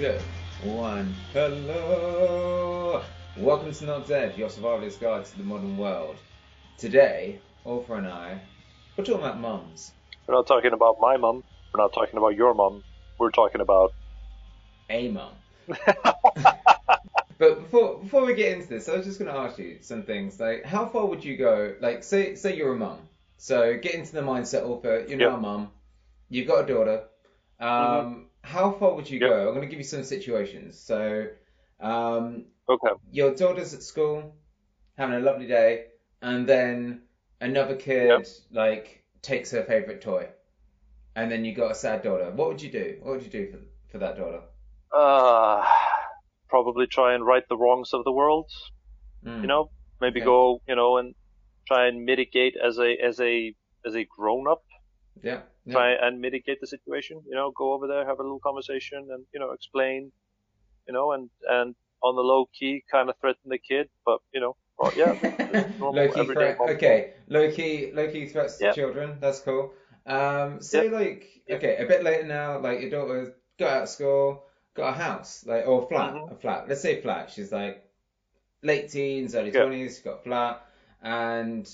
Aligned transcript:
two, 0.00 0.18
one. 0.62 1.14
Hello! 1.34 3.02
Welcome 3.36 3.70
to 3.70 3.84
Not 3.84 4.06
Dead, 4.06 4.34
your 4.38 4.48
survivalist 4.48 4.98
guide 4.98 5.26
to 5.26 5.36
the 5.36 5.44
modern 5.44 5.76
world. 5.76 6.16
Today, 6.78 7.38
Ulfar 7.66 7.98
and 7.98 8.06
I, 8.06 8.40
we're 8.96 9.04
talking 9.04 9.20
about 9.20 9.38
mums. 9.38 9.92
We're 10.26 10.36
not 10.36 10.46
talking 10.46 10.72
about 10.72 10.96
my 11.00 11.18
mum. 11.18 11.44
We're 11.74 11.82
not 11.82 11.92
talking 11.92 12.16
about 12.16 12.34
your 12.34 12.54
mum. 12.54 12.82
We're 13.18 13.30
talking 13.30 13.60
about 13.60 13.92
A 14.88 15.08
mum. 15.08 15.32
But 17.36 17.60
before 17.64 17.98
before 17.98 18.24
we 18.24 18.32
get 18.34 18.56
into 18.56 18.68
this, 18.68 18.88
I 18.88 18.96
was 18.96 19.04
just 19.04 19.18
going 19.18 19.30
to 19.30 19.38
ask 19.38 19.58
you 19.58 19.80
some 19.82 20.04
things. 20.04 20.40
Like, 20.40 20.64
how 20.64 20.86
far 20.86 21.04
would 21.04 21.22
you 21.22 21.36
go? 21.36 21.74
Like, 21.78 22.04
say 22.04 22.36
say 22.36 22.56
you're 22.56 22.72
a 22.72 22.78
mum. 22.78 23.00
So 23.36 23.76
get 23.76 23.94
into 23.94 24.12
the 24.12 24.22
mindset 24.22 24.62
of 24.62 24.82
uh, 24.82 25.06
you're 25.06 25.18
Yep. 25.18 25.18
now 25.18 25.36
a 25.36 25.40
mum. 25.40 25.70
You've 26.30 26.48
got 26.48 26.64
a 26.64 26.66
daughter. 26.74 27.02
Um, 27.58 28.29
How 28.42 28.70
far 28.72 28.94
would 28.94 29.08
you 29.08 29.20
Yep. 29.20 29.30
go? 29.30 29.48
I'm 29.48 29.54
going 29.54 29.62
to 29.62 29.70
give 29.70 29.78
you 29.78 29.84
some 29.84 30.02
situations. 30.04 30.78
So, 30.78 31.28
um, 31.80 32.46
okay. 32.68 32.94
your 33.10 33.34
daughter's 33.34 33.74
at 33.74 33.82
school, 33.82 34.34
having 34.96 35.16
a 35.16 35.20
lovely 35.20 35.46
day, 35.46 35.88
and 36.22 36.48
then 36.48 37.08
another 37.40 37.76
kid 37.76 38.08
Yep. 38.08 38.26
like 38.50 39.04
takes 39.22 39.50
her 39.52 39.64
favorite 39.64 40.00
toy, 40.02 40.30
and 41.16 41.30
then 41.30 41.44
you 41.44 41.54
got 41.54 41.72
a 41.72 41.74
sad 41.76 42.02
daughter. 42.02 42.30
What 42.32 42.48
would 42.48 42.62
you 42.62 42.70
do? 42.72 42.98
What 43.02 43.12
would 43.16 43.24
you 43.24 43.30
do 43.30 43.50
for 43.52 43.60
for 43.92 43.98
that 43.98 44.16
daughter? 44.16 44.42
Uh, 44.94 45.66
probably 46.48 46.86
try 46.86 47.14
and 47.14 47.24
right 47.24 47.44
the 47.48 47.56
wrongs 47.56 47.92
of 47.92 48.04
the 48.04 48.12
world. 48.12 48.46
Mm. 49.24 49.42
You 49.42 49.48
know, 49.48 49.72
maybe 50.00 50.20
Okay. 50.20 50.22
go, 50.22 50.60
you 50.68 50.76
know, 50.76 50.98
and 50.98 51.14
try 51.68 51.88
and 51.88 52.04
mitigate 52.04 52.54
as 52.62 52.78
a 52.78 52.96
as 52.96 53.20
a 53.20 53.54
as 53.86 53.96
a 53.96 54.06
grown 54.06 54.48
up. 54.48 54.62
Yeah. 55.22 55.42
Yeah. 55.70 55.76
Try 55.76 55.92
and 55.92 56.20
mitigate 56.20 56.60
the 56.60 56.66
situation. 56.66 57.22
You 57.28 57.34
know, 57.34 57.52
go 57.56 57.72
over 57.74 57.86
there, 57.86 58.06
have 58.06 58.18
a 58.18 58.22
little 58.22 58.40
conversation, 58.40 59.08
and 59.10 59.24
you 59.32 59.40
know, 59.40 59.52
explain. 59.52 60.12
You 60.86 60.94
know, 60.94 61.12
and 61.12 61.30
and 61.48 61.74
on 62.02 62.16
the 62.16 62.22
low 62.22 62.46
key, 62.58 62.82
kind 62.90 63.08
of 63.10 63.16
threaten 63.20 63.48
the 63.48 63.58
kid, 63.58 63.88
but 64.04 64.20
you 64.32 64.40
know, 64.40 64.56
well, 64.78 64.92
yeah, 64.96 65.12
normal 65.78 66.06
low 66.06 66.08
key 66.12 66.26
threat. 66.26 66.58
mom 66.58 66.70
Okay, 66.70 67.12
low 67.28 67.50
key, 67.50 67.92
low 67.92 68.10
key 68.10 68.26
threats 68.26 68.58
to 68.58 68.72
children. 68.72 69.18
That's 69.20 69.40
cool. 69.40 69.72
Um, 70.06 70.60
say 70.60 70.88
like 70.88 71.28
okay, 71.50 71.76
a 71.76 71.86
bit 71.86 72.02
later 72.02 72.26
now, 72.26 72.58
like 72.58 72.80
your 72.80 72.90
daughter 72.90 73.36
got 73.58 73.70
out 73.76 73.82
of 73.84 73.88
school, 73.88 74.44
got 74.74 74.94
a 74.94 74.96
house, 74.96 75.46
like 75.46 75.66
or 75.68 75.84
a 75.84 75.86
flat, 75.86 76.14
Mhm. 76.14 76.32
a 76.32 76.36
flat. 76.36 76.68
Let's 76.68 76.80
say 76.80 77.00
flat. 77.00 77.30
She's 77.30 77.52
like 77.52 77.84
late 78.62 78.90
teens, 78.90 79.34
early 79.34 79.52
Yeah. 79.52 79.64
twenties. 79.64 80.00
Got 80.00 80.20
a 80.20 80.22
flat, 80.22 80.66
and 81.02 81.68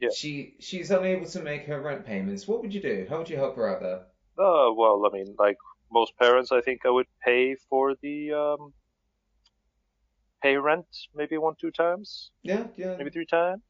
Yeah. 0.00 0.10
she 0.14 0.56
she's 0.60 0.90
unable 0.90 1.26
to 1.26 1.40
make 1.42 1.66
her 1.66 1.80
rent 1.80 2.04
payments. 2.06 2.46
What 2.48 2.62
would 2.62 2.74
you 2.74 2.80
do? 2.82 3.06
How 3.08 3.18
would 3.18 3.30
you 3.30 3.36
help 3.36 3.56
her 3.56 3.68
out 3.68 3.80
there? 3.80 4.06
Uh, 4.38 4.72
well, 4.72 5.04
I 5.06 5.10
mean, 5.16 5.34
like 5.38 5.56
most 5.90 6.16
parents, 6.18 6.52
I 6.52 6.60
think 6.60 6.84
I 6.84 6.90
would 6.90 7.06
pay 7.24 7.54
for 7.68 7.94
the 8.02 8.32
um, 8.32 8.74
pay 10.42 10.56
rent 10.56 10.86
maybe 11.14 11.36
one, 11.38 11.54
two 11.60 11.70
times, 11.70 12.30
Yeah, 12.42 12.66
yeah, 12.76 12.96
maybe 12.96 13.10
three 13.10 13.26
times. 13.26 13.62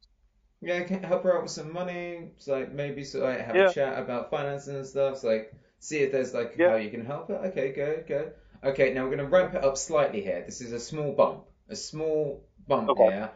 yeah. 0.61 0.77
I 0.77 0.83
Can 0.83 1.03
help 1.03 1.23
her 1.23 1.35
out 1.35 1.43
with 1.43 1.51
some 1.51 1.71
money. 1.71 2.31
It's 2.35 2.47
like 2.47 2.71
maybe 2.71 3.03
so 3.03 3.19
like 3.19 3.39
have 3.41 3.55
Yeah. 3.55 3.69
a 3.69 3.73
chat 3.73 3.99
about 3.99 4.29
finances 4.31 4.67
and 4.75 4.85
stuff. 4.85 5.17
So, 5.19 5.27
like 5.29 5.53
see 5.79 5.99
if 5.99 6.11
there's 6.11 6.33
like 6.33 6.55
Yeah. 6.57 6.69
how 6.71 6.75
you 6.75 6.89
can 6.89 7.05
help 7.05 7.27
her. 7.29 7.35
Okay, 7.47 7.71
good, 7.71 8.07
good. 8.07 8.33
Okay, 8.63 8.93
now 8.93 9.03
we're 9.05 9.15
gonna 9.15 9.29
ramp 9.29 9.53
it 9.53 9.63
up 9.63 9.77
slightly 9.77 10.21
here. 10.21 10.43
This 10.45 10.61
is 10.61 10.71
a 10.71 10.79
small 10.79 11.13
bump, 11.13 11.45
a 11.69 11.75
small 11.75 12.43
bump 12.67 12.89
Okay. 12.89 13.03
here. 13.05 13.31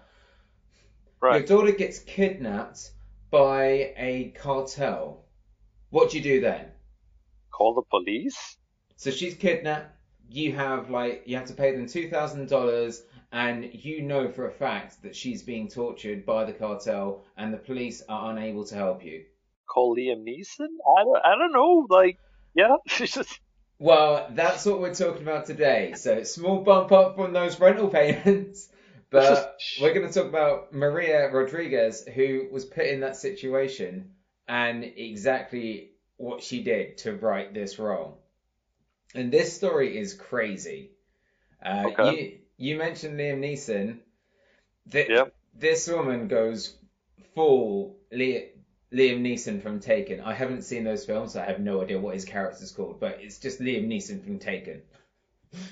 Right. 1.22 1.48
Your 1.48 1.48
daughter 1.48 1.72
gets 1.72 2.00
kidnapped 2.00 2.92
by 3.30 3.94
a 3.96 4.34
cartel. 4.36 5.24
What 5.92 6.12
do 6.12 6.18
you 6.18 6.24
do 6.24 6.42
then? 6.42 6.66
Call 7.52 7.76
the 7.76 7.84
police. 7.84 8.58
So 8.96 9.12
she's 9.12 9.36
kidnapped. 9.36 9.96
You 10.30 10.54
have 10.54 10.90
like 10.90 11.24
you 11.26 11.36
have 11.36 11.48
to 11.48 11.54
pay 11.54 11.76
them 11.76 11.88
two 11.88 12.10
thousand 12.10 12.50
dollars, 12.50 13.04
and 13.32 13.70
you 13.74 14.02
know 14.02 14.30
for 14.30 14.48
a 14.48 14.52
fact 14.52 15.04
that 15.04 15.16
she's 15.16 15.44
being 15.44 15.68
tortured 15.68 16.26
by 16.26 16.46
the 16.46 16.54
cartel, 16.54 17.24
and 17.38 17.54
the 17.54 17.58
police 17.58 18.02
are 18.08 18.32
unable 18.32 18.64
to 18.66 18.76
help 18.76 19.04
you. 19.04 19.26
Call 19.68 19.96
Liam 19.96 20.24
Neeson. 20.24 20.70
I 20.98 21.04
don't, 21.04 21.26
I 21.26 21.36
don't 21.38 21.54
know. 21.54 21.86
Like, 21.90 22.18
yeah, 22.56 22.76
it's 23.00 23.14
just 23.14 23.40
Well, 23.80 24.28
that's 24.32 24.66
what 24.66 24.80
we're 24.80 24.94
talking 24.94 25.24
about 25.24 25.46
today. 25.46 25.94
So 25.96 26.24
small 26.24 26.62
bump 26.62 26.92
up 26.92 27.16
from 27.16 27.34
those 27.34 27.60
rental 27.60 27.90
payments, 27.90 28.70
but 29.12 29.60
we're 29.82 29.94
going 29.94 30.08
to 30.08 30.14
talk 30.14 30.28
about 30.28 30.74
Maria 30.74 31.30
Rodriguez, 31.32 32.04
who 32.06 32.48
was 32.52 32.66
put 32.66 32.86
in 32.86 33.02
that 33.02 33.16
situation, 33.18 34.12
and 34.48 34.84
exactly 34.84 35.92
what 36.18 36.42
she 36.42 36.64
did 36.64 36.98
to 37.00 37.14
right 37.14 37.54
this 37.54 37.78
wrong. 37.80 38.16
And 39.14 39.32
this 39.32 39.56
story 39.56 39.98
is 39.98 40.14
crazy. 40.14 40.92
Uh, 41.64 41.84
Okay. 41.92 42.22
You 42.58 42.72
you 42.74 42.78
mentioned 42.78 43.20
Liam 43.20 43.40
Neeson. 43.40 44.00
Th- 44.92 45.10
Yep. 45.10 45.34
This 45.54 45.88
woman 45.88 46.28
goes 46.28 46.76
full 47.36 47.98
Li- 48.12 48.52
Liam 48.94 49.22
Neeson 49.22 49.62
from 49.62 49.80
Taken. 49.80 50.22
I 50.22 50.34
haven't 50.34 50.62
seen 50.64 50.84
those 50.84 51.06
films, 51.06 51.34
so 51.34 51.42
I 51.42 51.46
have 51.46 51.60
no 51.60 51.82
idea 51.82 52.00
what 52.00 52.14
his 52.14 52.26
character's 52.26 52.72
called, 52.72 53.00
but 53.00 53.20
it's 53.22 53.40
just 53.40 53.60
Liam 53.60 53.88
Neeson 53.88 54.24
from 54.24 54.40
Taken. 54.40 54.82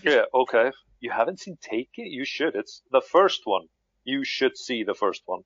yeah. 0.04 0.24
Okay, 0.34 0.72
you 1.00 1.12
haven't 1.12 1.40
seen 1.40 1.58
Taken? 1.62 2.06
You 2.06 2.26
should. 2.26 2.56
It's 2.56 2.82
the 2.92 3.02
first 3.02 3.42
one. 3.46 3.68
You 4.04 4.24
should 4.24 4.58
see 4.58 4.84
the 4.84 4.96
first 4.96 5.24
one. 5.26 5.42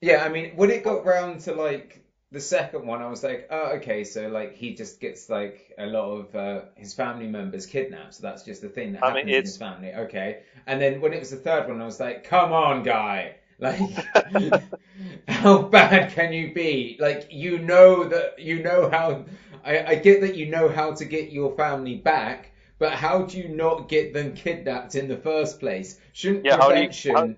Yeah, 0.00 0.24
I 0.24 0.28
mean, 0.28 0.56
when 0.56 0.70
it 0.70 0.82
got 0.82 1.04
round 1.04 1.40
to 1.42 1.54
like 1.54 2.02
the 2.32 2.40
second 2.40 2.86
one, 2.86 3.02
I 3.02 3.08
was 3.08 3.22
like, 3.22 3.48
oh, 3.50 3.74
okay, 3.76 4.04
so 4.04 4.28
like 4.28 4.56
he 4.56 4.74
just 4.74 5.00
gets 5.00 5.28
like 5.28 5.72
a 5.78 5.86
lot 5.86 6.10
of 6.10 6.34
uh, 6.34 6.60
his 6.76 6.94
family 6.94 7.28
members 7.28 7.66
kidnapped, 7.66 8.14
so 8.14 8.22
that's 8.22 8.42
just 8.42 8.62
the 8.62 8.68
thing 8.68 8.94
that 8.94 9.04
I 9.04 9.08
happens 9.08 9.26
mean, 9.26 9.34
in 9.34 9.42
his 9.42 9.56
family. 9.56 9.92
Okay, 9.94 10.42
and 10.66 10.80
then 10.80 11.00
when 11.00 11.12
it 11.12 11.20
was 11.20 11.30
the 11.30 11.36
third 11.36 11.68
one, 11.68 11.80
I 11.80 11.84
was 11.84 12.00
like, 12.00 12.24
come 12.24 12.52
on, 12.52 12.82
guy, 12.82 13.36
like, 13.58 13.78
how 15.28 15.62
bad 15.62 16.12
can 16.12 16.32
you 16.32 16.52
be? 16.54 16.96
Like, 16.98 17.28
you 17.30 17.58
know 17.58 18.04
that 18.04 18.38
you 18.38 18.62
know 18.62 18.90
how. 18.90 19.24
I, 19.64 19.84
I 19.84 19.94
get 19.94 20.22
that 20.22 20.34
you 20.34 20.46
know 20.46 20.68
how 20.68 20.94
to 20.94 21.04
get 21.04 21.30
your 21.30 21.54
family 21.54 21.94
back. 21.94 22.51
But 22.82 22.94
how 22.94 23.22
do 23.22 23.38
you 23.38 23.46
not 23.46 23.88
get 23.88 24.12
them 24.12 24.34
kidnapped 24.34 24.96
in 24.96 25.06
the 25.06 25.16
first 25.16 25.60
place? 25.60 26.00
Shouldn't 26.14 26.44
Yeah, 26.44 26.56
how 26.56 26.70
do 26.72 26.80
you- 26.80 26.88
prevention? 26.88 27.36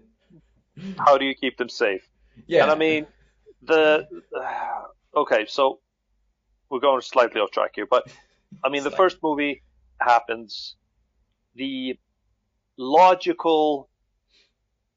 How 0.96 1.18
do 1.18 1.26
you 1.26 1.34
keep 1.34 1.58
them 1.58 1.68
safe? 1.68 2.08
yeah, 2.46 2.62
And 2.62 2.72
I 2.72 2.76
mean, 2.76 3.06
the 3.60 4.08
uh, 4.34 4.84
okay, 5.20 5.44
so 5.44 5.80
we're 6.70 6.80
going 6.80 7.02
slightly 7.02 7.42
off 7.42 7.50
track 7.50 7.72
here, 7.74 7.84
but 7.84 8.10
I 8.64 8.70
mean, 8.70 8.84
the 8.84 8.90
first 8.90 9.18
movie 9.22 9.62
happens. 10.00 10.76
The 11.56 11.98
logical, 12.78 13.90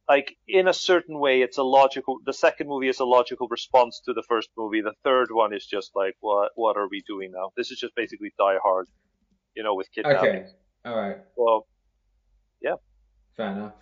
like 0.08 0.38
in 0.48 0.70
a 0.70 0.74
certain 0.74 1.20
way, 1.20 1.42
it's 1.42 1.58
a 1.58 1.64
logical. 1.64 2.20
The 2.26 2.32
second 2.32 2.70
movie 2.70 2.88
is 2.88 3.02
a 3.02 3.06
logical 3.18 3.50
response 3.50 4.00
to 4.06 4.14
the 4.14 4.24
first 4.24 4.48
movie. 4.58 4.80
The 4.80 4.96
third 5.04 5.28
one 5.30 5.54
is 5.54 5.66
just 5.66 5.92
like, 5.94 6.16
what? 6.22 6.52
What 6.56 6.78
are 6.78 6.88
we 6.88 7.04
doing 7.06 7.32
now? 7.34 7.52
This 7.58 7.70
is 7.70 7.78
just 7.80 7.94
basically 7.96 8.32
Die 8.40 8.58
Hard, 8.64 8.88
you 9.58 9.64
know, 9.64 9.74
with 9.76 9.92
kidnapping. 9.92 10.30
okay, 10.30 10.46
all 10.86 10.96
right. 10.96 11.18
Well, 11.36 11.68
yeah. 12.62 12.76
Fair 13.36 13.52
enough. 13.52 13.74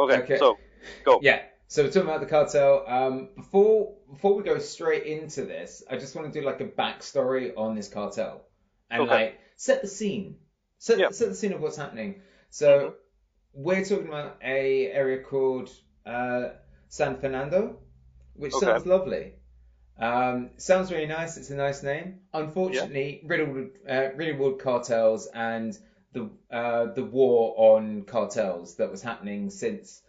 okay, 0.00 0.22
Okay. 0.22 0.36
so 0.38 0.56
go. 1.04 1.18
Yeah. 1.22 1.42
So 1.68 1.82
we're 1.84 1.88
talking 1.90 2.08
about 2.08 2.20
the 2.20 2.26
cartel. 2.26 2.84
Um, 2.86 3.28
before 3.36 3.94
before 4.10 4.34
we 4.34 4.42
go 4.42 4.58
straight 4.58 5.04
into 5.04 5.44
this, 5.44 5.82
I 5.90 5.96
just 5.96 6.14
want 6.16 6.32
to 6.32 6.40
do 6.40 6.44
like 6.44 6.60
a 6.60 6.66
backstory 6.66 7.52
on 7.56 7.74
this 7.74 7.88
cartel 7.88 8.42
and 8.90 9.02
Okay. 9.02 9.10
like 9.14 9.40
set 9.56 9.82
the 9.82 9.88
scene, 9.88 10.36
set 10.78 10.98
Yeah. 10.98 11.10
set 11.10 11.28
the 11.28 11.34
scene 11.34 11.52
of 11.52 11.60
what's 11.60 11.76
happening. 11.76 12.22
So 12.50 12.68
Mhm. 12.70 12.94
we're 13.54 13.84
talking 13.84 14.08
about 14.08 14.38
a 14.42 14.90
area 14.92 15.22
called 15.22 15.70
uh, 16.04 16.48
San 16.88 17.16
Fernando, 17.20 17.78
which 18.34 18.52
Okay. 18.54 18.66
sounds 18.66 18.86
lovely. 18.86 19.34
Um, 19.98 20.50
sounds 20.56 20.90
really 20.90 21.06
nice. 21.06 21.36
It's 21.36 21.50
a 21.50 21.54
nice 21.54 21.82
name. 21.82 22.20
Unfortunately, 22.32 23.20
riddled 23.24 23.50
with, 23.54 23.70
uh, 23.88 24.08
riddled 24.16 24.38
with 24.38 24.58
cartels 24.58 25.26
and 25.26 25.78
the 26.12 26.28
uh, 26.50 26.86
the 26.92 27.04
war 27.04 27.54
on 27.56 28.02
cartels 28.02 28.76
that 28.76 28.90
was 28.90 29.02
happening 29.02 29.50
since 29.50 30.02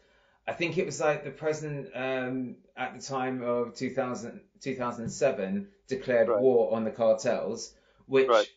I 0.47 0.53
think 0.53 0.77
it 0.77 0.85
was 0.85 1.00
like 1.00 1.24
the 1.24 1.31
president 1.31 1.89
um, 1.95 2.56
at 2.75 2.94
the 2.94 3.01
time 3.01 3.41
of 3.41 3.75
2000, 3.75 4.41
2007 4.59 5.68
declared 5.88 6.27
Right. 6.27 6.39
war 6.39 6.74
on 6.74 6.83
the 6.83 6.91
cartels, 6.91 7.74
which 8.06 8.27
Right. 8.27 8.47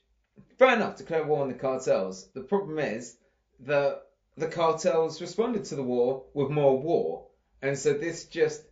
fair 0.59 0.75
enough, 0.75 0.97
declared 0.97 1.29
war 1.29 1.43
on 1.43 1.49
the 1.49 1.55
cartels. 1.55 2.29
The 2.35 2.41
problem 2.41 2.79
is 2.79 3.17
that 3.61 4.03
the 4.37 4.49
cartels 4.49 5.21
responded 5.21 5.65
to 5.67 5.77
the 5.77 5.83
war 5.83 6.25
with 6.35 6.51
more 6.51 6.79
war, 6.79 7.27
and 7.63 7.79
so 7.79 7.93
this 7.93 8.25
just 8.25 8.63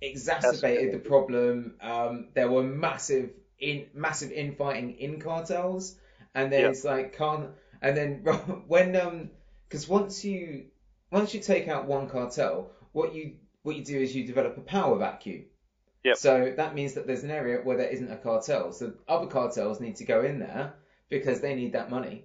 exacerbated 0.00 0.92
the 0.94 0.98
problem. 0.98 1.74
Um, 1.80 2.28
there 2.34 2.50
were 2.50 2.62
massive 2.62 3.30
in 3.58 3.86
massive 3.94 4.30
infighting 4.32 4.98
in 4.98 5.20
cartels, 5.20 5.96
and 6.34 6.52
then 6.52 6.62
Yeah. 6.62 6.68
it's 6.68 6.84
like 6.84 7.16
can't 7.16 7.50
and 7.82 7.96
then 7.96 8.14
when 8.68 8.94
um 8.96 9.30
because 9.68 9.88
once 9.88 10.24
you 10.24 10.66
once 11.10 11.34
you 11.34 11.40
take 11.40 11.68
out 11.68 11.86
one 11.86 12.08
cartel, 12.08 12.70
what 12.92 13.14
you 13.14 13.36
what 13.62 13.76
you 13.76 13.84
do 13.84 13.98
is 13.98 14.14
you 14.14 14.24
develop 14.26 14.56
a 14.56 14.60
power 14.60 14.96
vacuum. 14.98 15.44
Yep. 16.04 16.16
So 16.16 16.54
that 16.56 16.74
means 16.74 16.94
that 16.94 17.06
there's 17.06 17.24
an 17.24 17.30
area 17.30 17.58
where 17.62 17.76
there 17.76 17.88
isn't 17.88 18.10
a 18.10 18.16
cartel. 18.16 18.72
So 18.72 18.92
other 19.08 19.26
cartels 19.26 19.80
need 19.80 19.96
to 19.96 20.04
go 20.04 20.22
in 20.22 20.38
there 20.38 20.74
because 21.08 21.40
they 21.40 21.54
need 21.54 21.72
that 21.72 21.90
money. 21.90 22.24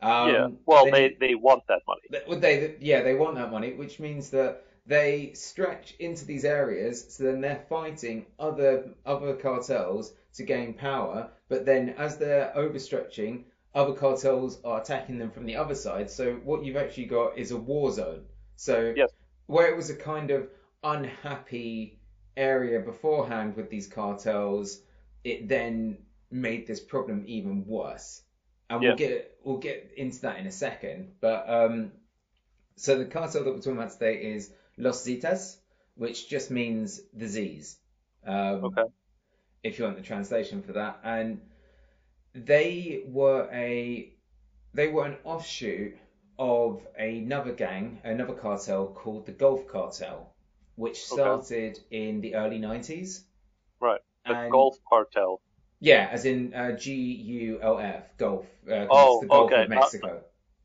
Um, 0.00 0.28
yeah. 0.30 0.48
Well, 0.64 0.84
then- 0.84 0.92
they 0.94 1.16
they 1.18 1.34
want 1.34 1.64
that 1.68 1.82
money. 1.86 2.02
Th- 2.12 2.22
Would 2.28 2.40
they? 2.40 2.76
Yeah, 2.80 3.02
they 3.02 3.14
want 3.14 3.34
that 3.34 3.50
money, 3.50 3.74
which 3.74 3.98
means 3.98 4.30
that 4.30 4.64
they 4.88 5.32
stretch 5.34 5.94
into 5.98 6.24
these 6.24 6.46
areas. 6.46 7.14
So 7.14 7.24
then 7.24 7.42
they're 7.42 7.64
fighting 7.68 8.26
other 8.38 8.88
other 9.04 9.34
cartels 9.36 10.14
to 10.34 10.42
gain 10.42 10.74
power. 10.74 11.30
But 11.48 11.66
then, 11.66 11.90
as 11.90 12.16
they're 12.16 12.52
overstretching, 12.56 13.44
other 13.74 13.92
cartels 13.92 14.60
are 14.64 14.80
attacking 14.80 15.18
them 15.18 15.30
from 15.30 15.44
the 15.44 15.56
other 15.56 15.74
side. 15.74 16.10
So 16.10 16.34
what 16.36 16.64
you've 16.64 16.76
actually 16.76 17.04
got 17.04 17.38
is 17.38 17.50
a 17.50 17.56
war 17.56 17.92
zone. 17.92 18.24
So 18.56 18.94
Yes. 18.96 19.10
where 19.46 19.68
it 19.68 19.76
was 19.76 19.90
a 19.90 19.94
kind 19.94 20.30
of 20.30 20.48
unhappy 20.82 22.00
area 22.36 22.80
beforehand 22.80 23.56
with 23.56 23.68
these 23.68 23.86
cartels, 23.86 24.80
it 25.22 25.48
then 25.48 25.98
made 26.30 26.66
this 26.66 26.80
problem 26.80 27.24
even 27.26 27.66
worse. 27.66 28.22
And 28.70 28.80
we'll 28.80 28.96
get 28.96 29.38
we'll 29.44 29.58
get 29.58 29.92
into 29.96 30.22
that 30.22 30.38
in 30.38 30.46
a 30.46 30.52
second. 30.52 31.12
But 31.20 31.48
um, 31.48 31.92
so 32.76 32.96
the 32.98 33.04
cartel 33.04 33.44
that 33.44 33.50
we're 33.50 33.58
talking 33.58 33.72
about 33.78 33.92
today 33.92 34.16
is 34.16 34.50
Los 34.78 35.04
Zetas, 35.04 35.56
which 35.96 36.28
just 36.28 36.50
means 36.50 36.98
disease. 37.16 37.78
Um, 38.24 38.64
Okay. 38.64 38.84
If 39.62 39.78
you 39.78 39.84
want 39.84 39.96
the 39.96 40.02
translation 40.02 40.62
for 40.62 40.72
that, 40.74 41.00
and 41.02 41.40
they 42.32 43.02
were 43.06 43.48
a 43.52 44.12
they 44.74 44.88
were 44.88 45.04
an 45.06 45.16
offshoot 45.24 45.96
of 46.38 46.86
another 46.96 47.52
gang, 47.52 47.98
another 48.04 48.34
cartel 48.34 48.86
called 48.86 49.26
the 49.26 49.32
Gulf 49.32 49.66
Cartel, 49.66 50.32
which 50.76 50.98
Okay. 51.10 51.20
started 51.20 51.80
in 51.90 52.20
the 52.20 52.36
early 52.36 52.58
90s. 52.60 53.24
Right. 53.80 54.00
The 54.26 54.34
And- 54.34 54.52
Gulf 54.52 54.78
Cartel. 54.88 55.40
Yeah, 55.80 56.08
as 56.12 56.24
in 56.24 56.54
uh, 56.54 56.72
G 56.72 56.94
U 56.94 57.60
L 57.60 57.78
F, 57.78 58.16
Gulf. 58.16 58.46
Uh, 58.68 58.86
Oh, 58.90 59.20
the 59.22 59.26
Gulf 59.28 59.52
okay, 59.52 59.62
of 59.64 59.68
not- 59.70 59.80
Mexico. 59.80 60.22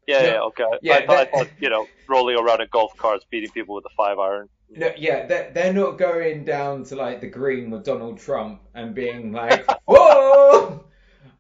Yeah, 0.08 0.24
yeah, 0.24 0.40
okay. 0.42 0.66
yeah, 0.82 0.96
I, 0.96 1.06
thought, 1.06 1.18
I 1.18 1.26
thought, 1.26 1.50
you 1.60 1.70
know, 1.70 1.88
rolling 2.08 2.38
around 2.38 2.62
in 2.62 2.68
golf 2.72 2.96
carts, 2.98 3.26
beating 3.30 3.52
people 3.52 3.76
with 3.76 3.86
a 3.86 3.96
five 3.96 4.20
iron. 4.20 4.50
No, 4.70 4.92
yeah, 4.98 5.28
they're, 5.28 5.52
they're 5.54 5.74
not 5.74 5.98
going 5.98 6.46
down 6.46 6.84
to 6.86 6.96
like 6.96 7.22
the 7.22 7.28
green 7.28 7.70
with 7.70 7.84
Donald 7.84 8.20
Trump 8.20 8.62
and 8.74 8.96
being 8.96 9.32
like, 9.32 9.70
whoa! 9.86 10.84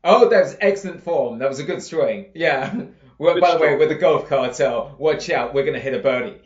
Oh, 0.03 0.29
that 0.29 0.43
was 0.43 0.57
excellent 0.59 1.03
form. 1.03 1.39
That 1.39 1.49
was 1.49 1.59
a 1.59 1.63
good 1.63 1.81
swing. 1.81 2.31
Yeah. 2.35 2.73
Well, 3.19 3.35
Good 3.35 3.41
by 3.41 3.53
the 3.53 3.59
way, 3.59 3.75
with 3.75 3.89
the 3.89 3.95
golf 3.95 4.27
cartel, 4.27 4.95
watch 4.97 5.29
out, 5.29 5.53
we're 5.53 5.63
gonna 5.63 5.79
hit 5.79 5.93
a 5.93 5.99
birdie. 5.99 6.41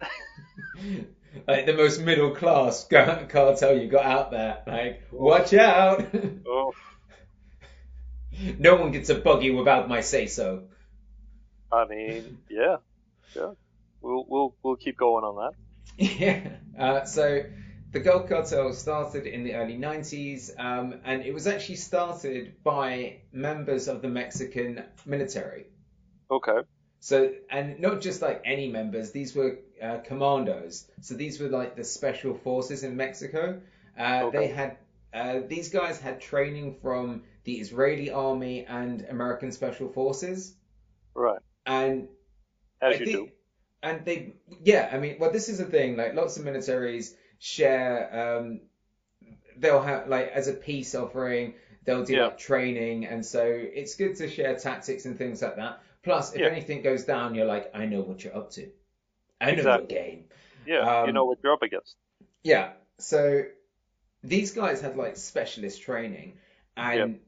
like 1.48 1.66
the 1.66 1.74
most 1.74 2.00
middle 2.00 2.30
class 2.30 2.86
car- 2.86 3.26
cartel 3.28 3.76
you 3.76 3.88
got 3.88 4.06
out 4.06 4.30
there. 4.30 4.62
Like, 4.66 5.02
watch 5.10 5.52
out. 5.52 6.06
No 8.58 8.76
one 8.76 8.92
gets 8.92 9.10
a 9.10 9.16
buggy 9.16 9.50
without 9.50 9.88
my 9.88 10.00
say 10.00 10.26
so. 10.26 10.64
I 11.74 11.86
mean, 11.88 12.38
yeah, 12.48 12.76
yeah. 13.34 13.52
We'll 14.00 14.24
we'll 14.28 14.54
we'll 14.62 14.76
keep 14.76 14.96
going 14.96 15.24
on 15.24 15.36
that. 15.36 15.52
Yeah. 16.18 16.56
Uh, 16.78 17.04
so 17.04 17.44
the 17.92 18.00
Gulf 18.00 18.28
Cartel 18.28 18.72
started 18.72 19.26
in 19.26 19.44
the 19.44 19.54
early 19.54 19.78
90s, 19.78 20.50
um, 20.58 21.00
and 21.04 21.22
it 21.22 21.32
was 21.32 21.46
actually 21.46 21.76
started 21.76 22.64
by 22.64 23.18
members 23.32 23.86
of 23.86 24.02
the 24.02 24.08
Mexican 24.08 24.82
military. 25.06 25.66
Okay. 26.28 26.62
So, 26.98 27.32
and 27.48 27.78
not 27.78 28.00
just 28.00 28.20
like 28.22 28.42
any 28.44 28.68
members, 28.68 29.12
these 29.12 29.36
were 29.36 29.58
uh, 29.80 29.98
commandos. 29.98 30.90
So 31.02 31.14
these 31.14 31.38
were 31.38 31.48
like 31.48 31.76
the 31.76 31.84
special 31.84 32.34
forces 32.34 32.82
in 32.82 32.96
Mexico. 32.96 33.60
Uh, 33.96 34.22
Okay. 34.24 34.38
They 34.38 34.46
had 34.48 34.76
uh, 35.12 35.40
these 35.46 35.68
guys 35.68 36.00
had 36.00 36.20
training 36.20 36.78
from 36.82 37.22
the 37.44 37.60
Israeli 37.60 38.10
army 38.10 38.64
and 38.66 39.06
American 39.08 39.52
special 39.52 39.88
forces, 39.88 40.56
Right. 41.14 41.40
And 41.66 42.08
As 42.80 42.96
I 42.96 42.98
you 42.98 43.04
think- 43.06 43.10
do. 43.18 43.28
And 43.82 44.02
they, 44.06 44.32
yeah, 44.62 44.88
I 44.90 44.96
mean, 44.96 45.16
well, 45.18 45.30
this 45.30 45.50
is 45.50 45.58
the 45.58 45.66
thing. 45.66 45.96
Like, 45.98 46.14
lots 46.14 46.38
of 46.38 46.44
militaries 46.46 47.12
share. 47.38 48.38
Um, 48.38 48.60
they'll 49.58 49.82
have 49.82 50.08
like 50.08 50.28
as 50.28 50.48
a 50.48 50.54
peace 50.54 50.94
offering, 50.94 51.54
they'll 51.84 52.04
do 52.04 52.14
Yeah. 52.14 52.24
like 52.28 52.38
training, 52.38 53.04
and 53.04 53.24
so 53.26 53.44
it's 53.44 53.94
good 53.96 54.16
to 54.16 54.28
share 54.30 54.56
tactics 54.58 55.04
and 55.04 55.18
things 55.18 55.42
like 55.42 55.56
that. 55.56 55.80
Plus, 56.02 56.32
if 56.34 56.40
Yeah. 56.40 56.46
anything 56.48 56.80
goes 56.82 57.04
down, 57.04 57.34
you're 57.34 57.44
like, 57.44 57.70
I 57.74 57.84
know 57.84 58.00
what 58.00 58.24
you're 58.24 58.34
up 58.34 58.50
to. 58.52 58.70
I 59.40 59.46
know 59.50 59.58
Exactly. 59.58 59.94
your 59.94 60.02
game. 60.04 60.24
Yeah, 60.66 61.02
you 61.02 61.08
um, 61.08 61.14
know 61.14 61.26
what 61.26 61.38
you're 61.42 61.52
up 61.52 61.62
against. 61.62 61.94
Yeah. 62.42 62.72
So 62.98 63.44
these 64.22 64.52
guys 64.52 64.80
had 64.80 64.96
like 64.96 65.18
specialist 65.18 65.82
training, 65.82 66.38
and 66.74 67.20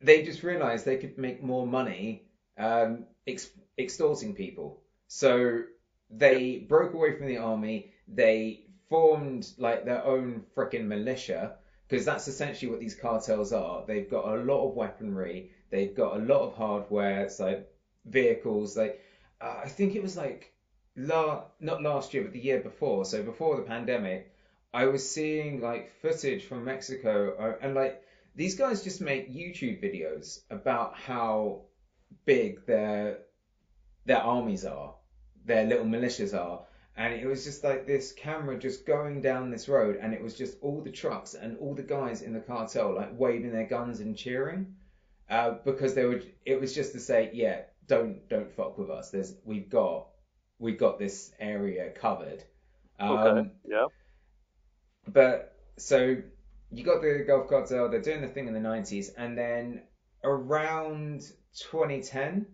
they 0.00 0.22
just 0.22 0.42
realized 0.42 0.86
they 0.86 0.96
could 0.96 1.18
make 1.18 1.42
more 1.42 1.66
money 1.66 2.24
um, 2.56 3.04
ex- 3.26 3.50
extorting 3.78 4.34
people. 4.34 4.80
So 5.08 5.62
they 6.10 6.58
broke 6.68 6.94
away 6.94 7.16
from 7.16 7.26
the 7.26 7.38
army. 7.38 7.90
They 8.08 8.66
formed 8.88 9.50
like 9.58 9.84
their 9.84 10.04
own 10.04 10.42
freaking 10.56 10.86
militia 10.86 11.56
because 11.88 12.04
that's 12.04 12.28
essentially 12.28 12.70
what 12.70 12.80
these 12.80 12.94
cartels 12.94 13.52
are. 13.52 13.84
They've 13.86 14.08
got 14.08 14.26
a 14.26 14.42
lot 14.42 14.68
of 14.68 14.74
weaponry. 14.74 15.50
They've 15.70 15.94
got 15.94 16.16
a 16.16 16.24
lot 16.24 16.42
of 16.42 16.54
hardware. 16.54 17.24
It's 17.24 17.40
like 17.40 17.68
vehicles. 18.04 18.76
Like 18.76 19.00
uh, 19.40 19.60
I 19.64 19.68
think 19.68 19.94
it 19.94 20.02
was 20.02 20.16
like 20.16 20.52
la- 20.96 21.44
not 21.60 21.82
last 21.82 22.14
year, 22.14 22.22
but 22.22 22.32
the 22.32 22.38
year 22.38 22.60
before. 22.60 23.04
So 23.04 23.22
before 23.22 23.56
the 23.56 23.62
pandemic, 23.62 24.32
I 24.72 24.86
was 24.86 25.08
seeing 25.08 25.60
like 25.60 25.90
footage 26.00 26.44
from 26.44 26.64
Mexico, 26.64 27.34
uh, 27.38 27.64
and 27.64 27.74
like 27.74 28.02
these 28.34 28.56
guys 28.56 28.82
just 28.82 29.00
make 29.00 29.32
YouTube 29.32 29.82
videos 29.82 30.40
about 30.50 30.96
how 30.96 31.62
big 32.24 32.64
their 32.66 33.18
their 34.06 34.18
armies 34.18 34.64
are, 34.64 34.94
their 35.44 35.64
little 35.64 35.86
militias 35.86 36.34
are. 36.38 36.64
And 36.96 37.12
it 37.12 37.26
was 37.26 37.42
just 37.44 37.64
like 37.64 37.86
this 37.86 38.12
camera 38.12 38.56
just 38.58 38.86
going 38.86 39.20
down 39.20 39.50
this 39.50 39.68
road, 39.68 39.98
and 40.00 40.14
it 40.14 40.22
was 40.22 40.36
just 40.36 40.58
all 40.60 40.80
the 40.80 40.92
trucks 40.92 41.34
and 41.34 41.58
all 41.58 41.74
the 41.74 41.82
guys 41.82 42.22
in 42.22 42.32
the 42.32 42.40
cartel 42.40 42.94
like 42.94 43.18
waving 43.18 43.50
their 43.52 43.66
guns 43.66 43.98
and 43.98 44.16
cheering, 44.16 44.76
uh, 45.28 45.56
because 45.64 45.94
they 45.94 46.04
would. 46.06 46.32
It 46.46 46.60
was 46.60 46.72
just 46.74 46.92
to 46.92 47.00
say, 47.00 47.30
yeah, 47.34 47.62
don't 47.88 48.28
don't 48.28 48.50
fuck 48.52 48.78
with 48.78 48.90
us. 48.90 49.10
There's 49.10 49.34
we've 49.44 49.68
got 49.68 50.06
we've 50.60 50.78
got 50.78 51.00
this 51.00 51.32
area 51.40 51.90
covered. 51.90 52.44
Um, 53.00 53.10
Okay. 53.18 53.50
yeah. 53.66 53.86
but 55.08 55.56
so 55.76 56.16
you 56.70 56.84
got 56.84 57.02
the 57.02 57.24
Gulf 57.26 57.48
Cartel, 57.48 57.88
they're 57.90 58.00
doing 58.00 58.20
the 58.20 58.28
thing 58.28 58.46
in 58.48 58.54
the 58.54 58.60
90s, 58.60 59.10
and 59.16 59.36
then 59.36 59.82
around 60.22 61.22
2010, 61.54 62.46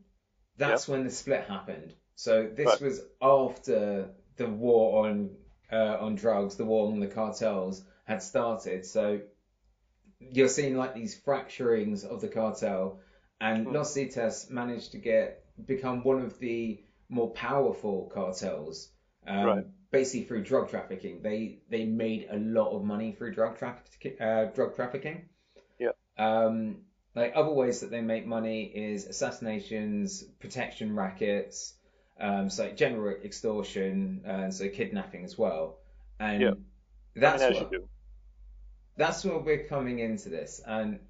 that's 0.57 0.89
when 0.89 1.05
the 1.05 1.11
split 1.11 1.45
happened. 1.45 1.95
So 2.17 2.47
this 2.47 2.67
Right. 2.67 2.81
was 2.81 3.01
after 3.23 4.11
the 4.37 4.49
war 4.49 5.07
on 5.07 5.37
uh, 5.73 5.97
on 6.01 6.17
drugs, 6.17 6.57
the 6.57 6.65
war 6.65 6.91
on 6.93 7.01
the 7.01 7.07
cartels 7.07 7.83
had 8.05 8.23
started. 8.23 8.85
So 8.85 9.21
you're 10.19 10.49
seeing 10.49 10.77
like 10.77 10.95
these 10.95 11.19
fracturings 11.21 12.05
of 12.05 12.21
the 12.21 12.29
cartel, 12.29 13.01
and 13.41 13.67
Hmm. 13.67 13.73
Los 13.75 13.95
Zetas 13.95 14.51
managed 14.51 14.93
to 14.93 14.99
get 14.99 15.45
become 15.67 16.03
one 16.05 16.23
of 16.23 16.39
the 16.39 16.83
more 17.09 17.31
powerful 17.31 18.11
cartels. 18.13 18.91
Um, 19.27 19.47
Right. 19.47 19.67
Basically 19.91 20.25
through 20.27 20.45
drug 20.45 20.69
trafficking, 20.71 21.21
they 21.23 21.59
they 21.69 21.85
made 21.85 22.29
a 22.31 22.37
lot 22.39 22.71
of 22.77 22.85
money 22.85 23.13
through 23.13 23.35
drug 23.35 23.59
trafficking. 23.59 24.21
Uh, 24.21 24.45
drug 24.55 24.77
trafficking. 24.77 25.29
Yeah. 25.79 25.93
Um, 26.17 26.85
like 27.15 27.33
other 27.35 27.51
ways 27.53 27.81
that 27.81 27.91
they 27.91 28.01
make 28.01 28.27
money 28.27 28.65
is 28.65 29.07
assassinations, 29.07 30.23
protection 30.41 30.95
rackets, 30.95 31.75
um, 32.21 32.51
so 32.51 32.65
like 32.65 32.77
general 32.77 33.17
extortion, 33.25 34.23
and 34.25 34.55
so 34.55 34.69
kidnapping 34.69 35.25
as 35.25 35.39
well. 35.39 35.79
And 36.21 36.43
Yeah. 36.43 36.55
that's 37.17 37.43
I 37.43 37.51
mean, 37.51 37.69
what, 37.71 37.73
that's 38.97 39.25
where 39.25 39.39
we're 39.39 39.65
coming 39.65 39.99
into 39.99 40.29
this. 40.29 40.61
And 40.67 41.01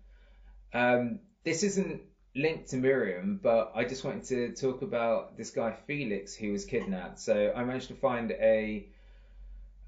um, 0.73 1.21
this 1.45 1.63
isn't 1.65 2.03
linked 2.35 2.71
to 2.71 2.77
Miriam, 2.77 3.41
but 3.43 3.73
I 3.75 3.85
just 3.85 4.05
wanted 4.05 4.25
to 4.25 4.53
talk 4.55 4.83
about 4.83 5.37
this 5.37 5.51
guy 5.51 5.73
Felix 5.87 6.35
who 6.35 6.53
was 6.53 6.65
kidnapped. 6.65 7.19
So 7.21 7.53
I 7.55 7.65
managed 7.65 7.89
to 7.89 7.95
find 7.95 8.31
a. 8.33 8.89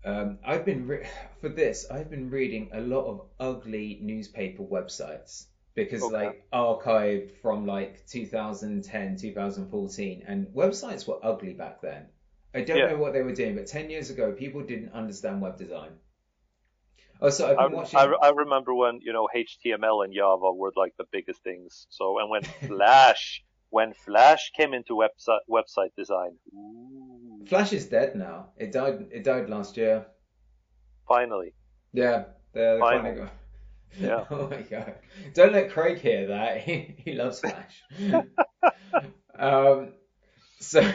Um, 0.05 0.39
I've 0.45 0.65
been 0.65 0.87
re- 0.87 1.07
for 1.41 1.49
this. 1.49 1.87
I've 1.91 2.11
been 2.11 2.31
reading 2.31 2.71
a 2.73 2.81
lot 2.81 3.07
of 3.07 3.27
ugly 3.41 3.99
newspaper 4.03 4.63
websites 4.65 5.47
because 5.75 6.03
Okay. 6.03 6.11
like 6.11 6.47
archived 6.53 7.33
from 7.43 7.67
like 7.67 8.07
2010, 8.07 9.17
2014, 9.17 10.23
and 10.27 10.49
websites 10.49 11.07
were 11.07 11.19
ugly 11.25 11.55
back 11.55 11.81
then. 11.81 12.09
I 12.55 12.63
don't 12.63 12.85
Yeah. 12.85 12.87
know 12.87 12.97
what 12.99 13.13
they 13.13 13.23
were 13.23 13.35
doing, 13.35 13.55
but 13.57 13.67
10 13.67 13.91
years 13.91 14.11
ago, 14.11 14.33
people 14.33 14.63
didn't 14.63 14.93
understand 14.93 15.41
web 15.43 15.57
design. 15.59 15.99
Oh, 17.23 17.31
so 17.31 17.51
I've 17.51 17.59
I, 17.59 17.63
been 17.63 17.71
um, 17.71 17.73
watching. 17.73 17.91
I, 17.95 18.05
I 18.23 18.29
remember 18.31 18.75
when 18.75 19.01
you 19.01 19.13
know 19.13 19.29
HTML 19.35 20.03
and 20.03 20.13
Java 20.15 20.53
were 20.53 20.73
like 20.77 20.95
the 20.99 21.05
biggest 21.11 21.43
things. 21.43 21.87
So 21.91 22.19
and 22.19 22.29
when 22.31 22.45
Flash 22.67 23.43
when 23.71 23.95
Flash 23.95 24.51
came 24.57 24.75
into 24.75 24.95
website 24.95 25.41
website 25.49 25.95
design, 25.97 26.39
ooh, 26.55 27.45
Flash 27.47 27.73
is 27.73 27.89
dead 27.89 28.17
now. 28.17 28.51
It 28.57 28.73
died. 28.73 29.09
It 29.13 29.23
died 29.23 29.49
last 29.49 29.77
year. 29.77 30.07
finally, 31.07 31.55
Yeah, 31.93 32.25
finally. 32.79 33.23
Yeah. 33.99 34.25
oh 34.31 34.49
my 34.49 34.63
god! 34.63 34.95
Don't 35.35 35.53
let 35.53 35.71
Craig 35.71 35.99
hear 35.99 36.29
that. 36.29 36.59
He 36.63 36.95
he 36.99 37.13
loves 37.15 37.41
Flash. 37.41 37.83
um, 39.39 39.93
so, 40.61 40.93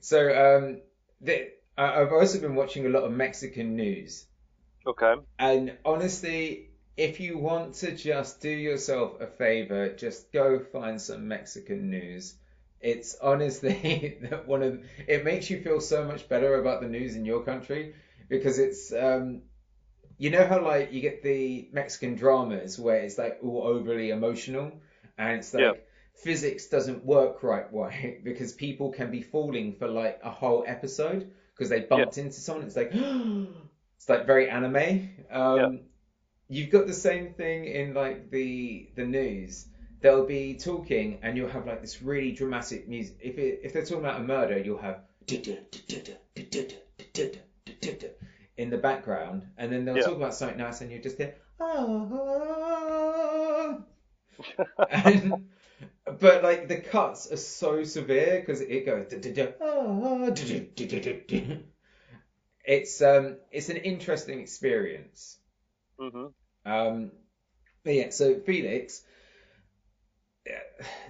so 0.00 0.56
um, 0.56 0.80
the, 1.20 1.48
I've 1.76 2.12
also 2.12 2.40
been 2.40 2.54
watching 2.54 2.86
a 2.86 2.88
lot 2.88 3.04
of 3.04 3.12
Mexican 3.12 3.76
news. 3.76 4.26
Okay. 4.86 5.14
And 5.38 5.76
honestly, 5.84 6.70
if 6.96 7.20
you 7.20 7.38
want 7.38 7.74
to 7.74 7.94
just 7.94 8.40
do 8.40 8.48
yourself 8.48 9.20
a 9.20 9.26
favor, 9.26 9.92
just 9.94 10.32
go 10.32 10.60
find 10.60 11.00
some 11.00 11.28
Mexican 11.28 11.90
news. 11.90 12.36
It's 12.80 13.16
honestly 13.20 14.20
one 14.46 14.62
of 14.62 14.84
it 15.06 15.24
makes 15.24 15.50
you 15.50 15.60
feel 15.60 15.80
so 15.80 16.04
much 16.04 16.28
better 16.28 16.60
about 16.60 16.82
the 16.82 16.88
news 16.88 17.16
in 17.16 17.24
your 17.24 17.42
country 17.42 17.94
because 18.28 18.58
it's 18.58 18.92
um 18.92 19.42
you 20.18 20.30
know 20.30 20.46
how 20.46 20.60
like 20.62 20.92
you 20.92 21.00
get 21.00 21.22
the 21.22 21.68
Mexican 21.72 22.14
dramas 22.16 22.78
where 22.78 22.96
it's 23.00 23.18
like 23.18 23.38
all 23.42 23.62
overly 23.64 24.10
emotional 24.10 24.72
and 25.18 25.38
it's 25.38 25.52
like 25.54 25.62
Yeah. 25.62 25.72
physics 26.14 26.66
doesn't 26.68 27.04
work 27.04 27.42
right 27.42 27.70
way 27.80 28.20
because 28.24 28.52
people 28.52 28.92
can 28.92 29.10
be 29.10 29.22
falling 29.22 29.74
for 29.74 29.88
like 29.88 30.20
a 30.24 30.30
whole 30.30 30.64
episode 30.66 31.30
because 31.54 31.68
they 31.70 31.80
bumped 31.80 32.18
into 32.18 32.40
someone. 32.40 32.66
It's 32.66 32.76
like 32.76 32.92
it's 33.96 34.08
like 34.08 34.26
very 34.26 34.48
anime. 34.50 35.10
Um, 35.30 35.56
Yeah. 35.56 35.68
You've 36.48 36.70
got 36.70 36.86
the 36.86 36.94
same 36.94 37.32
thing 37.34 37.64
in 37.66 37.92
like 37.94 38.30
the 38.30 38.88
the 38.94 39.04
news. 39.04 39.66
They'll 40.00 40.26
be 40.26 40.54
talking 40.58 41.18
and 41.22 41.36
you'll 41.36 41.48
have 41.48 41.66
like 41.66 41.80
this 41.80 42.02
really 42.02 42.32
dramatic 42.32 42.88
music. 42.88 43.16
If 43.20 43.38
it, 43.38 43.60
if 43.64 43.72
they're 43.72 43.82
talking 43.82 44.04
about 44.04 44.20
a 44.20 44.24
murder, 44.24 44.58
you'll 44.58 44.78
have 44.78 45.00
in 48.56 48.70
the 48.70 48.78
background, 48.78 49.46
and 49.56 49.72
then 49.72 49.84
they'll 49.84 49.96
Yeah. 49.96 50.02
talk 50.02 50.16
about 50.16 50.34
something 50.34 50.58
nice, 50.58 50.80
and 50.80 50.90
you 50.90 50.98
just 50.98 51.18
hear 51.18 51.34
ah. 51.60 53.78
and, 54.90 55.48
but 56.20 56.42
like 56.42 56.68
the 56.68 56.76
cuts 56.76 57.32
are 57.32 57.36
so 57.36 57.84
severe 57.84 58.40
because 58.40 58.60
it 58.60 58.86
goes 58.86 59.06
it's 62.64 63.02
um 63.02 63.36
it's 63.50 63.68
an 63.68 63.76
interesting 63.76 64.40
experience 64.40 65.38
hmm 65.98 66.26
um 66.64 67.10
but 67.84 67.94
yeah 67.94 68.10
so 68.10 68.40
felix 68.40 69.02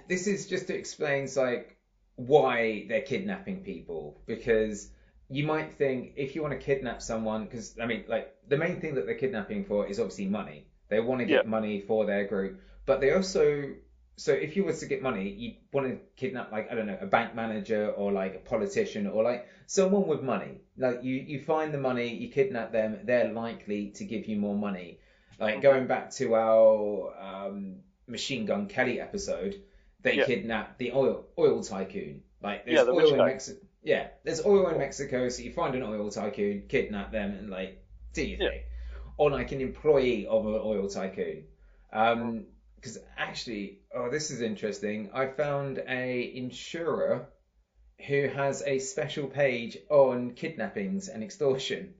this 0.07 0.27
is 0.27 0.47
just 0.47 0.67
to 0.67 0.75
explain 0.75 1.27
like 1.35 1.77
why 2.15 2.85
they're 2.87 3.01
kidnapping 3.01 3.63
people 3.63 4.21
because 4.25 4.89
you 5.29 5.45
might 5.45 5.77
think 5.77 6.13
if 6.15 6.35
you 6.35 6.41
want 6.41 6.53
to 6.53 6.59
kidnap 6.59 7.01
someone 7.01 7.45
because 7.45 7.75
i 7.81 7.85
mean 7.85 8.03
like 8.07 8.35
the 8.47 8.57
main 8.57 8.79
thing 8.79 8.95
that 8.95 9.05
they're 9.05 9.15
kidnapping 9.15 9.65
for 9.65 9.85
is 9.87 9.99
obviously 9.99 10.25
money. 10.25 10.65
They 10.89 11.01
want 11.01 11.19
to 11.19 11.25
get 11.25 11.43
Yeah. 11.43 11.49
money 11.49 11.81
for 11.81 12.05
their 12.05 12.25
group 12.27 12.61
but 12.85 13.01
they 13.01 13.11
also 13.13 13.73
so 14.15 14.31
if 14.31 14.55
you 14.55 14.63
were 14.63 14.73
to 14.73 14.85
get 14.85 15.01
money 15.01 15.29
you'd 15.29 15.55
want 15.73 15.87
to 15.87 15.99
kidnap 16.15 16.51
like 16.51 16.71
i 16.71 16.75
don't 16.75 16.87
know 16.87 16.97
a 17.01 17.05
bank 17.05 17.35
manager 17.35 17.89
or 17.89 18.11
like 18.11 18.35
a 18.35 18.39
politician 18.53 19.05
or 19.05 19.21
like 19.23 19.47
someone 19.65 20.07
with 20.07 20.23
money. 20.23 20.61
Like 20.77 21.03
you 21.03 21.15
you 21.15 21.39
find 21.41 21.73
the 21.73 21.77
money 21.89 22.07
you 22.15 22.29
kidnap 22.29 22.71
them 22.71 22.99
they're 23.03 23.31
likely 23.33 23.89
to 23.97 24.05
give 24.05 24.27
you 24.29 24.37
more 24.37 24.55
money. 24.55 24.99
Like 25.39 25.61
going 25.61 25.87
back 25.87 26.09
to 26.19 26.35
our 26.35 27.13
um, 27.29 27.57
machine 28.07 28.45
gun 28.45 28.67
kelly 28.67 28.99
episode 29.01 29.61
they 30.03 30.15
Yeah. 30.17 30.25
kidnapped 30.25 30.77
the 30.79 30.93
oil 30.93 31.25
oil 31.37 31.61
tycoon. 31.61 32.23
Like 32.41 32.63
there's 32.65 32.77
Yeah, 32.77 32.83
the 32.85 32.91
oil 32.93 33.11
in 33.13 33.17
mexico 33.17 33.59
yeah 33.83 34.07
there's 34.23 34.43
oil 34.45 34.67
in 34.67 34.77
mexico 34.77 35.29
so 35.29 35.41
you 35.41 35.51
find 35.51 35.75
an 35.75 35.83
oil 35.83 36.09
tycoon 36.09 36.63
kidnap 36.67 37.11
them 37.11 37.31
and 37.33 37.49
like 37.49 37.83
do 38.13 38.23
your 38.23 38.39
Yeah. 38.39 38.49
thing. 38.49 38.61
Or 39.17 39.31
like 39.31 39.51
an 39.51 39.61
employee 39.61 40.25
of 40.27 40.45
an 40.45 40.53
oil 40.63 40.87
tycoon. 40.87 41.45
Um 41.91 42.45
because 42.75 42.97
actually 43.17 43.79
oh 43.93 44.09
this 44.09 44.31
is 44.31 44.41
interesting. 44.41 45.09
I 45.13 45.27
found 45.27 45.83
a 45.87 46.35
insurer 46.35 47.27
who 48.07 48.27
has 48.27 48.63
a 48.65 48.79
special 48.79 49.27
page 49.27 49.77
on 49.89 50.31
kidnappings 50.31 51.09
and 51.09 51.23
extortion. 51.23 51.93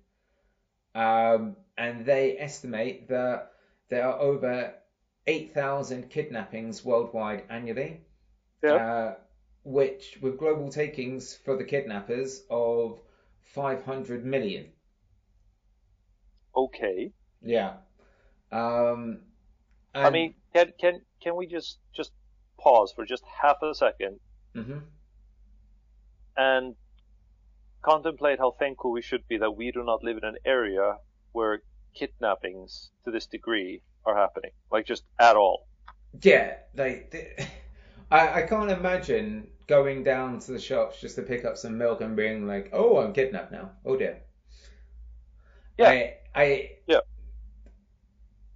Um 0.95 1.55
and 1.77 2.05
they 2.05 2.37
estimate 2.39 3.07
that 3.09 3.51
there 3.89 4.07
are 4.07 4.19
over 4.19 4.73
8000 5.27 6.09
kidnappings 6.09 6.83
worldwide 6.83 7.43
annually. 7.49 8.01
Yeah. 8.63 8.79
uh, 8.79 9.15
which 9.67 10.17
with 10.21 10.39
global 10.39 10.69
takings 10.71 11.35
for 11.35 11.57
the 11.57 11.63
kidnappers 11.63 12.43
of 12.49 13.01
500 13.43 14.25
million 14.25 14.71
Okay. 16.53 17.13
yeah 17.41 17.77
um 18.51 19.21
I 20.01 20.09
mean, 20.09 20.33
can 20.53 20.73
can 20.79 21.05
can 21.21 21.35
we 21.35 21.45
just 21.45 21.77
just 21.93 22.11
pause 22.59 22.91
for 22.91 23.05
just 23.05 23.23
half 23.43 23.61
a 23.61 23.75
second 23.75 24.19
Mhm. 24.55 24.87
and 26.37 26.75
contemplate 27.81 28.37
how 28.37 28.51
thankful 28.51 28.91
we 28.91 29.01
should 29.01 29.27
be 29.27 29.35
that 29.35 29.49
we 29.57 29.71
do 29.71 29.83
not 29.83 30.03
live 30.03 30.17
in 30.17 30.23
an 30.23 30.37
area 30.45 30.99
where 31.31 31.63
kidnappings 31.95 32.91
to 33.03 33.09
this 33.09 33.25
degree 33.25 33.81
are 34.05 34.15
happening, 34.15 34.51
like 34.69 34.85
just 34.85 35.03
at 35.19 35.35
all. 35.35 35.67
Yeah, 36.21 36.55
like 36.75 37.13
I 38.11 38.41
I 38.43 38.47
can't 38.47 38.71
imagine 38.71 39.47
going 39.67 40.03
down 40.03 40.39
to 40.39 40.51
the 40.53 40.59
shops 40.59 40.99
just 41.01 41.15
to 41.15 41.21
pick 41.21 41.45
up 41.45 41.57
some 41.57 41.77
milk 41.77 42.01
and 42.01 42.15
being 42.15 42.47
like, 42.47 42.69
oh, 42.73 42.97
I'm 42.97 43.13
kidnapped 43.13 43.51
now. 43.51 43.71
Oh 43.85 43.97
dear. 43.97 44.21
Yeah. 45.77 45.89
I 45.89 46.13
I 46.35 46.71
Yeah. 46.87 46.99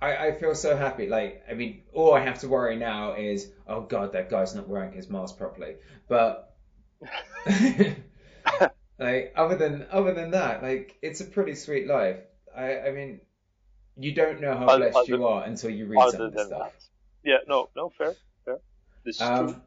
I, 0.01 0.27
I 0.27 0.32
feel 0.34 0.56
so 0.56 0.75
happy. 0.75 1.08
Like 1.08 1.44
I 1.50 1.53
mean, 1.53 1.84
all 1.94 2.13
I 2.13 2.22
have 2.22 2.39
to 2.39 2.48
worry 2.48 2.75
now 2.77 3.13
is, 3.13 3.51
oh 3.68 3.82
god, 3.82 4.13
that 4.13 4.30
guy's 4.30 4.56
not 4.56 4.68
wearing 4.68 4.94
his 4.94 5.10
mask 5.10 5.38
properly. 5.38 5.75
But 6.08 6.56
like 9.00 9.34
other 9.36 9.56
than 9.56 9.86
other 9.91 10.13
than 10.13 10.32
that, 10.32 10.63
like 10.63 10.98
it's 11.01 11.22
a 11.22 11.25
pretty 11.25 11.56
sweet 11.56 11.88
life. 11.88 12.18
I 12.56 12.80
I 12.80 12.91
mean, 12.91 13.22
you 13.98 14.13
don't 14.13 14.41
know 14.41 14.58
how 14.58 14.65
Other- 14.65 14.89
blessed 14.91 15.08
you 15.10 15.25
are 15.25 15.44
until 15.44 15.70
you 15.70 15.86
read 15.88 15.98
some 16.12 16.15
Other 16.22 16.25
of 16.25 16.34
this 16.34 16.48
stuff. 16.48 16.74
that, 16.74 16.84
yeah, 17.30 17.38
no, 17.48 17.70
no, 17.75 17.89
fair, 17.89 18.15
fair. 18.46 18.58
This 19.03 19.15
is 19.15 19.27
true. 19.27 19.27
Um, 19.27 19.62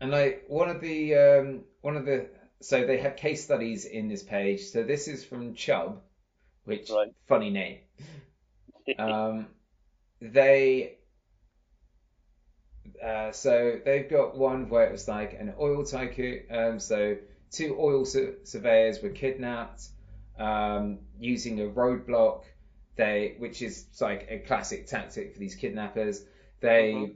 And 0.00 0.10
like 0.10 0.44
one 0.48 0.68
of 0.68 0.80
the 0.80 1.14
um, 1.14 1.64
one 1.80 1.96
of 1.96 2.04
the 2.04 2.28
so 2.60 2.86
they 2.86 2.98
have 2.98 3.16
case 3.16 3.44
studies 3.44 3.84
in 3.84 4.08
this 4.08 4.22
page. 4.22 4.62
So 4.66 4.82
this 4.82 5.08
is 5.08 5.24
from 5.24 5.54
Chubb, 5.54 6.02
which 6.64 6.90
Right. 6.90 7.12
funny 7.26 7.50
name. 7.50 7.78
Um, 8.98 9.48
they 10.20 10.98
uh, 13.04 13.32
so 13.32 13.80
they've 13.84 14.08
got 14.08 14.36
one 14.36 14.68
where 14.68 14.86
it 14.86 14.92
was 14.92 15.08
like 15.08 15.32
an 15.34 15.54
oil 15.58 15.84
tycoon. 15.84 16.42
Um, 16.50 16.78
so 16.78 17.16
two 17.50 17.76
oil 17.80 18.04
su- 18.04 18.36
surveyors 18.44 19.02
were 19.02 19.10
kidnapped 19.10 19.88
um, 20.38 21.00
using 21.18 21.60
a 21.60 21.64
roadblock. 21.64 22.44
They, 22.96 23.34
which 23.38 23.60
is 23.60 23.86
like 24.00 24.28
a 24.30 24.38
classic 24.38 24.86
tactic 24.86 25.34
for 25.34 25.38
these 25.40 25.56
kidnappers. 25.56 26.24
They 26.60 26.92
Mhm. 26.94 27.14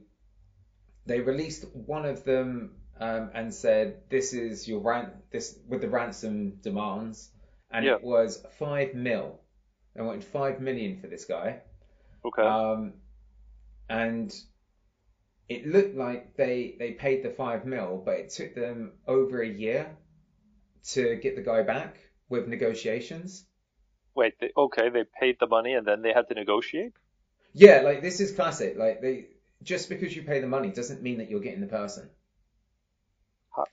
They 1.06 1.20
released 1.20 1.64
one 1.74 2.04
of 2.06 2.24
them 2.24 2.76
um, 2.98 3.30
and 3.34 3.52
said, 3.54 4.02
"This 4.10 4.32
is 4.32 4.68
your 4.68 4.80
ran 4.80 5.12
this 5.30 5.58
with 5.68 5.80
the 5.80 5.88
ransom 5.88 6.56
demands," 6.62 7.30
and 7.70 7.84
Yeah. 7.84 7.94
it 7.96 8.02
was 8.02 8.44
five 8.58 8.94
mil. 8.94 9.40
They 9.94 10.02
wanted 10.02 10.24
five 10.24 10.60
million 10.60 11.00
for 11.00 11.06
this 11.08 11.24
guy. 11.24 11.62
okay. 12.24 12.42
Um, 12.42 12.94
and 13.88 14.32
it 15.48 15.66
looked 15.66 15.96
like 15.96 16.36
they 16.36 16.76
they 16.78 16.92
paid 16.92 17.22
the 17.22 17.30
five 17.30 17.64
mil, 17.66 18.02
but 18.04 18.14
it 18.18 18.30
took 18.30 18.54
them 18.54 18.92
over 19.06 19.42
a 19.42 19.48
year 19.48 19.96
to 20.92 21.16
get 21.16 21.36
the 21.36 21.42
guy 21.42 21.62
back 21.62 21.98
with 22.28 22.46
negotiations. 22.48 23.46
Wait, 24.14 24.38
they, 24.40 24.52
okay, 24.56 24.88
they 24.90 25.04
paid 25.04 25.36
the 25.40 25.46
money 25.46 25.74
and 25.74 25.86
then 25.86 26.02
they 26.02 26.12
had 26.12 26.28
to 26.28 26.34
negotiate. 26.34 26.92
Yeah, 27.52 27.80
like 27.80 28.02
this 28.02 28.20
is 28.20 28.32
classic. 28.32 28.76
Like 28.76 29.00
they 29.00 29.28
just 29.62 29.88
because 29.88 30.14
you 30.16 30.22
pay 30.22 30.40
the 30.40 30.46
money 30.46 30.70
doesn't 30.70 31.02
mean 31.02 31.18
that 31.18 31.30
you're 31.30 31.40
getting 31.40 31.60
the 31.60 31.66
person. 31.66 32.08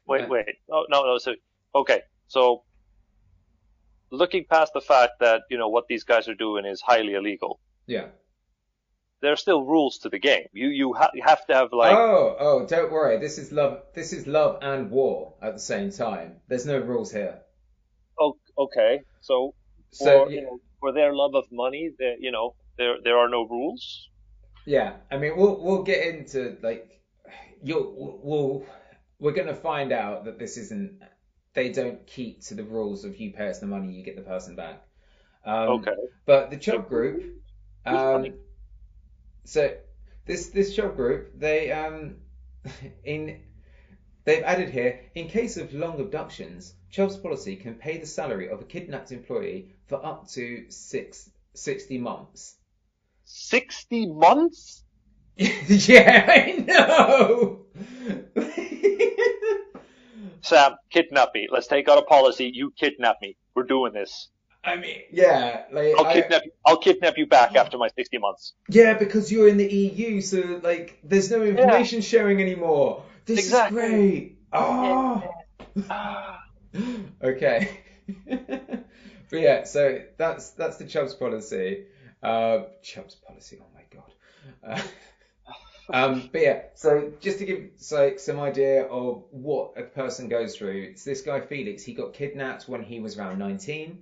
Wait, 0.05 0.23
Uh, 0.23 0.27
wait. 0.29 0.55
Oh, 0.71 0.85
no, 0.89 1.03
no. 1.05 1.17
So, 1.17 1.35
okay. 1.75 2.01
So, 2.27 2.63
looking 4.11 4.45
past 4.49 4.73
the 4.73 4.81
fact 4.81 5.13
that, 5.19 5.43
you 5.49 5.57
know, 5.57 5.69
what 5.69 5.85
these 5.87 6.03
guys 6.03 6.27
are 6.27 6.35
doing 6.35 6.65
is 6.65 6.81
highly 6.81 7.13
illegal, 7.13 7.59
Yeah. 7.85 8.07
there 9.21 9.31
are 9.31 9.37
still 9.37 9.63
rules 9.65 9.99
to 9.99 10.09
the 10.09 10.19
game. 10.19 10.47
You, 10.53 10.67
you, 10.67 10.93
ha- 10.93 11.11
you 11.13 11.23
have 11.23 11.45
to 11.47 11.53
have, 11.53 11.71
like, 11.73 11.95
oh, 11.97 12.35
oh, 12.39 12.65
don't 12.65 12.91
worry. 12.91 13.17
This 13.19 13.37
is 13.37 13.51
love. 13.51 13.81
This 13.93 14.13
is 14.13 14.27
love 14.27 14.59
and 14.61 14.91
war 14.91 15.35
at 15.41 15.53
the 15.53 15.59
same 15.59 15.91
time. 15.91 16.41
There's 16.47 16.65
no 16.65 16.79
rules 16.79 17.11
here. 17.11 17.39
oh, 18.19 18.37
okay. 18.57 19.01
So, 19.21 19.53
So 19.91 20.05
for, 20.25 20.31
yeah, 20.31 20.35
you 20.39 20.45
know, 20.45 20.59
for 20.79 20.91
their 20.91 21.13
love 21.13 21.33
of 21.35 21.45
money, 21.51 21.91
there, 21.97 22.17
you 22.19 22.31
know, 22.31 22.55
there, 22.77 22.95
there 23.03 23.17
are 23.17 23.29
no 23.29 23.43
rules. 23.47 24.09
Yeah. 24.67 24.97
I 25.09 25.17
mean, 25.17 25.37
we'll 25.37 25.59
we'll 25.59 25.83
get 25.83 26.05
into 26.05 26.57
like 26.61 27.01
you'll 27.63 28.19
we'll 28.21 28.65
we're 29.19 29.31
gonna 29.31 29.55
find 29.55 29.91
out 29.91 30.25
that 30.25 30.37
this 30.37 30.57
isn't. 30.57 31.01
They 31.53 31.71
don't 31.71 32.05
keep 32.05 32.43
to 32.43 32.53
the 32.53 32.63
rules 32.63 33.03
of 33.03 33.17
you 33.19 33.31
pay 33.31 33.49
us 33.49 33.59
the 33.59 33.65
money, 33.65 33.91
you 33.91 34.03
get 34.03 34.15
the 34.15 34.21
person 34.21 34.55
back. 34.55 34.83
Um, 35.43 35.69
Okay. 35.69 35.95
But 36.25 36.51
the 36.51 36.57
Chubb 36.57 36.87
group, 36.87 37.41
um, 37.85 38.33
so 39.43 39.75
this 40.25 40.49
this 40.49 40.75
Chubb 40.75 40.95
group, 40.95 41.31
they 41.39 41.71
um 41.71 42.17
in 43.03 43.41
they've 44.25 44.43
added 44.43 44.69
here, 44.69 44.99
in 45.15 45.29
case 45.29 45.55
of 45.57 45.73
long 45.73 45.99
abductions, 46.01 46.75
Chubb's 46.91 47.17
policy 47.17 47.55
can 47.55 47.75
pay 47.75 47.97
the 47.97 48.05
salary 48.05 48.49
of 48.49 48.61
a 48.61 48.65
kidnapped 48.65 49.11
employee 49.13 49.71
for 49.87 50.05
up 50.05 50.27
to 50.31 50.69
six, 50.69 51.29
60 51.53 51.97
months. 51.97 52.55
60 53.27 54.07
months? 54.13 54.83
yeah, 55.37 56.25
I 56.27 56.63
know! 56.65 57.65
Sam, 60.41 60.75
kidnap 60.89 61.29
me. 61.33 61.47
Let's 61.51 61.67
take 61.67 61.89
out 61.89 61.97
a 61.97 62.03
policy. 62.03 62.49
You 62.53 62.71
kidnap 62.79 63.17
me. 63.21 63.35
We're 63.53 63.63
doing 63.63 63.91
this. 63.93 64.29
I 64.63 64.77
mean, 64.77 65.01
yeah, 65.11 65.63
like 65.71 65.93
I'll 65.97 66.05
I- 66.07 66.13
kidnap 66.13 66.45
you. 66.45 66.51
I'll 66.65 66.77
kidnap 66.77 67.17
you 67.17 67.27
back 67.27 67.55
after 67.55 67.77
my 67.77 67.89
60 67.95 68.17
months. 68.17 68.53
Yeah, 68.69 68.93
because 68.97 69.31
you're 69.31 69.47
in 69.47 69.57
the 69.57 69.67
EU, 69.67 70.21
so 70.21 70.59
like, 70.63 70.97
there's 71.03 71.29
no 71.29 71.43
information 71.43 72.01
sharing 72.01 72.41
anymore. 72.41 73.03
This 73.25 73.39
Exactly. 73.39 73.77
is 73.81 73.89
great. 73.89 74.37
Oh. 74.53 75.23
okay. 77.23 77.81
but 78.25 79.39
yeah, 79.39 79.63
so 79.65 80.01
that's 80.17 80.51
that's 80.51 80.77
the 80.77 80.85
Chubbs 80.85 81.13
policy. 81.13 81.85
Uh, 82.23 82.65
Chubbs 82.81 83.15
policy. 83.15 83.59
Oh 83.61 83.67
my 83.73 83.83
god. 83.93 84.13
Uh, 84.63 84.81
um, 85.93 86.29
but 86.31 86.41
yeah, 86.41 86.61
so 86.73 87.11
just 87.19 87.39
to 87.39 87.45
give 87.45 87.69
so, 87.77 88.15
some 88.17 88.39
idea 88.39 88.83
of 88.85 89.23
what 89.31 89.73
a 89.77 89.83
person 89.83 90.27
goes 90.27 90.55
through, 90.55 90.87
it's 90.91 91.03
this 91.03 91.21
guy 91.21 91.39
Felix. 91.41 91.83
He 91.83 91.93
got 91.93 92.13
kidnapped 92.13 92.67
when 92.67 92.83
he 92.83 92.99
was 92.99 93.17
around 93.17 93.39
19. 93.39 93.99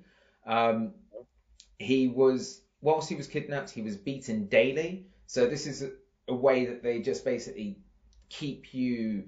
Um, 0.48 0.93
he 1.79 2.07
was 2.07 2.62
whilst 2.81 3.10
he 3.10 3.15
was 3.15 3.27
kidnapped, 3.27 3.69
he 3.69 3.81
was 3.81 3.95
beaten 3.95 4.45
daily. 4.48 5.07
So 5.27 5.48
this 5.48 5.67
is 5.67 5.81
a, 5.84 5.89
a 6.27 6.34
way 6.36 6.65
that 6.67 6.84
they 6.84 7.00
just 7.01 7.25
basically 7.25 7.79
keep 8.29 8.74
you 8.74 9.25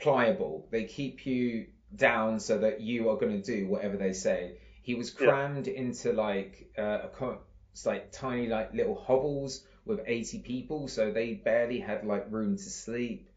pliable. 0.00 0.66
They 0.70 0.84
keep 0.84 1.26
you 1.26 1.66
down 1.94 2.38
so 2.40 2.58
that 2.58 2.80
you 2.80 3.10
are 3.10 3.16
going 3.16 3.40
to 3.40 3.42
do 3.42 3.66
whatever 3.66 3.96
they 3.96 4.12
say. 4.12 4.58
He 4.82 4.94
was 4.94 5.14
Yeah. 5.20 5.26
crammed 5.28 5.68
into 5.68 6.12
like 6.12 6.70
uh, 6.78 7.00
a 7.04 7.08
it's 7.78 7.86
like 7.86 8.10
tiny 8.10 8.48
like 8.48 8.74
little 8.74 8.94
hovels 8.96 9.64
with 9.84 10.00
80 10.06 10.40
people, 10.40 10.88
so 10.88 11.10
they 11.10 11.34
barely 11.34 11.78
had 11.80 12.04
like 12.04 12.26
room 12.30 12.56
to 12.56 12.70
sleep. 12.70 13.28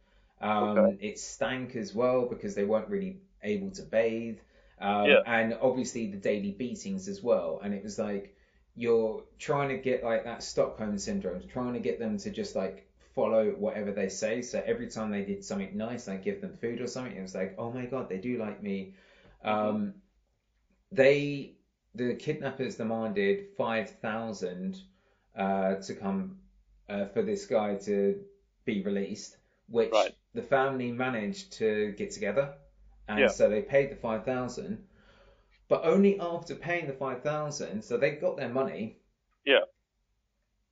Um, 0.41 0.77
Okay. 0.77 0.97
It 0.99 1.19
stank 1.19 1.75
as 1.75 1.93
well 1.93 2.25
because 2.25 2.55
they 2.55 2.63
weren't 2.63 2.89
really 2.89 3.21
able 3.43 3.71
to 3.71 3.83
bathe. 3.83 4.39
Um, 4.79 5.05
Yeah. 5.07 5.19
And 5.25 5.53
obviously 5.61 6.07
the 6.07 6.17
daily 6.17 6.51
beatings 6.51 7.07
as 7.07 7.21
well. 7.21 7.59
And 7.63 7.73
it 7.73 7.83
was 7.83 7.99
like 7.99 8.35
you're 8.75 9.23
trying 9.37 9.69
to 9.69 9.77
get 9.77 10.03
like 10.03 10.23
that 10.23 10.43
Stockholm 10.43 10.97
syndrome, 10.97 11.47
trying 11.47 11.73
to 11.73 11.79
get 11.79 11.99
them 11.99 12.17
to 12.17 12.31
just 12.31 12.55
like 12.55 12.87
follow 13.13 13.51
whatever 13.51 13.91
they 13.91 14.09
say. 14.09 14.41
So 14.41 14.61
every 14.65 14.87
time 14.87 15.11
they 15.11 15.23
did 15.23 15.43
something 15.43 15.77
nice, 15.77 16.07
like 16.07 16.23
give 16.23 16.41
them 16.41 16.55
food 16.57 16.81
or 16.81 16.87
something, 16.87 17.15
it 17.15 17.21
was 17.21 17.35
like, 17.35 17.53
oh 17.59 17.71
my 17.71 17.85
god, 17.85 18.09
they 18.09 18.17
do 18.17 18.37
like 18.39 18.63
me. 18.63 18.93
Um, 19.43 19.93
they 20.91 21.55
the 21.95 22.15
kidnappers 22.15 22.75
demanded 22.75 23.49
five 23.57 23.89
thousand 24.01 24.79
uh, 25.35 25.75
to 25.75 25.93
come 25.95 26.37
uh, 26.89 27.05
for 27.07 27.21
this 27.21 27.45
guy 27.45 27.75
to 27.75 28.21
be 28.65 28.81
released, 28.83 29.37
which 29.67 29.91
Right. 29.91 30.15
the 30.33 30.41
family 30.41 30.91
managed 30.91 31.53
to 31.53 31.91
get 31.97 32.11
together, 32.11 32.53
and 33.07 33.19
Yeah. 33.19 33.27
so 33.27 33.49
they 33.49 33.61
paid 33.61 33.91
the 33.91 33.95
five 33.95 34.25
thousand. 34.25 34.87
But 35.67 35.85
only 35.85 36.19
after 36.19 36.55
paying 36.55 36.87
the 36.87 36.93
five 36.93 37.23
thousand, 37.23 37.81
so 37.83 37.97
they 37.97 38.11
got 38.11 38.35
their 38.37 38.49
money. 38.49 38.99
Yeah. 39.45 39.61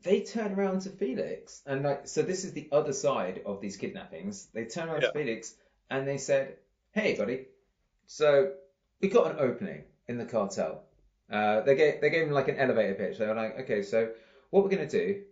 They 0.04 0.22
turn 0.24 0.54
around 0.54 0.82
to 0.82 0.90
Felix, 0.90 1.62
and 1.66 1.84
like, 1.84 2.08
so 2.08 2.22
this 2.22 2.44
is 2.46 2.54
the 2.54 2.70
other 2.72 2.94
side 2.94 3.42
of 3.46 3.60
these 3.62 3.76
kidnappings. 3.78 4.48
They 4.54 4.66
turn 4.66 4.90
around 4.90 5.02
Yeah. 5.02 5.08
to 5.10 5.14
Felix, 5.14 5.56
and 5.90 6.08
they 6.08 6.18
said, 6.18 6.58
"Hey, 6.92 7.16
buddy, 7.18 7.48
so 8.06 8.54
we 9.02 9.10
got 9.10 9.32
an 9.32 9.40
opening 9.40 9.84
in 10.08 10.18
the 10.18 10.26
cartel. 10.26 10.84
Uh, 11.32 11.62
they 11.62 11.76
gave 11.76 12.02
they 12.02 12.10
gave 12.10 12.28
him 12.28 12.32
like 12.34 12.48
an 12.48 12.58
elevator 12.58 12.96
pitch. 12.96 13.18
They 13.18 13.28
were 13.28 13.36
like, 13.36 13.60
okay, 13.62 13.82
so 13.84 14.12
what 14.50 14.64
we're 14.64 14.70
gonna 14.70 14.88
do 14.90 15.24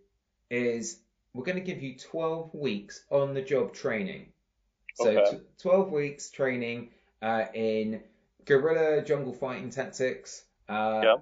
is 0.49 0.99
we're 1.33 1.43
gonna 1.43 1.60
give 1.60 1.81
you 1.81 1.97
12 1.97 2.53
weeks 2.53 3.05
on 3.10 3.33
the 3.33 3.41
job 3.41 3.73
training. 3.73 4.31
So 4.93 5.10
Okay. 5.17 5.38
t- 5.38 5.43
12 5.60 5.91
weeks 5.91 6.29
training 6.31 6.91
uh, 7.21 7.45
in 7.53 8.03
guerrilla 8.45 9.01
jungle 9.03 9.33
fighting 9.33 9.69
tactics, 9.69 10.43
uh, 10.69 11.01
Yeah. 11.03 11.17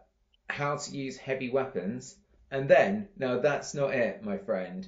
how 0.49 0.77
to 0.77 0.91
use 0.91 1.17
heavy 1.17 1.49
weapons, 1.49 2.17
and 2.51 2.69
then 2.69 3.09
no, 3.17 3.39
that's 3.39 3.73
not 3.73 3.93
it, 3.93 4.23
my 4.23 4.37
friend. 4.37 4.87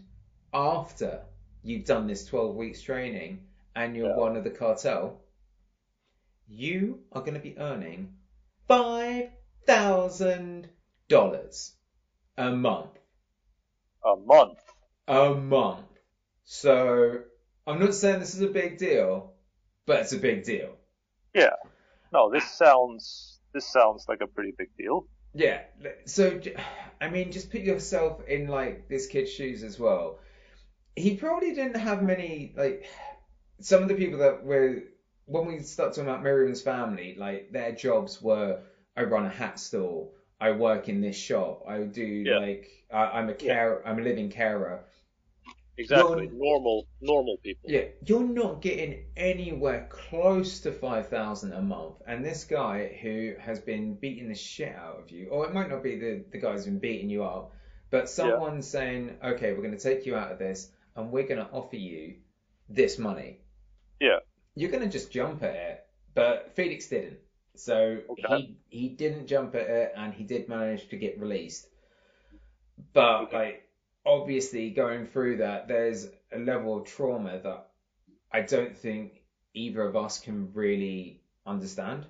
After 0.54 1.26
you've 1.64 1.86
done 1.86 2.08
this 2.08 2.26
12 2.26 2.56
weeks 2.56 2.82
training 2.82 3.48
and 3.76 3.96
you're 3.96 4.08
Yeah. 4.08 4.16
one 4.16 4.38
of 4.38 4.44
the 4.44 4.50
cartel, 4.52 5.22
you 6.48 7.04
are 7.12 7.22
going 7.22 7.34
to 7.34 7.40
be 7.40 7.58
earning 7.58 8.14
five 8.68 9.30
thousand 9.68 10.70
dollars 11.10 11.76
a 12.38 12.52
month. 12.52 12.98
A 14.04 14.16
month. 14.16 14.60
A 15.08 15.34
month. 15.34 15.86
So 16.46 17.20
I'm 17.68 17.80
not 17.80 17.94
saying 17.94 18.20
this 18.20 18.34
is 18.34 18.42
a 18.42 18.48
big 18.48 18.78
deal, 18.78 19.34
but 19.86 20.00
it's 20.00 20.14
a 20.14 20.18
big 20.18 20.44
deal. 20.44 20.76
Yeah. 21.34 21.56
No, 22.14 22.32
this 22.32 22.50
sounds 22.50 23.40
this 23.54 23.68
sounds 23.72 24.06
like 24.08 24.22
a 24.22 24.28
pretty 24.28 24.54
big 24.58 24.70
deal. 24.78 25.08
Yeah. 25.34 25.62
So 26.06 26.40
I 27.02 27.10
mean, 27.10 27.32
just 27.32 27.52
put 27.52 27.62
yourself 27.62 28.26
in 28.28 28.48
like 28.48 28.88
this 28.88 29.08
kid's 29.08 29.32
shoes 29.32 29.64
as 29.64 29.78
well. 29.78 30.20
He 30.96 31.16
probably 31.16 31.54
didn't 31.54 31.78
have 31.78 32.02
many 32.02 32.54
like 32.56 32.86
some 33.60 33.82
of 33.82 33.90
the 33.90 33.96
people 33.96 34.20
that 34.20 34.44
were 34.44 34.84
when 35.26 35.46
we 35.46 35.60
start 35.60 35.94
talking 35.94 36.10
about 36.10 36.24
Miriam's 36.24 36.62
family, 36.62 37.16
like 37.18 37.52
their 37.52 37.74
jobs 37.74 38.22
were 38.22 38.62
I 38.98 39.04
run 39.04 39.26
a 39.26 39.30
hat 39.30 39.60
store, 39.60 40.10
I 40.42 40.52
work 40.52 40.90
in 40.90 41.00
this 41.02 41.16
shop, 41.16 41.64
I 41.68 41.82
do 41.84 42.04
Yeah. 42.04 42.40
like 42.40 42.70
I, 42.92 43.04
I'm 43.20 43.30
a 43.30 43.34
care, 43.34 43.88
I'm 43.88 44.00
a 44.00 44.02
living 44.02 44.30
carer. 44.30 44.84
Exactly. 45.80 46.28
Well- 46.28 46.36
normal 46.36 46.88
normal 47.02 47.38
people. 47.38 47.70
Yeah, 47.70 47.86
you're 48.04 48.24
not 48.24 48.62
getting 48.62 49.06
anywhere 49.16 49.88
close 49.92 50.62
to 50.62 50.72
five 50.72 51.10
thousand 51.10 51.54
a 51.54 51.62
month. 51.62 51.96
And 52.08 52.26
this 52.26 52.46
guy 52.46 52.98
who 53.02 53.36
has 53.40 53.60
been 53.60 53.94
beating 53.94 54.28
the 54.28 54.36
shit 54.36 54.76
out 54.76 55.00
of 55.00 55.12
you, 55.12 55.28
or 55.30 55.46
it 55.46 55.54
might 55.54 55.70
not 55.70 55.84
be 55.84 55.98
the 56.00 56.26
the 56.32 56.40
guy 56.40 56.54
who's 56.54 56.66
been 56.66 56.80
beating 56.80 57.10
you 57.12 57.24
up, 57.24 57.54
but 57.92 58.10
someone 58.10 58.62
saying, 58.64 59.18
okay, 59.24 59.54
we're 59.54 59.62
going 59.62 59.78
to 59.78 59.84
take 59.90 60.06
you 60.08 60.16
out 60.16 60.32
of 60.32 60.40
this, 60.40 60.72
and 60.96 61.12
we're 61.12 61.28
going 61.28 61.46
to 61.46 61.52
offer 61.52 61.76
you 61.78 62.16
this 62.70 62.98
money. 62.98 63.42
Yeah. 64.00 64.20
You're 64.56 64.72
going 64.72 64.84
to 64.84 64.90
just 64.90 65.12
jump 65.12 65.44
at 65.44 65.56
it, 65.56 65.86
but 66.16 66.54
Felix 66.56 66.88
didn't. 66.88 67.20
So 67.60 68.00
Okay. 68.10 68.28
he 68.28 68.58
he 68.70 68.90
didn't 68.90 69.28
jump 69.28 69.56
at 69.56 69.70
it, 69.70 69.94
and 69.96 70.14
he 70.14 70.24
did 70.24 70.48
manage 70.50 70.90
to 70.90 70.98
get 70.98 71.20
released. 71.20 71.68
But 72.94 73.24
Okay. 73.24 73.38
like 73.38 73.70
obviously 74.06 74.70
going 74.72 75.08
through 75.08 75.38
that, 75.38 75.68
there's 75.68 76.08
a 76.32 76.40
level 76.40 76.78
of 76.78 76.86
trauma 76.86 77.40
that 77.44 77.70
I 78.32 78.42
don't 78.42 78.76
think 78.76 79.24
either 79.54 79.82
of 79.82 79.96
us 79.96 80.20
can 80.20 80.54
really 80.54 81.22
understand. 81.46 82.06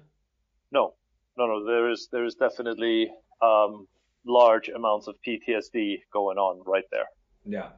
No, 0.71 0.95
no, 1.38 1.47
no. 1.47 1.65
There 1.65 1.89
is 1.89 2.10
there 2.12 2.25
is 2.25 2.36
definitely 2.36 3.12
um, 3.41 3.88
large 4.25 4.69
amounts 4.69 5.07
of 5.07 5.15
PTSD 5.25 6.01
going 6.12 6.38
on 6.38 6.63
right 6.65 6.86
there. 6.91 7.07
Yeah. 7.45 7.69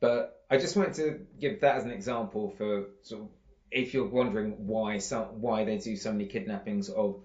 But 0.00 0.44
I 0.50 0.58
just 0.58 0.76
wanted 0.76 0.94
to 0.94 1.26
give 1.40 1.60
that 1.60 1.76
as 1.76 1.84
an 1.84 1.90
example 1.90 2.50
for 2.56 2.86
sort 3.02 3.22
of 3.22 3.28
if 3.70 3.94
you're 3.94 4.06
wondering 4.08 4.66
why 4.66 4.98
some 4.98 5.40
why 5.40 5.64
they 5.64 5.78
do 5.78 5.96
so 5.96 6.12
many 6.12 6.26
kidnappings 6.26 6.88
of 6.88 7.22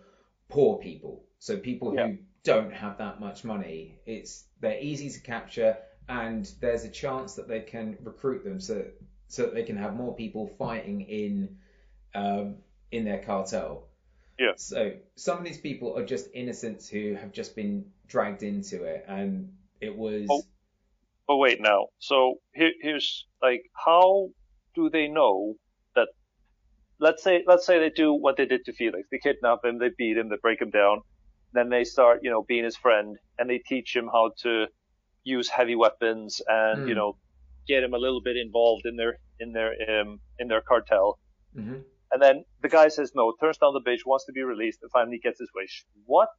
poor 0.49 0.77
people. 0.79 1.23
So 1.39 1.57
people 1.57 1.93
Yeah. 1.95 2.07
who 2.07 2.17
don't 2.43 2.73
have 2.73 2.97
that 2.97 3.19
much 3.19 3.43
money. 3.43 3.99
It's 4.05 4.45
they're 4.59 4.79
easy 4.79 5.09
to 5.09 5.21
capture 5.21 5.77
and 6.09 6.45
there's 6.59 6.83
a 6.83 6.89
chance 6.89 7.35
that 7.35 7.47
they 7.47 7.61
can 7.61 7.97
recruit 8.03 8.43
them 8.43 8.59
so 8.59 8.85
so 9.27 9.43
that 9.43 9.53
they 9.53 9.63
can 9.63 9.77
have 9.77 9.95
more 9.95 10.15
people 10.15 10.47
fighting 10.47 11.01
in 11.01 11.57
um, 12.13 12.57
in 12.91 13.05
their 13.05 13.19
cartel. 13.23 13.87
Yeah. 14.37 14.53
So 14.57 14.93
some 15.15 15.37
of 15.37 15.43
these 15.43 15.59
people 15.59 15.97
are 15.97 16.05
just 16.05 16.27
innocents 16.33 16.89
who 16.89 17.15
have 17.15 17.31
just 17.31 17.55
been 17.55 17.91
dragged 18.07 18.43
into 18.43 18.83
it 18.83 19.05
and 19.07 19.53
it 19.79 19.95
was 19.95 20.27
Oh. 20.29 20.43
But 21.25 21.37
wait 21.37 21.61
now. 21.61 21.87
So 21.99 22.41
here, 22.53 22.73
here's 22.81 23.25
like, 23.41 23.63
how 23.73 24.29
do 24.75 24.89
they 24.89 25.07
know? 25.07 25.55
Let's 27.05 27.21
say, 27.27 27.43
let's 27.51 27.65
say 27.65 27.79
they 27.79 27.89
do 27.89 28.13
what 28.13 28.37
they 28.37 28.45
did 28.53 28.63
to 28.65 28.73
Felix. 28.73 29.03
They 29.11 29.19
kidnap 29.19 29.59
him, 29.65 29.77
they 29.77 29.91
beat 29.97 30.17
him, 30.17 30.29
they 30.29 30.37
break 30.41 30.61
him 30.61 30.69
down. 30.71 31.01
Then 31.57 31.67
they 31.69 31.83
start, 31.83 32.19
you 32.23 32.31
know, 32.31 32.43
being 32.51 32.63
his 32.63 32.77
friend, 32.77 33.17
and 33.37 33.49
they 33.49 33.59
teach 33.71 33.95
him 33.95 34.07
how 34.07 34.31
to 34.43 34.67
use 35.35 35.49
heavy 35.49 35.75
weapons, 35.75 36.41
and 36.47 36.87
you 36.87 36.93
Hmm. 36.93 36.99
know, 36.99 37.09
get 37.67 37.83
him 37.83 37.93
a 37.93 37.97
little 38.05 38.21
bit 38.21 38.37
involved 38.37 38.85
in 38.85 38.95
their 38.95 39.13
in 39.39 39.51
their 39.57 39.71
um 39.89 40.19
in 40.39 40.47
their 40.47 40.61
cartel. 40.61 41.07
Mhm. 41.55 41.83
And 42.11 42.21
then 42.21 42.45
the 42.61 42.69
guy 42.69 42.87
says 42.87 43.11
no, 43.15 43.33
turns 43.41 43.57
down 43.57 43.73
the 43.73 43.81
bitch, 43.89 44.05
wants 44.05 44.25
to 44.27 44.31
be 44.31 44.43
released, 44.53 44.79
and 44.83 44.91
finally 44.91 45.19
gets 45.19 45.39
his 45.39 45.51
wish. 45.59 45.85
What 46.05 46.29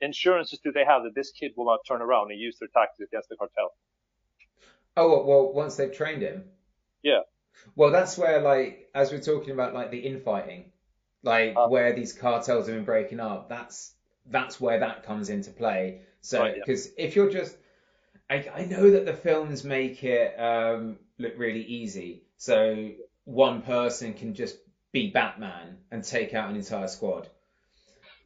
insurances 0.00 0.60
do 0.64 0.72
they 0.72 0.84
have 0.84 1.02
that 1.04 1.14
this 1.14 1.30
kid 1.32 1.52
will 1.56 1.66
not 1.66 1.80
turn 1.88 2.02
around 2.02 2.30
and 2.30 2.40
use 2.40 2.56
their 2.60 2.68
tactics 2.74 3.08
against 3.10 3.28
the 3.28 3.36
cartel? 3.36 3.70
Oh 4.96 5.24
well, 5.24 5.52
once 5.52 5.76
they've 5.76 5.92
trained 5.92 6.22
him. 6.22 6.44
Yeah. 7.02 7.22
Well, 7.76 7.90
that's 7.90 8.16
where 8.18 8.40
like 8.40 8.88
as 8.94 9.12
we're 9.12 9.20
talking 9.20 9.50
about 9.52 9.74
like 9.74 9.90
the 9.90 9.98
infighting, 9.98 10.72
like 11.22 11.54
Uh. 11.56 11.68
where 11.68 11.92
these 11.94 12.12
cartels 12.12 12.66
have 12.66 12.76
been 12.76 12.84
breaking 12.84 13.20
up. 13.20 13.48
That's 13.48 13.94
that's 14.26 14.60
where 14.60 14.80
that 14.80 15.04
comes 15.04 15.30
into 15.30 15.50
play. 15.50 16.02
So 16.20 16.40
Right, 16.40 16.56
yeah. 16.56 16.62
because 16.64 16.90
if 16.98 17.16
you're 17.16 17.30
just 17.30 17.56
I, 18.30 18.46
I 18.54 18.64
know 18.66 18.90
that 18.90 19.06
the 19.06 19.14
films 19.14 19.64
make 19.64 20.04
it 20.04 20.38
um, 20.38 20.98
look 21.18 21.34
really 21.38 21.62
easy. 21.62 22.24
So 22.36 22.90
one 23.24 23.62
person 23.62 24.14
can 24.14 24.34
just 24.34 24.58
be 24.92 25.10
Batman 25.10 25.78
and 25.90 26.04
take 26.04 26.34
out 26.34 26.50
an 26.50 26.56
entire 26.56 26.88
squad. 26.88 27.28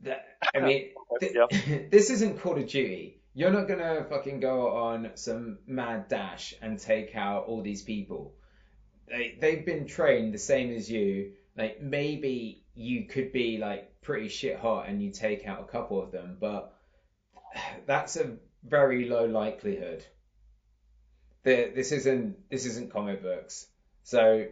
That, 0.02 0.26
I 0.54 0.60
mean, 0.60 0.90
th- 1.20 1.90
this 1.90 2.10
isn't 2.10 2.40
Call 2.40 2.56
of 2.58 2.66
Duty. 2.68 3.20
You're 3.34 3.50
not 3.52 3.68
gonna 3.68 4.04
fucking 4.10 4.40
go 4.40 4.68
on 4.76 5.12
some 5.14 5.58
mad 5.66 6.08
dash 6.08 6.52
and 6.60 6.78
take 6.78 7.14
out 7.16 7.46
all 7.46 7.62
these 7.62 7.82
people. 7.82 8.34
They 9.08 9.36
they've 9.40 9.64
been 9.64 9.86
trained 9.86 10.34
the 10.34 10.38
same 10.38 10.74
as 10.74 10.90
you. 10.90 11.32
Like 11.56 11.82
maybe 11.82 12.64
you 12.74 13.06
could 13.06 13.32
be 13.32 13.58
like 13.58 14.00
pretty 14.00 14.28
shit 14.28 14.58
hot 14.58 14.88
and 14.88 15.02
you 15.02 15.10
take 15.10 15.46
out 15.46 15.60
a 15.60 15.64
couple 15.64 16.02
of 16.02 16.10
them, 16.10 16.36
but 16.40 16.74
that's 17.86 18.16
a 18.16 18.36
very 18.64 19.08
low 19.08 19.26
likelihood. 19.26 20.04
The, 21.44 21.72
this 21.74 21.92
isn't 21.92 22.50
this 22.50 22.66
isn't 22.66 22.92
comic 22.92 23.22
books, 23.22 23.66
so 24.04 24.46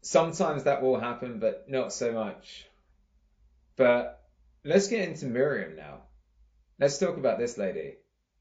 sometimes 0.00 0.64
that 0.64 0.82
will 0.82 0.98
happen, 0.98 1.38
but 1.38 1.68
not 1.68 1.92
so 1.92 2.12
much. 2.12 2.66
But 3.76 4.24
let's 4.64 4.88
get 4.88 5.08
into 5.08 5.26
Miriam 5.26 5.76
now. 5.76 5.98
Let's 6.80 6.98
talk 6.98 7.16
about 7.16 7.38
this 7.38 7.58
lady. 7.58 7.96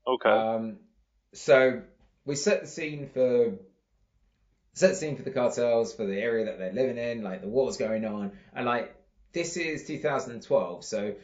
Okay. 0.07 0.29
Um, 0.29 0.77
so 1.33 1.81
we 2.25 2.35
set 2.35 2.61
the 2.61 2.67
scene 2.67 3.09
for 3.13 3.53
set 4.77 4.95
scene 4.95 5.15
for 5.15 5.23
the 5.23 5.31
cartels 5.31 5.93
for 5.93 6.05
the 6.05 6.19
area 6.19 6.45
that 6.45 6.59
they're 6.59 6.71
living 6.73 6.99
in, 6.99 7.23
like 7.23 7.41
the 7.41 7.47
war's 7.47 7.77
going 7.77 8.05
on, 8.05 8.31
and 8.53 8.65
like 8.65 8.95
this 9.33 9.57
is 9.57 9.85
2012, 9.87 10.83
so 10.85 11.15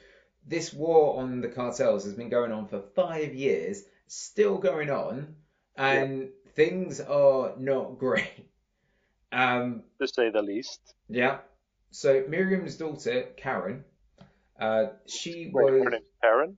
this 0.47 0.73
war 0.73 1.19
on 1.21 1.41
the 1.41 1.47
cartels 1.47 2.03
has 2.05 2.13
been 2.15 2.29
going 2.29 2.51
on 2.51 2.67
for 2.67 2.81
five 2.95 3.33
years, 3.35 3.83
still 4.07 4.57
going 4.57 4.89
on, 4.89 5.35
and 5.77 6.29
things 6.55 6.99
are 6.99 7.53
not 7.57 7.99
great. 7.99 8.49
Um, 9.31 9.83
to 10.01 10.07
say 10.07 10.29
the 10.31 10.41
least. 10.41 10.81
yeah. 11.07 11.37
So 11.91 12.23
Miriam's 12.27 12.77
daughter, 12.77 13.27
Karen, 13.37 13.83
uh, 14.59 14.85
she 15.05 15.51
Wait, 15.53 15.73
was. 15.73 15.83
her 15.83 15.89
name's 15.91 16.03
Karen. 16.21 16.57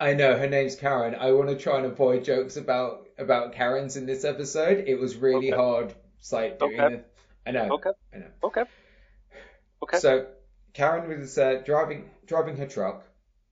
I 0.00 0.14
know 0.14 0.38
her 0.38 0.48
name's 0.48 0.76
Karen. 0.76 1.14
I 1.14 1.32
want 1.32 1.50
to 1.50 1.56
try 1.56 1.76
and 1.76 1.84
avoid 1.84 2.24
jokes 2.24 2.56
about 2.56 3.06
about 3.20 3.52
Karens 3.54 3.96
in 3.96 4.06
this 4.06 4.24
episode. 4.24 4.84
It 4.86 4.98
was 4.98 5.16
really 5.16 5.52
Okay. 5.52 5.56
hard, 5.56 5.94
like 6.32 6.58
doing 6.58 6.80
Okay. 6.80 6.94
it. 6.94 7.12
I 7.46 7.50
know. 7.52 7.68
Okay. 7.74 7.90
I 8.14 8.18
know. 8.18 8.30
Okay. 8.44 8.64
Okay. 9.82 9.98
So 9.98 10.26
Karen 10.74 11.08
was 11.08 11.36
uh, 11.38 11.62
driving 11.64 12.10
driving 12.26 12.56
her 12.58 12.66
truck. 12.66 13.04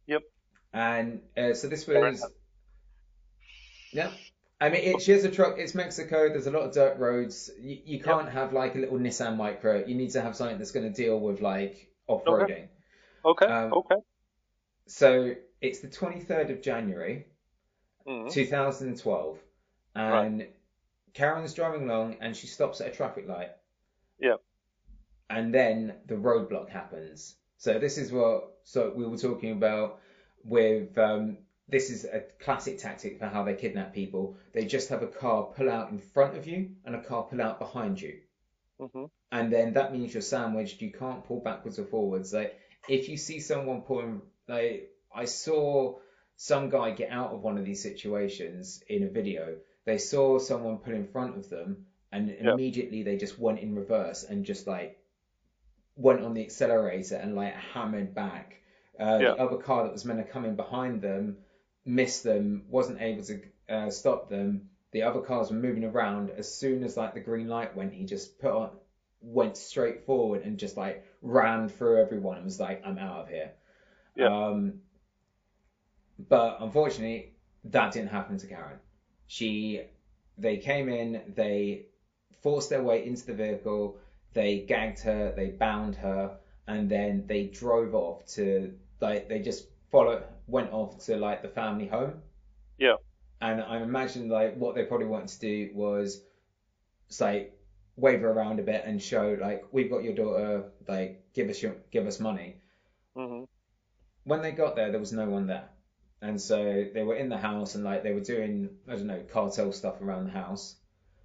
Yep. 0.06 0.22
And 0.72 1.22
uh, 1.36 1.54
so 1.54 1.68
this 1.68 1.86
was. 1.86 2.24
Yeah. 3.92 4.10
I 4.60 4.70
mean, 4.70 4.82
it, 4.82 5.02
she 5.02 5.12
has 5.12 5.24
a 5.24 5.30
truck. 5.30 5.58
It's 5.58 5.74
Mexico. 5.74 6.28
There's 6.28 6.46
a 6.46 6.50
lot 6.50 6.62
of 6.62 6.72
dirt 6.74 6.98
roads. 6.98 7.48
You, 7.60 7.78
you 7.84 8.00
can't 8.00 8.28
have 8.28 8.52
like 8.52 8.74
a 8.74 8.78
little 8.78 8.98
Nissan 8.98 9.36
Micra. 9.36 9.88
You 9.88 9.94
need 9.94 10.10
to 10.10 10.20
have 10.20 10.34
something 10.36 10.58
that's 10.58 10.72
going 10.72 10.92
to 10.92 11.02
deal 11.02 11.18
with 11.18 11.40
like 11.40 11.88
off-roading. 12.08 12.66
Okay. 13.24 13.46
um, 13.46 13.72
okay. 13.72 13.94
So 14.88 15.34
it's 15.60 15.78
the 15.80 15.88
23rd 15.88 16.50
of 16.50 16.60
January. 16.62 17.26
Mhm. 18.06 18.32
2012, 18.32 19.38
and 19.94 20.46
Karen's 21.14 21.54
driving 21.54 21.88
along 21.88 22.16
and 22.20 22.36
she 22.36 22.46
stops 22.46 22.80
at 22.80 22.88
a 22.88 22.90
traffic 22.90 23.28
light. 23.28 23.50
Yeah. 24.18 24.36
And 25.30 25.52
then 25.52 25.94
the 26.06 26.14
roadblock 26.14 26.68
happens. 26.68 27.36
So 27.58 27.78
this 27.78 27.98
is 27.98 28.12
what 28.12 28.58
so 28.64 28.92
we 28.94 29.06
were 29.06 29.16
talking 29.16 29.52
about 29.52 30.00
with 30.44 30.96
um, 30.96 31.38
this 31.68 31.90
is 31.90 32.04
a 32.04 32.20
classic 32.40 32.78
tactic 32.78 33.18
for 33.18 33.26
how 33.26 33.44
they 33.44 33.54
kidnap 33.54 33.92
people. 33.92 34.36
They 34.52 34.64
just 34.64 34.88
have 34.90 35.02
a 35.02 35.06
car 35.06 35.44
pull 35.56 35.70
out 35.70 35.90
in 35.90 35.98
front 35.98 36.36
of 36.36 36.46
you 36.46 36.70
and 36.84 36.94
a 36.94 37.02
car 37.02 37.24
pull 37.24 37.42
out 37.42 37.58
behind 37.58 38.00
you. 38.00 38.20
Mhm. 38.80 39.10
And 39.32 39.52
then 39.52 39.72
that 39.74 39.92
means 39.92 40.14
you're 40.14 40.22
sandwiched. 40.22 40.80
You 40.80 40.92
can't 40.92 41.24
pull 41.24 41.40
backwards 41.40 41.78
or 41.78 41.84
forwards. 41.84 42.32
Like 42.32 42.58
if 42.88 43.08
you 43.08 43.16
see 43.16 43.40
someone 43.40 43.82
pulling, 43.82 44.22
like 44.46 44.90
I 45.12 45.24
saw 45.24 45.98
some 46.36 46.70
guy 46.70 46.92
get 46.92 47.10
out 47.10 47.32
of 47.32 47.42
one 47.42 47.58
of 47.58 47.64
these 47.64 47.82
situations 47.82 48.82
in 48.88 49.02
a 49.02 49.08
video. 49.08 49.58
They 49.88 49.96
saw 49.96 50.38
someone 50.38 50.76
put 50.76 50.92
in 50.92 51.06
front 51.06 51.38
of 51.38 51.48
them, 51.48 51.86
and 52.12 52.28
Yeah. 52.28 52.52
immediately 52.52 53.02
they 53.02 53.16
just 53.16 53.38
went 53.38 53.60
in 53.60 53.74
reverse 53.74 54.22
and 54.22 54.44
just 54.44 54.66
like 54.66 54.98
went 55.96 56.22
on 56.22 56.34
the 56.34 56.42
accelerator 56.42 57.16
and 57.16 57.34
like 57.34 57.54
hammered 57.54 58.14
back. 58.14 58.60
Uh, 59.00 59.18
Yeah. 59.22 59.30
The 59.30 59.38
other 59.38 59.56
car 59.56 59.84
that 59.84 59.92
was 59.92 60.04
meant 60.04 60.18
to 60.18 60.30
come 60.30 60.44
in 60.44 60.56
behind 60.56 61.00
them 61.00 61.38
missed 61.86 62.22
them, 62.22 62.66
wasn't 62.68 63.00
able 63.00 63.24
to 63.24 63.40
uh, 63.70 63.88
stop 63.88 64.28
them. 64.28 64.68
The 64.90 65.04
other 65.04 65.22
cars 65.22 65.50
were 65.50 65.56
moving 65.56 65.84
around. 65.84 66.30
As 66.32 66.54
soon 66.54 66.84
as 66.84 66.98
like 66.98 67.14
the 67.14 67.20
green 67.20 67.48
light 67.48 67.74
went, 67.74 67.94
he 67.94 68.04
just 68.04 68.38
put 68.38 68.52
on, 68.52 68.70
went 69.22 69.56
straight 69.56 70.04
forward 70.04 70.42
and 70.42 70.58
just 70.58 70.76
like 70.76 71.02
ran 71.22 71.70
through 71.70 72.02
everyone 72.02 72.36
and 72.36 72.44
was 72.44 72.60
like, 72.60 72.82
"I'm 72.84 72.98
out 72.98 73.20
of 73.22 73.28
here." 73.28 73.52
Yeah. 74.16 74.26
Um, 74.26 74.82
but 76.18 76.58
unfortunately, 76.60 77.32
that 77.64 77.92
didn't 77.92 78.10
happen 78.10 78.36
to 78.36 78.46
Karen. 78.46 78.80
She, 79.28 79.82
they 80.38 80.58
came 80.58 80.88
in, 80.88 81.22
they 81.36 81.86
forced 82.42 82.70
their 82.70 82.82
way 82.82 83.06
into 83.06 83.26
the 83.26 83.34
vehicle, 83.34 83.98
they 84.34 84.60
gagged 84.60 85.00
her, 85.02 85.32
they 85.36 85.50
bound 85.50 85.96
her, 85.96 86.38
and 86.66 86.90
then 86.90 87.26
they 87.28 87.46
drove 87.46 87.94
off 87.94 88.26
to 88.34 88.74
like 89.00 89.28
they 89.28 89.40
just 89.40 89.66
followed, 89.90 90.24
went 90.48 90.72
off 90.72 90.98
to 91.06 91.16
like 91.16 91.42
the 91.42 91.48
family 91.48 91.86
home. 91.88 92.22
Yeah. 92.78 92.96
And 93.40 93.62
I 93.62 93.78
imagine 93.82 94.28
like 94.28 94.56
what 94.56 94.74
they 94.74 94.84
probably 94.84 95.06
wanted 95.06 95.28
to 95.30 95.40
do 95.40 95.70
was, 95.74 96.22
like 97.20 97.54
wave 97.96 98.20
her 98.20 98.30
around 98.30 98.60
a 98.60 98.62
bit 98.62 98.84
and 98.86 99.02
show 99.02 99.36
like 99.40 99.64
we've 99.72 99.90
got 99.90 100.04
your 100.04 100.14
daughter, 100.14 100.64
like 100.88 101.22
give 101.34 101.48
us 101.50 101.62
your 101.62 101.76
give 101.90 102.06
us 102.06 102.20
money 102.20 102.56
Mhm. 103.16 103.48
when 104.24 104.42
they 104.42 104.52
got 104.52 104.76
there, 104.76 104.90
there 104.90 105.00
was 105.00 105.12
no 105.12 105.28
one 105.28 105.46
there. 105.46 105.68
And 106.20 106.40
so 106.40 106.84
they 106.92 107.02
were 107.04 107.14
in 107.16 107.28
the 107.28 107.36
house 107.38 107.74
and 107.76 107.84
like 107.84 108.02
they 108.02 108.12
were 108.12 108.20
doing, 108.20 108.70
I 108.88 108.92
don't 108.96 109.06
know, 109.06 109.22
cartel 109.32 109.72
stuff 109.72 110.00
around 110.02 110.24
the 110.26 110.32
house. 110.32 110.74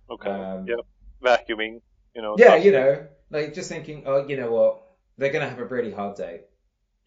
Okay. 0.10 0.29
Um, 0.29 0.67
yep. 0.67 0.79
Vacuuming. 1.23 1.82
You 2.15 2.21
know. 2.21 2.36
Yeah, 2.38 2.49
stuff. 2.49 2.65
you 2.65 2.71
know, 2.73 3.08
like 3.32 3.53
just 3.53 3.69
thinking, 3.69 4.03
oh, 4.06 4.27
you 4.27 4.38
know 4.38 4.51
what? 4.51 4.82
They're 5.17 5.32
going 5.32 5.43
to 5.43 5.49
have 5.49 5.60
a 5.60 5.65
really 5.65 5.91
hard 5.91 6.15
day. 6.15 6.41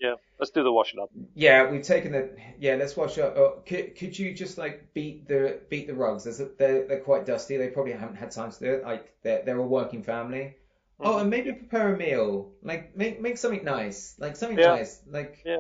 Yeah. 0.01 0.15
Let's 0.39 0.51
do 0.51 0.63
the 0.63 0.73
washing 0.73 1.01
up. 1.01 1.11
Yeah, 1.35 1.71
we've 1.71 1.83
taken 1.83 2.13
the, 2.13 2.37
yeah, 2.59 2.75
let's 2.75 2.97
wash 2.97 3.17
up. 3.19 3.37
Oh, 3.37 3.63
could, 3.65 3.97
could 3.97 4.19
you 4.19 4.35
just 4.35 4.59
like 4.59 4.93
beat 4.93 5.27
the, 5.29 5.61
beat 5.71 5.87
the 5.87 5.95
rugs? 5.95 6.25
There's 6.25 6.41
a, 6.41 6.49
they're, 6.59 6.87
they're 6.87 7.01
quite 7.01 7.25
dusty. 7.25 7.57
They 7.57 7.69
probably 7.69 7.93
haven't 7.93 8.17
had 8.17 8.31
time 8.33 8.51
to 8.51 8.59
do 8.59 8.73
it. 8.75 8.83
Like 8.85 9.15
they're, 9.23 9.43
they're 9.45 9.57
a 9.59 9.67
working 9.67 10.03
family. 10.03 10.57
Oh, 10.99 11.15
Mhm. 11.17 11.21
and 11.23 11.31
maybe 11.31 11.53
prepare 11.53 11.95
a 11.95 11.97
meal. 11.97 12.53
Like 12.63 12.97
make, 12.97 13.21
make 13.21 13.39
something 13.39 13.65
nice. 13.65 14.15
Like 14.19 14.37
something 14.37 14.59
Yeah. 14.59 14.77
nice. 14.77 15.01
Like 15.09 15.43
Yeah. 15.47 15.59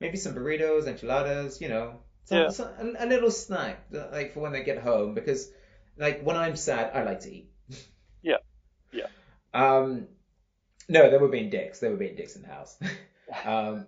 Maybe 0.00 0.16
some 0.16 0.34
burritos, 0.34 0.86
enchiladas, 0.86 1.60
you 1.60 1.68
know, 1.68 2.00
some, 2.24 2.38
Yeah. 2.38 2.48
some, 2.50 2.68
a, 2.78 3.04
a 3.04 3.06
little 3.06 3.30
snack, 3.30 3.86
like 3.90 4.32
for 4.34 4.40
when 4.40 4.52
they 4.52 4.62
get 4.62 4.78
home, 4.78 5.14
because 5.14 5.50
like 5.96 6.22
when 6.22 6.36
I'm 6.36 6.56
sad, 6.56 6.90
I 6.94 7.02
like 7.04 7.20
to 7.20 7.32
eat. 7.34 7.50
Yeah. 8.22 8.38
Yeah. 8.92 9.06
Um, 9.54 10.08
no, 10.88 11.08
they 11.10 11.18
were 11.18 11.28
being 11.28 11.50
dicks. 11.50 11.78
They 11.78 11.88
were 11.88 11.96
being 11.96 12.16
dicks 12.16 12.34
in 12.36 12.42
the 12.42 12.48
house. 12.48 12.76
um, 13.44 13.86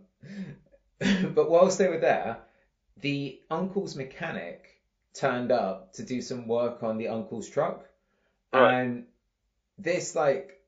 but 1.34 1.50
whilst 1.50 1.78
they 1.78 1.88
were 1.88 1.98
there, 1.98 2.38
the 3.00 3.40
uncle's 3.50 3.96
mechanic 3.96 4.66
turned 5.14 5.50
up 5.50 5.94
to 5.94 6.04
do 6.04 6.22
some 6.22 6.46
work 6.46 6.82
on 6.84 6.96
the 6.98 7.08
uncle's 7.08 7.48
truck, 7.48 7.84
Right. 8.52 8.80
and 8.82 9.06
this 9.78 10.14
like 10.14 10.59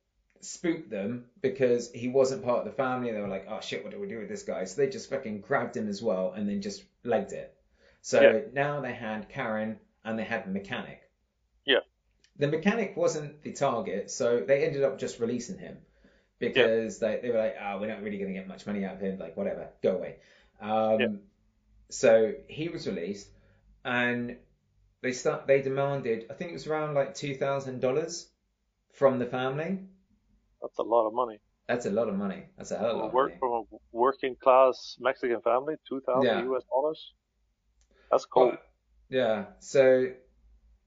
spooked 0.44 0.90
them 0.90 1.26
because 1.40 1.90
he 1.92 2.08
wasn't 2.08 2.44
part 2.44 2.58
of 2.60 2.64
the 2.64 2.72
family. 2.72 3.12
They 3.12 3.20
were 3.20 3.28
like, 3.28 3.46
"Oh 3.48 3.60
shit, 3.60 3.82
what 3.84 3.92
do 3.92 3.98
we 4.00 4.08
do 4.08 4.18
with 4.18 4.28
this 4.28 4.42
guy?" 4.42 4.64
So 4.64 4.80
they 4.80 4.88
just 4.88 5.08
fucking 5.10 5.40
grabbed 5.40 5.76
him 5.76 5.88
as 5.88 6.02
well 6.02 6.32
and 6.32 6.48
then 6.48 6.60
just 6.60 6.84
legged 7.04 7.32
it. 7.32 7.54
So 8.02 8.20
Yeah. 8.20 8.40
now 8.52 8.80
they 8.80 8.92
had 8.92 9.28
Karen 9.28 9.78
and 10.04 10.18
they 10.18 10.24
had 10.24 10.44
the 10.46 10.50
mechanic. 10.50 11.08
Yeah. 11.64 11.80
The 12.38 12.48
mechanic 12.48 12.96
wasn't 12.96 13.42
the 13.42 13.52
target, 13.52 14.10
so 14.10 14.40
they 14.40 14.64
ended 14.66 14.82
up 14.82 14.98
just 14.98 15.20
releasing 15.20 15.58
him 15.58 15.78
because 16.38 16.98
they, 16.98 17.20
they 17.22 17.30
were 17.30 17.38
like, 17.38 17.56
"Oh, 17.60 17.78
we're 17.80 17.86
not 17.88 18.02
really 18.02 18.18
going 18.18 18.32
to 18.32 18.38
get 18.38 18.48
much 18.48 18.66
money 18.66 18.84
out 18.84 18.94
of 18.94 19.00
him. 19.00 19.18
Like, 19.18 19.36
whatever, 19.36 19.68
go 19.82 19.96
away." 19.96 20.16
Um, 20.60 21.00
Yeah. 21.00 21.08
So 21.90 22.34
he 22.48 22.68
was 22.68 22.86
released, 22.86 23.28
and 23.84 24.38
they 25.02 25.12
start. 25.12 25.46
They 25.46 25.60
demanded, 25.62 26.26
I 26.30 26.34
think 26.34 26.50
it 26.50 26.54
was 26.54 26.66
around 26.66 26.94
like 26.94 27.14
two 27.14 27.34
thousand 27.36 27.80
dollars 27.80 28.28
from 28.92 29.18
the 29.18 29.26
family. 29.26 29.78
That's 30.62 30.78
a 30.78 30.82
lot 30.82 31.06
of 31.06 31.12
money. 31.12 31.38
That's 31.68 31.86
a 31.86 31.90
lot 31.90 32.08
of 32.08 32.14
money. 32.14 32.44
That's 32.56 32.70
a 32.70 32.78
hell 32.78 32.90
of 32.90 32.96
a 32.96 32.98
lot 33.00 33.14
Work 33.14 33.32
from 33.38 33.52
a 33.52 33.62
working 33.92 34.36
class 34.42 34.96
Mexican 35.00 35.40
family, 35.42 35.74
two 35.88 36.00
thousand 36.06 36.24
Yeah. 36.24 36.54
US 36.54 36.64
dollars. 36.70 37.12
That's 38.10 38.24
cool. 38.26 38.48
Well, 38.48 38.58
yeah. 39.08 39.44
So 39.60 40.12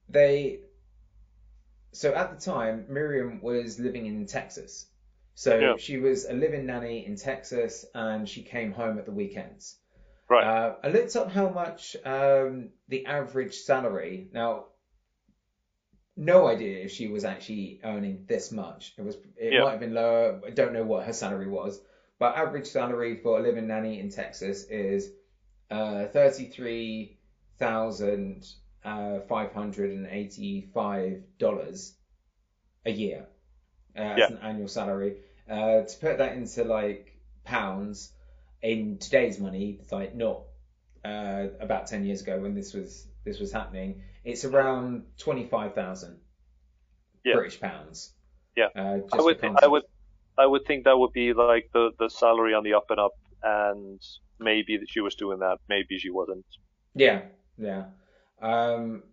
they 0.08 0.60
so 1.92 2.12
at 2.14 2.38
the 2.38 2.44
time, 2.44 2.86
Miriam 2.88 3.40
was 3.40 3.78
living 3.80 4.06
in 4.06 4.26
Texas. 4.26 4.86
So 5.34 5.58
Yeah. 5.60 5.76
she 5.76 5.98
was 5.98 6.24
a 6.26 6.32
living 6.32 6.66
nanny 6.66 7.06
in 7.06 7.16
Texas, 7.16 7.84
and 7.94 8.28
she 8.28 8.42
came 8.42 8.72
home 8.72 8.98
at 8.98 9.06
the 9.06 9.12
weekends. 9.12 9.78
Right. 10.28 10.44
Uh, 10.44 10.76
I 10.82 10.88
looked 10.88 11.14
up 11.16 11.30
how 11.30 11.48
much 11.48 11.96
um, 12.04 12.70
the 12.88 13.06
average 13.06 13.54
salary. 13.54 14.28
Now, 14.32 14.66
no 16.16 16.46
idea 16.46 16.84
if 16.84 16.90
she 16.90 17.08
was 17.08 17.24
actually 17.24 17.80
earning 17.84 18.24
this 18.26 18.50
much. 18.50 18.94
It 18.98 19.02
was. 19.02 19.16
It 19.36 19.52
Yeah. 19.52 19.64
might 19.64 19.72
have 19.72 19.80
been 19.80 19.94
lower. 19.94 20.40
I 20.46 20.50
don't 20.50 20.72
know 20.72 20.84
what 20.84 21.04
her 21.06 21.12
salary 21.12 21.48
was, 21.48 21.80
but 22.18 22.36
average 22.36 22.66
salary 22.66 23.16
for 23.16 23.38
a 23.38 23.42
living 23.42 23.66
nanny 23.66 24.00
in 24.00 24.08
Texas 24.10 24.64
is 24.64 25.10
uh, 25.70 26.06
thirty-three 26.06 27.18
thousand 27.58 28.46
uh, 28.84 29.20
five 29.20 29.52
hundred 29.52 29.90
and 29.90 30.06
eighty-five 30.06 31.22
dollars 31.38 31.94
a 32.84 32.90
year 32.90 33.26
uh, 33.96 34.00
as 34.00 34.18
Yeah. 34.18 34.26
an 34.36 34.38
annual 34.42 34.68
salary. 34.68 35.16
Uh, 35.48 35.82
to 35.82 35.98
put 36.00 36.18
that 36.18 36.36
into 36.36 36.64
like 36.64 37.12
pounds 37.44 38.12
in 38.62 38.98
today's 38.98 39.38
money, 39.38 39.78
it's 39.80 39.92
like 39.92 40.14
not 40.14 40.42
uh, 41.04 41.46
about 41.60 41.86
ten 41.88 42.04
years 42.04 42.22
ago 42.22 42.38
when 42.40 42.54
this 42.54 42.72
was 42.72 43.06
this 43.24 43.38
was 43.38 43.52
happening. 43.52 44.02
It's 44.26 44.44
around 44.44 45.04
twenty-five 45.18 45.74
thousand 45.74 46.18
Yeah. 47.24 47.34
British 47.34 47.60
pounds. 47.60 48.12
Yeah. 48.56 48.68
Uh, 48.74 48.98
I 49.12 49.22
would 49.22 49.40
think, 49.40 49.62
I 49.62 49.66
would 49.68 49.84
I 50.36 50.46
would 50.46 50.64
think 50.66 50.84
that 50.84 50.98
would 50.98 51.12
be 51.12 51.32
like 51.32 51.70
the 51.72 51.92
the 51.98 52.10
salary 52.10 52.52
on 52.52 52.64
the 52.64 52.74
up 52.74 52.86
and 52.90 53.00
up, 53.00 53.12
and 53.42 54.02
maybe 54.38 54.78
that 54.78 54.90
she 54.90 55.00
was 55.00 55.14
doing 55.14 55.38
that, 55.38 55.58
maybe 55.68 55.98
she 55.98 56.10
wasn't. 56.10 56.44
Yeah, 56.94 57.22
yeah. 57.56 57.84
Um, 58.42 59.04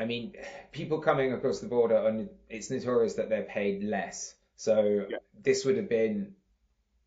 I 0.00 0.04
mean, 0.04 0.34
people 0.72 1.00
coming 1.00 1.32
across 1.32 1.60
the 1.60 1.68
border, 1.68 1.96
and 2.08 2.30
it's 2.48 2.70
notorious 2.70 3.14
that 3.14 3.28
they're 3.28 3.42
paid 3.44 3.84
less. 3.84 4.34
So 4.56 5.06
Yeah. 5.10 5.18
this 5.42 5.64
would 5.64 5.76
have 5.76 5.88
been, 5.88 6.34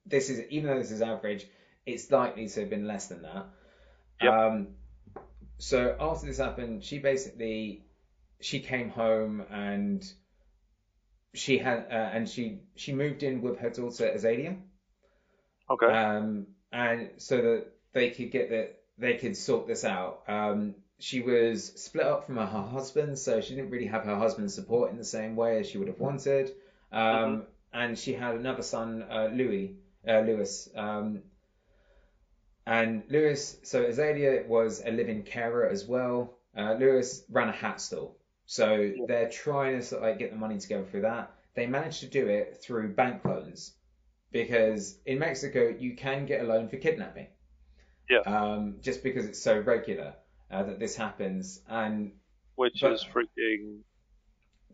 this 0.05 0.29
is 0.29 0.41
even 0.49 0.69
though 0.69 0.77
this 0.79 0.91
is 0.91 1.01
average, 1.01 1.47
it's 1.85 2.11
likely 2.11 2.47
to 2.47 2.59
have 2.61 2.69
been 2.69 2.85
less 2.87 3.07
than 3.07 3.23
that. 3.23 3.45
Yep. 4.21 4.33
Um, 4.33 4.67
so 5.59 5.95
after 5.99 6.25
this 6.25 6.37
happened, 6.37 6.83
she 6.83 6.99
basically 6.99 7.83
she 8.41 8.61
came 8.61 8.89
home 8.89 9.43
and 9.51 10.09
she 11.33 11.57
had 11.57 11.85
uh, 11.91 12.09
and 12.13 12.27
she 12.27 12.61
she 12.75 12.93
moved 12.93 13.23
in 13.23 13.41
with 13.41 13.59
her 13.59 13.69
daughter 13.69 14.07
Azalea. 14.07 14.55
Okay. 15.69 15.85
Um, 15.85 16.47
and 16.71 17.09
so 17.17 17.37
that 17.41 17.65
they 17.93 18.09
could 18.09 18.31
get 18.31 18.49
that 18.49 18.79
they 18.97 19.15
could 19.15 19.35
sort 19.35 19.67
this 19.67 19.83
out. 19.83 20.23
Um, 20.27 20.75
she 20.97 21.21
was 21.21 21.65
split 21.81 22.05
up 22.05 22.25
from 22.25 22.37
her 22.37 22.45
husband, 22.45 23.17
so 23.17 23.41
she 23.41 23.55
didn't 23.55 23.69
really 23.69 23.87
have 23.87 24.03
her 24.05 24.15
husband's 24.15 24.53
support 24.53 24.91
in 24.91 24.97
the 24.97 25.03
same 25.03 25.35
way 25.35 25.59
as 25.59 25.69
she 25.69 25.77
would 25.77 25.87
have 25.87 25.99
wanted. 25.99 26.51
Um, 26.91 27.43
and 27.71 27.97
she 27.97 28.13
had 28.13 28.35
another 28.35 28.63
son, 28.63 29.05
uh, 29.09 29.29
Louis, 29.31 29.75
uh, 30.07 30.19
Lewis. 30.19 30.69
Um, 30.75 31.21
and 32.69 33.03
Lewis, 33.09 33.57
so 33.63 33.83
Azalea 33.83 34.43
was 34.47 34.83
a 34.85 34.91
living 34.91 35.23
carer 35.23 35.67
as 35.67 35.85
well. 35.85 36.37
Uh, 36.55 36.73
Lewis 36.73 37.23
ran 37.29 37.49
a 37.49 37.51
hat 37.51 37.81
stall, 37.81 38.15
so 38.45 38.91
they're 39.07 39.29
trying 39.29 39.79
to 39.79 39.83
sort 39.83 40.03
of 40.03 40.09
like 40.09 40.19
get 40.19 40.29
the 40.29 40.37
money 40.37 40.59
together 40.59 40.85
for 40.85 40.99
that. 41.01 41.31
They 41.55 41.65
managed 41.65 42.01
to 42.01 42.07
do 42.07 42.27
it 42.27 42.59
through 42.61 42.93
bank 42.93 43.25
loans 43.25 43.73
because 44.31 44.99
in 45.07 45.17
Mexico 45.17 45.73
you 45.79 45.95
can 45.95 46.27
get 46.27 46.41
a 46.41 46.43
loan 46.43 46.69
for 46.69 46.77
kidnapping. 46.77 47.27
Yeah. 48.07 48.19
Um, 48.19 48.75
just 48.81 49.01
because 49.01 49.25
it's 49.25 49.41
so 49.41 49.59
regular 49.59 50.13
uh, 50.51 50.63
that 50.63 50.79
this 50.79 50.95
happens 50.95 51.61
and 51.67 52.11
Which 52.55 52.83
is 52.83 53.03
freaking 53.03 53.79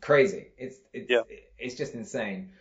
crazy. 0.01 0.47
It's 0.57 0.77
it's 0.91 1.09
Yeah. 1.09 1.21
it's 1.57 1.75
just 1.75 1.93
insane. 1.93 2.51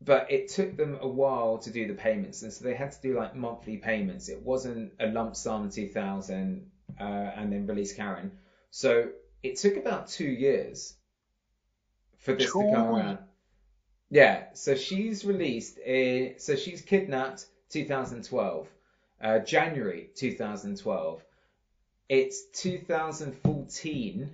But 0.00 0.30
it 0.30 0.48
took 0.48 0.76
them 0.76 0.98
a 1.00 1.08
while 1.08 1.58
to 1.58 1.70
do 1.70 1.86
the 1.86 1.94
payments, 1.94 2.42
and 2.42 2.52
so 2.52 2.64
they 2.64 2.74
had 2.74 2.92
to 2.92 3.00
do 3.02 3.16
like 3.16 3.34
monthly 3.34 3.76
payments. 3.76 4.28
It 4.28 4.42
wasn't 4.42 4.92
a 4.98 5.06
lump 5.06 5.36
sum 5.36 5.70
two 5.70 5.88
thousand 5.88 6.70
uh, 7.00 7.02
and 7.02 7.52
then 7.52 7.66
release 7.66 7.92
Karen. 7.92 8.32
So 8.70 9.10
it 9.42 9.56
took 9.56 9.76
about 9.76 10.08
two 10.08 10.26
years 10.26 10.94
for 12.18 12.34
this 12.34 12.52
to 12.52 12.70
come 12.74 12.94
around. 12.94 13.18
Yeah, 14.10 14.44
so 14.52 14.74
she's 14.74 15.24
released. 15.24 15.78
In, 15.78 16.34
so 16.38 16.54
she's 16.54 16.82
kidnapped 16.82 17.46
2012, 17.70 18.68
uh, 19.22 19.38
January 19.40 20.10
2012. 20.14 21.24
It's 22.08 22.44
2014 22.60 24.30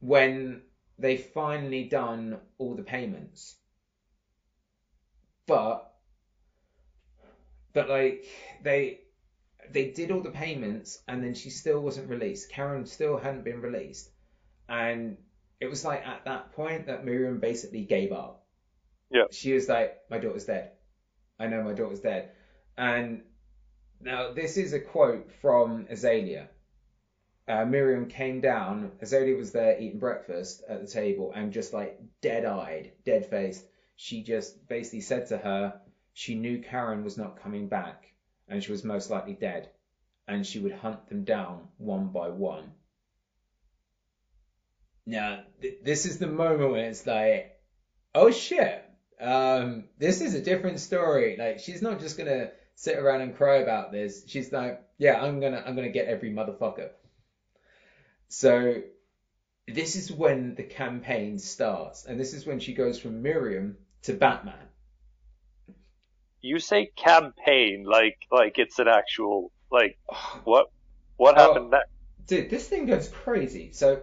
when 0.00 0.62
they 0.98 1.16
finally 1.16 1.84
done 1.84 2.38
all 2.58 2.74
the 2.74 2.82
payments. 2.82 3.56
But, 5.46 5.92
but 7.72 7.88
like 7.88 8.26
they 8.62 9.00
they 9.70 9.90
did 9.90 10.10
all 10.10 10.20
the 10.20 10.30
payments 10.30 11.02
and 11.08 11.22
then 11.22 11.34
she 11.34 11.50
still 11.50 11.80
wasn't 11.80 12.08
released. 12.08 12.50
Karen 12.50 12.86
still 12.86 13.16
hadn't 13.16 13.44
been 13.44 13.60
released, 13.60 14.10
and 14.68 15.16
it 15.60 15.66
was 15.66 15.84
like 15.84 16.06
at 16.06 16.24
that 16.24 16.52
point 16.52 16.86
that 16.86 17.04
Miriam 17.04 17.40
basically 17.40 17.84
gave 17.84 18.12
up. 18.12 18.44
Yeah. 19.10 19.24
She 19.30 19.52
was 19.52 19.68
like, 19.68 19.98
"My 20.10 20.18
daughter's 20.18 20.46
dead. 20.46 20.72
I 21.38 21.46
know 21.46 21.62
my 21.62 21.74
daughter's 21.74 22.00
dead." 22.00 22.30
And 22.76 23.22
now 24.00 24.32
this 24.32 24.56
is 24.56 24.72
a 24.72 24.80
quote 24.80 25.32
from 25.40 25.86
Azalea. 25.88 26.48
Uh, 27.48 27.64
Miriam 27.64 28.06
came 28.08 28.40
down. 28.40 28.92
Azalea 29.00 29.36
was 29.36 29.52
there 29.52 29.78
eating 29.80 30.00
breakfast 30.00 30.62
at 30.68 30.80
the 30.80 30.88
table 30.88 31.32
and 31.34 31.52
just 31.52 31.72
like 31.72 32.00
dead-eyed, 32.20 32.92
dead-faced. 33.04 33.64
She 33.96 34.22
just 34.22 34.68
basically 34.68 35.00
said 35.00 35.26
to 35.26 35.38
her, 35.38 35.80
she 36.12 36.34
knew 36.34 36.58
Karen 36.60 37.02
was 37.02 37.16
not 37.16 37.40
coming 37.40 37.66
back 37.66 38.12
and 38.48 38.62
she 38.62 38.70
was 38.70 38.84
most 38.84 39.10
likely 39.10 39.34
dead, 39.34 39.68
and 40.28 40.46
she 40.46 40.58
would 40.58 40.72
hunt 40.72 41.08
them 41.08 41.24
down 41.24 41.68
one 41.78 42.08
by 42.08 42.28
one. 42.28 42.72
Now, 45.04 45.40
th- 45.60 45.78
this 45.82 46.06
is 46.06 46.18
the 46.18 46.26
moment 46.26 46.70
when 46.72 46.84
it's 46.84 47.06
like, 47.06 47.58
oh 48.14 48.30
shit, 48.30 48.84
um, 49.20 49.84
this 49.98 50.20
is 50.20 50.34
a 50.34 50.40
different 50.40 50.80
story. 50.80 51.36
Like, 51.36 51.58
she's 51.58 51.82
not 51.82 52.00
just 52.00 52.16
gonna 52.16 52.50
sit 52.74 52.96
around 52.96 53.22
and 53.22 53.34
cry 53.34 53.56
about 53.56 53.92
this. 53.92 54.22
She's 54.26 54.52
like, 54.52 54.80
yeah, 54.98 55.20
I'm 55.20 55.40
gonna, 55.40 55.62
I'm 55.64 55.74
gonna 55.74 55.88
get 55.88 56.06
every 56.06 56.30
motherfucker. 56.30 56.90
So, 58.28 58.82
this 59.66 59.96
is 59.96 60.12
when 60.12 60.54
the 60.54 60.62
campaign 60.62 61.38
starts, 61.38 62.04
and 62.04 62.18
this 62.20 62.32
is 62.34 62.46
when 62.46 62.60
she 62.60 62.74
goes 62.74 62.98
from 62.98 63.22
Miriam 63.22 63.76
to 64.06 64.14
Batman. 64.14 64.54
you 66.40 66.58
say 66.58 66.86
campaign 66.96 67.84
like 67.84 68.18
like 68.30 68.58
it's 68.58 68.78
an 68.78 68.88
actual 68.88 69.52
like 69.70 69.98
Oh, 70.10 70.40
what 70.44 70.66
what 71.16 71.36
Oh. 71.38 71.48
happened 71.54 71.70
next? 71.70 71.90
Dude, 72.26 72.50
this 72.50 72.68
thing 72.68 72.86
goes 72.86 73.08
crazy. 73.08 73.70
So 73.72 74.00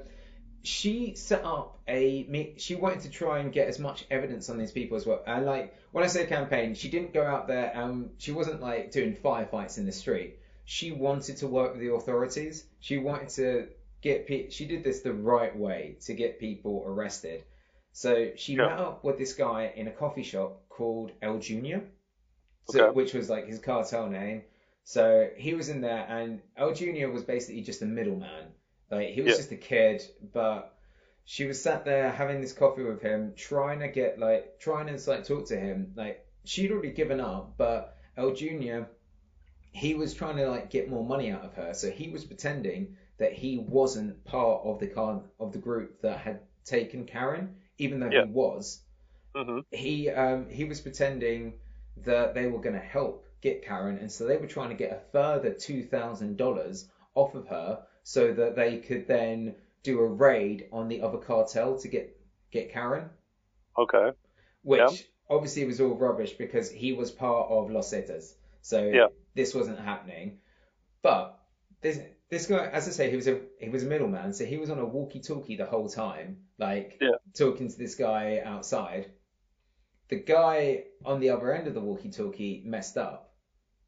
she 0.63 1.15
set 1.15 1.43
up 1.43 1.77
a 1.87 2.55
she 2.57 2.75
wanted 2.75 3.01
to 3.01 3.09
try 3.09 3.39
and 3.39 3.51
get 3.51 3.67
as 3.67 3.79
much 3.79 4.05
evidence 4.09 4.49
on 4.49 4.57
these 4.57 4.71
people 4.71 4.95
as 4.97 5.05
well. 5.05 5.21
And 5.27 5.45
like 5.45 5.73
when 5.91 6.03
I 6.03 6.07
say 6.07 6.25
campaign, 6.25 6.73
she 6.75 6.89
didn't 6.89 7.13
go 7.13 7.23
out 7.23 7.47
there 7.47 7.71
and 7.75 8.11
she 8.17 8.31
wasn't 8.31 8.61
like 8.61 8.91
doing 8.91 9.15
firefights 9.15 9.77
in 9.77 9.85
the 9.85 9.91
street. 9.91 10.39
She 10.65 10.91
wanted 10.91 11.37
to 11.37 11.47
work 11.47 11.73
with 11.73 11.81
the 11.81 11.91
authorities. 11.93 12.65
She 12.79 12.97
wanted 12.97 13.29
to 13.29 13.67
get 14.01 14.25
pe- 14.27 14.49
she 14.49 14.65
did 14.65 14.83
this 14.83 15.01
the 15.01 15.13
right 15.13 15.55
way 15.55 15.97
to 16.05 16.13
get 16.13 16.39
people 16.39 16.83
arrested. 16.87 17.43
So 17.93 18.31
she 18.35 18.53
Yeah. 18.55 18.65
met 18.67 18.79
up 18.79 19.03
with 19.03 19.17
this 19.17 19.33
guy 19.33 19.71
in 19.75 19.87
a 19.87 19.91
coffee 19.91 20.23
shop 20.23 20.67
called 20.67 21.11
El 21.21 21.39
Junior, 21.39 21.83
so, 22.69 22.85
Okay. 22.87 22.93
which 22.95 23.13
was 23.13 23.29
like 23.29 23.47
his 23.47 23.59
cartel 23.59 24.09
name. 24.09 24.43
So 24.83 25.29
he 25.37 25.53
was 25.53 25.69
in 25.69 25.79
there, 25.81 26.05
and 26.09 26.41
El 26.57 26.73
Junior 26.73 27.09
was 27.11 27.23
basically 27.23 27.61
just 27.61 27.81
a 27.81 27.85
middleman. 27.85 28.51
Like 28.89 29.09
he 29.09 29.21
was 29.21 29.31
Yeah. 29.31 29.37
just 29.37 29.51
a 29.51 29.57
kid, 29.57 30.03
but 30.33 30.75
she 31.25 31.45
was 31.45 31.61
sat 31.61 31.85
there 31.85 32.11
having 32.11 32.41
this 32.41 32.51
coffee 32.51 32.83
with 32.83 33.01
him, 33.01 33.33
trying 33.35 33.79
to 33.79 33.87
get 33.87 34.19
like 34.19 34.59
trying 34.59 34.87
to 34.87 35.09
like 35.09 35.23
talk 35.23 35.45
to 35.47 35.57
him. 35.57 35.93
Like 35.95 36.25
she'd 36.45 36.71
already 36.71 36.91
given 36.91 37.21
up, 37.21 37.55
but 37.57 37.95
El 38.17 38.33
Junior, 38.33 38.89
he 39.71 39.93
was 39.95 40.13
trying 40.13 40.37
to 40.37 40.49
like 40.49 40.69
get 40.69 40.89
more 40.89 41.05
money 41.05 41.31
out 41.31 41.43
of 41.43 41.53
her. 41.53 41.73
So 41.73 41.91
he 41.91 42.09
was 42.09 42.25
pretending 42.25 42.97
that 43.19 43.33
he 43.33 43.59
wasn't 43.59 44.23
part 44.25 44.65
of 44.65 44.79
the 44.79 44.87
car 44.87 45.23
of 45.39 45.53
the 45.53 45.59
group 45.59 46.01
that 46.01 46.17
had 46.17 46.41
taken 46.65 47.05
Karen, 47.05 47.55
even 47.77 47.99
though 47.99 48.09
Yeah. 48.09 48.25
he 48.25 48.31
was 48.31 48.81
hmm 49.35 49.59
he 49.71 50.09
um 50.09 50.49
he 50.49 50.65
was 50.65 50.81
pretending 50.81 51.53
that 51.97 52.33
they 52.33 52.47
were 52.47 52.59
going 52.61 52.75
to 52.75 52.81
help 52.81 53.25
get 53.41 53.63
Karen, 53.63 53.97
and 53.97 54.11
so 54.11 54.25
they 54.25 54.37
were 54.37 54.47
trying 54.47 54.69
to 54.69 54.75
get 54.75 54.91
a 54.91 55.11
further 55.11 55.53
two 55.53 55.83
thousand 55.83 56.37
dollars 56.37 56.87
off 57.15 57.35
of 57.35 57.47
her, 57.47 57.83
so 58.03 58.33
that 58.33 58.55
they 58.55 58.77
could 58.77 59.07
then 59.07 59.55
do 59.83 59.99
a 59.99 60.07
raid 60.07 60.67
on 60.71 60.87
the 60.87 61.01
other 61.01 61.17
cartel 61.17 61.77
to 61.79 61.87
get 61.87 62.15
get 62.51 62.71
Karen, 62.71 63.09
Okay. 63.77 64.11
which 64.63 64.79
Yeah. 64.79 64.89
obviously 65.29 65.65
was 65.65 65.81
all 65.81 65.95
rubbish 65.95 66.33
because 66.33 66.69
he 66.71 66.93
was 66.93 67.11
part 67.11 67.49
of 67.49 67.69
Los 67.71 67.91
Zetas, 67.91 68.35
so 68.61 68.91
Yeah. 68.91 69.07
this 69.35 69.53
wasn't 69.53 69.79
happening. 69.79 70.39
But 71.01 71.39
this 71.81 71.99
this 72.33 72.47
guy, 72.47 72.65
as 72.67 72.87
I 72.87 72.91
say, 72.91 73.09
he 73.09 73.15
was 73.15 73.27
a 73.27 73.39
he 73.59 73.69
was 73.69 73.83
a 73.83 73.85
middleman, 73.85 74.33
so 74.33 74.45
he 74.45 74.57
was 74.57 74.69
on 74.69 74.79
a 74.79 74.85
walkie-talkie 74.85 75.55
the 75.55 75.65
whole 75.65 75.87
time, 75.87 76.37
like 76.57 76.97
Yeah. 76.99 77.17
talking 77.33 77.69
to 77.69 77.77
this 77.77 77.95
guy 77.95 78.41
outside. 78.43 79.11
The 80.09 80.17
guy 80.17 80.85
on 81.05 81.19
the 81.19 81.29
other 81.29 81.53
end 81.53 81.67
of 81.67 81.73
the 81.73 81.79
walkie-talkie 81.79 82.63
messed 82.65 82.97
up 82.97 83.35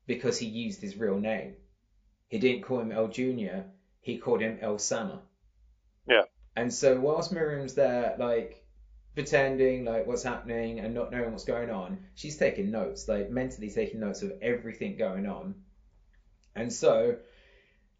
because 0.05 0.38
he 0.38 0.45
used 0.45 0.81
his 0.81 0.95
real 0.95 1.19
name. 1.19 1.55
He 2.27 2.38
didn't 2.39 2.63
call 2.63 2.79
him 2.79 2.91
El 2.91 3.08
Junior. 3.08 3.65
He 4.01 4.17
called 4.19 4.41
him 4.41 4.60
El 4.62 4.77
Sama. 4.77 5.23
Yeah. 6.08 6.23
And 6.55 6.73
so 6.73 6.99
whilst 6.99 7.31
Miriam's 7.31 7.73
there, 7.73 8.15
like 8.19 8.63
pretending 9.15 9.86
like 9.86 10.05
what's 10.08 10.23
happening 10.23 10.79
and 10.79 10.93
not 10.93 11.12
knowing 11.12 11.31
what's 11.31 11.45
going 11.45 11.69
on, 11.69 11.97
she's 12.13 12.38
taking 12.38 12.69
notes, 12.71 13.08
like 13.08 13.29
mentally 13.29 13.69
taking 13.71 13.99
notes 13.99 14.21
of 14.21 14.34
everything 14.41 14.97
going 14.97 15.25
on. 15.25 15.55
And 16.55 16.71
so 16.71 17.17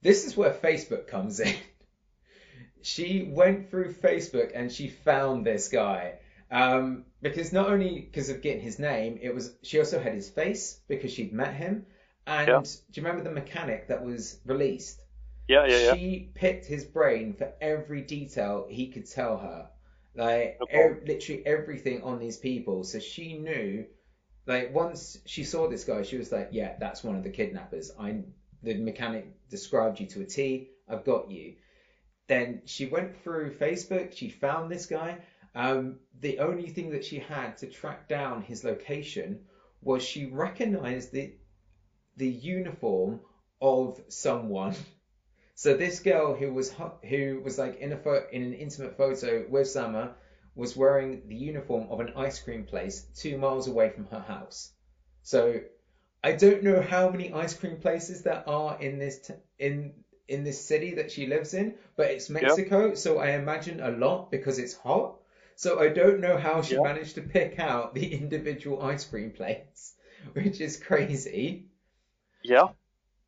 this 0.06 0.26
is 0.28 0.38
where 0.38 0.52
Facebook 0.54 1.08
comes 1.08 1.40
in. 1.40 1.56
she 2.82 3.28
went 3.32 3.70
through 3.72 3.94
Facebook 3.94 4.52
and 4.54 4.72
she 4.72 4.88
found 4.90 5.46
this 5.46 5.70
guy. 5.70 6.20
Um, 6.52 7.06
because 7.24 7.52
not 7.52 7.70
only 7.70 8.02
because 8.02 8.30
of 8.30 8.42
getting 8.44 8.62
his 8.62 8.78
name, 8.78 9.18
it 9.22 9.34
was 9.34 9.56
she 9.64 9.80
also 9.80 10.00
had 10.00 10.14
his 10.14 10.30
face 10.30 10.80
because 10.88 11.12
she'd 11.12 11.34
met 11.34 11.56
him. 11.56 11.88
And 12.28 12.48
Yeah. 12.48 12.62
do 12.62 13.02
you 13.02 13.08
remember 13.08 13.24
the 13.28 13.36
mechanic 13.36 13.88
that 13.88 14.06
was 14.06 14.40
released? 14.46 15.02
Yeah, 15.48 15.66
yeah, 15.66 15.78
yeah. 15.86 15.94
She 15.96 16.32
picked 16.36 16.66
his 16.66 16.86
brain 16.86 17.34
for 17.34 17.52
every 17.60 18.02
detail 18.02 18.68
he 18.70 18.92
could 18.92 19.08
tell 19.10 19.38
her, 19.38 19.70
like 20.16 20.60
ev- 20.70 21.04
literally 21.06 21.46
everything 21.46 22.04
on 22.04 22.20
these 22.20 22.38
people. 22.38 22.84
So 22.84 23.00
she 23.00 23.38
knew, 23.40 23.86
like 24.46 24.74
once 24.74 25.18
she 25.26 25.44
saw 25.44 25.68
this 25.68 25.84
guy, 25.84 26.04
she 26.04 26.18
was 26.18 26.32
like, 26.32 26.50
"Yeah, 26.52 26.78
that's 26.80 27.04
one 27.04 27.16
of 27.16 27.24
the 27.24 27.30
kidnappers. 27.32 27.92
I 28.00 28.24
the 28.66 28.76
mechanic 28.76 29.28
described 29.50 30.00
you 30.00 30.08
to 30.08 30.22
a 30.22 30.26
T. 30.26 30.70
I've 30.90 31.06
got 31.06 31.32
you." 31.32 31.56
Then 32.28 32.62
she 32.66 32.88
went 32.88 33.16
through 33.24 33.56
Facebook. 33.56 34.14
She 34.14 34.30
found 34.30 34.72
this 34.72 34.88
guy. 34.88 35.20
Um, 35.54 36.00
the 36.20 36.40
only 36.40 36.70
thing 36.70 36.90
that 36.90 37.06
she 37.06 37.20
had 37.20 37.58
to 37.60 37.68
track 37.68 38.10
down 38.10 38.42
his 38.42 38.64
location 38.64 39.46
was 39.82 40.04
she 40.04 40.26
recognized 40.26 41.12
the 41.12 41.34
the 42.18 42.28
uniform 42.28 43.22
of 43.62 44.02
someone. 44.10 44.76
So 45.58 45.74
this 45.74 46.02
girl 46.02 46.36
who 46.36 46.52
was 46.52 46.70
who 47.08 47.40
was 47.42 47.58
like 47.58 47.78
in 47.80 47.94
a 47.94 47.98
pho- 47.98 48.28
in 48.30 48.44
an 48.44 48.54
intimate 48.56 48.98
photo 48.98 49.46
with 49.48 49.70
Summer 49.70 50.14
was 50.54 50.76
wearing 50.76 51.30
the 51.30 51.36
uniform 51.36 51.88
of 51.90 52.02
an 52.02 52.12
ice 52.18 52.40
cream 52.40 52.66
place 52.66 53.06
two 53.16 53.38
miles 53.38 53.70
away 53.70 53.90
from 53.90 54.06
her 54.08 54.20
house. 54.20 54.74
So 55.24 55.62
I 56.26 56.34
don't 56.34 56.62
know 56.64 56.82
how 56.82 57.10
many 57.10 57.32
ice 57.32 57.54
cream 57.54 57.78
places 57.78 58.22
there 58.24 58.44
are 58.50 58.78
in 58.82 59.00
this 59.00 59.20
t- 59.28 59.34
in 59.60 60.04
in 60.28 60.44
this 60.44 60.66
city 60.66 60.96
that 60.96 61.10
she 61.12 61.26
lives 61.28 61.54
in, 61.54 61.78
but 61.96 62.12
it's 62.12 62.30
Mexico, 62.30 62.96
so 62.96 63.20
I 63.20 63.30
imagine 63.32 63.80
a 63.80 63.92
lot 63.92 64.30
because 64.32 64.60
it's 64.60 64.74
hot. 64.74 65.16
So 65.56 65.80
I 65.80 65.88
don't 65.90 66.20
know 66.20 66.38
how 66.38 66.62
she 66.64 66.76
Yeah. 66.76 66.82
managed 66.82 67.16
to 67.16 67.22
pick 67.22 67.60
out 67.60 67.94
the 67.96 68.14
individual 68.14 68.82
ice 68.82 69.06
cream 69.06 69.32
plates, 69.32 69.96
which 70.34 70.60
is 70.60 70.76
crazy 70.78 71.70
Yeah. 72.44 72.70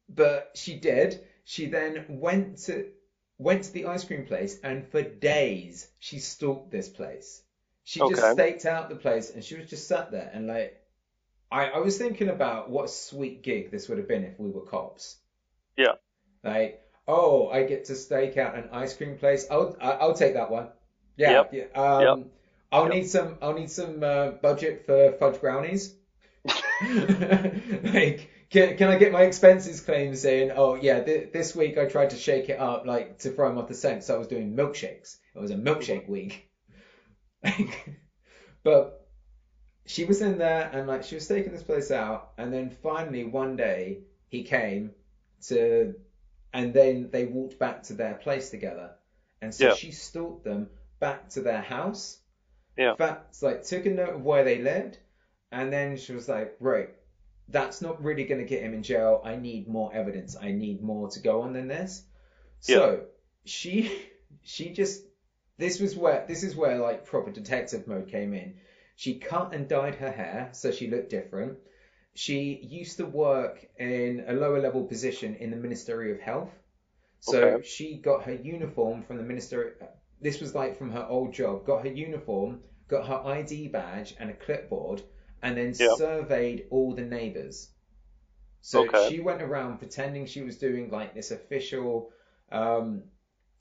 but 0.10 0.51
she 0.55 0.79
did. 0.79 1.25
She 1.45 1.67
then 1.67 2.05
went 2.10 2.57
to 2.65 2.91
went 3.38 3.63
to 3.63 3.71
the 3.73 3.86
ice 3.86 4.03
cream 4.03 4.25
place, 4.25 4.60
and 4.63 4.88
for 4.88 5.01
days 5.03 5.88
she 5.99 6.19
stalked 6.19 6.71
this 6.71 6.89
place. 6.89 7.43
She 7.83 8.03
just 8.03 8.31
staked 8.31 8.65
out 8.65 8.89
the 8.89 8.95
place, 8.95 9.29
and 9.31 9.43
she 9.43 9.55
was 9.55 9.69
just 9.69 9.88
sat 9.88 10.12
there. 10.12 10.29
And 10.33 10.47
like, 10.47 10.81
I 11.51 11.67
I 11.67 11.77
was 11.79 11.97
thinking 11.97 12.29
about 12.29 12.69
what 12.69 12.86
a 12.86 12.89
sweet 12.89 13.43
gig 13.43 13.71
this 13.71 13.88
would 13.89 13.97
have 13.97 14.07
been 14.07 14.23
if 14.23 14.39
we 14.39 14.49
were 14.51 14.65
cops. 14.65 15.17
Yeah. 15.77 15.93
Like, 16.43 16.81
oh, 17.07 17.49
I 17.49 17.63
get 17.63 17.86
to 17.86 17.95
stake 17.95 18.38
out 18.38 18.55
an 18.55 18.69
ice 18.71 18.95
cream 18.95 19.17
place. 19.17 19.45
I'll 19.49 19.75
I- 19.81 19.91
I'll 20.01 20.13
take 20.13 20.33
that 20.36 20.51
one. 20.51 20.69
Yeah. 21.15 21.31
Yep. 21.31 21.53
yeah. 21.53 21.81
Um, 21.81 22.01
Yep. 22.19 22.27
I'll 22.71 22.83
Yep. 22.86 22.93
need 22.93 23.07
some. 23.07 23.38
I'll 23.41 23.53
need 23.53 23.71
some 23.71 24.03
uh, 24.03 24.31
budget 24.31 24.86
for 24.86 25.13
fudge 25.13 25.39
brownies. 25.41 25.95
like, 26.81 28.29
can, 28.49 28.77
can 28.77 28.89
I 28.89 28.97
get 28.97 29.12
my 29.12 29.23
expenses 29.23 29.81
claims 29.81 30.23
in? 30.25 30.51
Oh 30.55 30.75
yeah, 30.75 31.01
th- 31.03 31.31
this 31.33 31.55
week 31.55 31.77
I 31.77 31.86
tried 31.86 32.12
to 32.12 32.15
shake 32.17 32.49
it 32.49 32.60
up, 32.60 32.86
like 32.86 33.19
to 33.19 33.31
throw 33.31 33.49
him 33.49 33.57
off 33.57 33.67
the 33.67 33.73
scent. 33.73 34.03
So 34.03 34.15
I 34.15 34.17
was 34.17 34.27
doing 34.27 34.55
milkshakes. 34.55 35.17
It 35.36 35.39
was 35.39 35.51
a 35.51 35.55
milkshake 35.55 36.07
week. 36.07 36.49
but 38.63 38.96
she 39.88 40.06
was 40.06 40.21
in 40.21 40.38
there 40.38 40.69
and 40.71 40.88
like 40.88 41.04
she 41.04 41.15
was 41.15 41.28
taking 41.28 41.52
this 41.54 41.63
place 41.63 41.91
out, 41.91 42.32
and 42.38 42.54
then 42.54 42.69
finally 42.69 43.23
one 43.23 43.56
day 43.56 44.00
he 44.28 44.43
came 44.43 44.91
to, 45.47 45.95
and 46.54 46.73
then 46.73 47.10
they 47.12 47.26
walked 47.26 47.58
back 47.58 47.84
to 47.84 47.93
their 47.93 48.15
place 48.15 48.50
together, 48.50 48.91
and 49.41 49.54
so 49.56 49.69
Yeah. 49.69 49.73
she 49.73 49.91
stalked 49.91 50.43
them 50.43 50.69
back 51.00 51.30
to 51.30 51.41
their 51.41 51.62
house. 51.62 52.19
Yeah. 52.78 52.95
Facts 52.95 53.41
like 53.41 53.63
took 53.63 53.86
a 53.86 53.89
note 53.89 54.15
of 54.15 54.23
where 54.23 54.43
they 54.43 54.60
lived, 54.62 54.97
and 55.52 55.71
then 55.71 55.97
she 55.97 56.13
was 56.13 56.28
like, 56.28 56.56
right, 56.60 56.89
that's 57.47 57.82
not 57.82 58.04
really 58.04 58.26
going 58.26 58.41
to 58.41 58.45
get 58.47 58.62
him 58.62 58.73
in 58.73 58.84
jail. 58.84 59.21
I 59.23 59.38
need 59.38 59.67
more 59.67 59.93
evidence. 59.93 60.36
I 60.39 60.52
need 60.52 60.84
more 60.84 61.10
to 61.12 61.19
go 61.21 61.41
on 61.43 61.54
than 61.54 61.67
this. 61.67 62.04
So 62.60 63.06
she 63.45 63.89
she 64.43 64.73
just 64.73 65.04
this 65.58 65.80
was 65.80 65.95
where 65.95 66.26
this 66.28 66.43
is 66.43 66.56
where 66.58 66.78
like 66.78 67.06
proper 67.06 67.32
detective 67.32 67.88
mode 67.88 68.10
came 68.10 68.34
in. 68.34 68.56
She 68.97 69.19
cut 69.19 69.53
and 69.53 69.69
dyed 69.69 69.95
her 69.95 70.12
hair 70.12 70.49
so 70.51 70.71
she 70.71 70.89
looked 70.89 71.10
different. 71.10 71.60
She 72.15 72.57
used 72.57 72.97
to 72.97 73.05
work 73.05 73.65
in 73.77 74.25
a 74.27 74.33
lower 74.33 74.60
level 74.60 74.83
position 74.83 75.36
in 75.36 75.51
the 75.51 75.55
Ministry 75.57 76.12
of 76.12 76.19
Health. 76.19 76.51
So 77.21 77.62
Okay. 77.62 77.63
she 77.63 77.97
got 77.97 78.23
her 78.23 78.33
uniform 78.33 79.03
from 79.03 79.17
the 79.17 79.23
Ministry. 79.23 79.73
This 80.19 80.41
was 80.41 80.55
like 80.55 80.77
from 80.77 80.91
her 80.91 81.05
old 81.07 81.33
job. 81.33 81.65
Got 81.65 81.83
her 81.83 81.93
uniform, 81.93 82.63
got 82.89 83.07
her 83.07 83.21
ID 83.25 83.69
badge 83.69 84.15
and 84.19 84.29
a 84.31 84.33
clipboard, 84.33 85.03
and 85.43 85.55
then 85.57 85.73
Yeah. 85.79 85.95
surveyed 85.97 86.67
all 86.71 86.93
the 86.95 87.03
neighbors. 87.05 87.71
So 88.62 88.79
Okay. 88.79 88.93
she 88.93 89.19
went 89.19 89.41
around 89.41 89.79
pretending 89.79 90.25
she 90.25 90.41
was 90.41 90.57
doing 90.57 90.89
like 90.91 91.13
this 91.15 91.31
official, 91.31 92.12
um, 92.51 93.03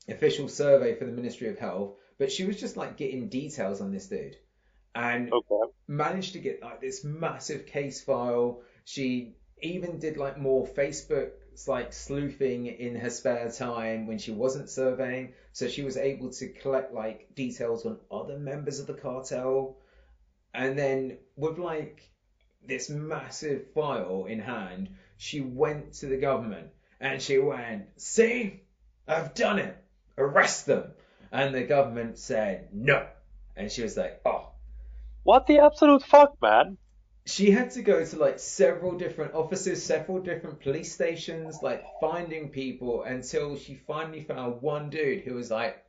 official 0.08 0.48
survey 0.48 0.94
for 0.94 1.04
the 1.06 1.12
Ministry 1.12 1.48
of 1.48 1.58
Health, 1.58 1.96
but 2.18 2.32
she 2.32 2.44
was 2.44 2.60
just 2.60 2.76
like 2.76 2.96
getting 2.96 3.28
details 3.28 3.80
on 3.80 3.92
this 3.92 4.08
dude, 4.08 4.36
and 4.96 5.30
Okay. 5.32 5.72
managed 5.86 6.32
to 6.32 6.38
get 6.38 6.62
like 6.62 6.80
this 6.80 7.04
massive 7.04 7.66
case 7.66 8.02
file. 8.02 8.62
She 8.84 9.36
even 9.60 9.98
did 9.98 10.16
like 10.16 10.38
more 10.38 10.66
Facebook 10.66 11.30
like 11.66 11.92
sleuthing 11.92 12.66
in 12.66 12.96
her 12.96 13.08
spare 13.10 13.50
time 13.50 14.06
when 14.06 14.18
she 14.18 14.30
wasn't 14.30 14.68
surveying. 14.68 15.34
So 15.52 15.68
she 15.68 15.82
was 15.82 15.96
able 15.96 16.30
to 16.30 16.48
collect 16.48 16.92
like 16.92 17.34
details 17.34 17.86
on 17.86 17.98
other 18.10 18.38
members 18.38 18.78
of 18.80 18.86
the 18.86 18.94
cartel. 18.94 19.76
And 20.54 20.78
then 20.78 21.18
with 21.36 21.58
like 21.58 22.02
this 22.66 22.88
massive 22.90 23.70
file 23.74 24.26
in 24.28 24.38
hand, 24.40 24.90
she 25.18 25.40
went 25.40 25.94
to 25.94 26.06
the 26.06 26.16
government 26.18 26.68
and 27.00 27.20
she 27.20 27.38
went, 27.38 27.86
See, 27.96 28.62
I've 29.06 29.34
done 29.34 29.58
it. 29.58 29.76
Arrest 30.18 30.66
them. 30.66 30.92
And 31.32 31.54
the 31.54 31.64
government 31.64 32.18
said 32.18 32.68
no. 32.72 33.06
And 33.56 33.70
she 33.70 33.82
was 33.82 33.96
like, 33.96 34.20
Oh, 34.24 34.50
What 35.26 35.46
the 35.46 35.58
absolute 35.58 36.02
fuck, 36.02 36.36
man? 36.40 36.78
she 37.26 37.50
had 37.50 37.72
to 37.72 37.82
go 37.82 38.04
to 38.04 38.16
like 38.16 38.38
several 38.38 38.96
different 38.96 39.34
offices, 39.34 39.84
several 39.84 40.20
different 40.20 40.60
police 40.60 40.92
stations, 40.92 41.60
like 41.60 41.84
finding 42.00 42.50
people 42.50 43.02
until 43.02 43.56
she 43.56 43.74
finally 43.74 44.22
found 44.22 44.62
one 44.62 44.90
dude 44.90 45.24
who 45.24 45.34
was 45.34 45.50
like, 45.50 45.84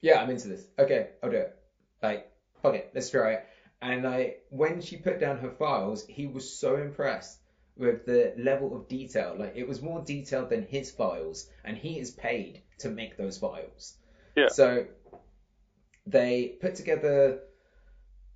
"Yeah, 0.00 0.22
I'm 0.22 0.30
into 0.30 0.48
this. 0.48 0.64
Okay, 0.78 1.10
I'll 1.22 1.30
do 1.30 1.38
it. 1.38 1.56
Like, 2.00 2.30
fuck 2.62 2.74
it, 2.76 2.92
let's 2.94 3.10
try 3.10 3.32
it." 3.32 3.46
And 3.80 4.04
like 4.04 4.44
when 4.50 4.80
she 4.80 4.96
put 4.96 5.18
down 5.18 5.38
her 5.38 5.50
files, 5.50 6.06
he 6.06 6.28
was 6.28 6.56
so 6.56 6.76
impressed 6.76 7.40
with 7.76 8.06
the 8.06 8.32
level 8.38 8.76
of 8.76 8.86
detail. 8.86 9.34
Like 9.36 9.54
it 9.56 9.66
was 9.66 9.82
more 9.82 10.00
detailed 10.04 10.50
than 10.50 10.62
his 10.62 10.92
files, 10.92 11.50
and 11.64 11.76
he 11.76 11.98
is 11.98 12.12
paid 12.12 12.62
to 12.78 12.88
make 12.88 13.16
those 13.16 13.36
files. 13.36 13.96
Yeah. 14.36 14.48
So 14.48 14.86
they 16.06 16.56
put 16.60 16.76
together 16.76 17.40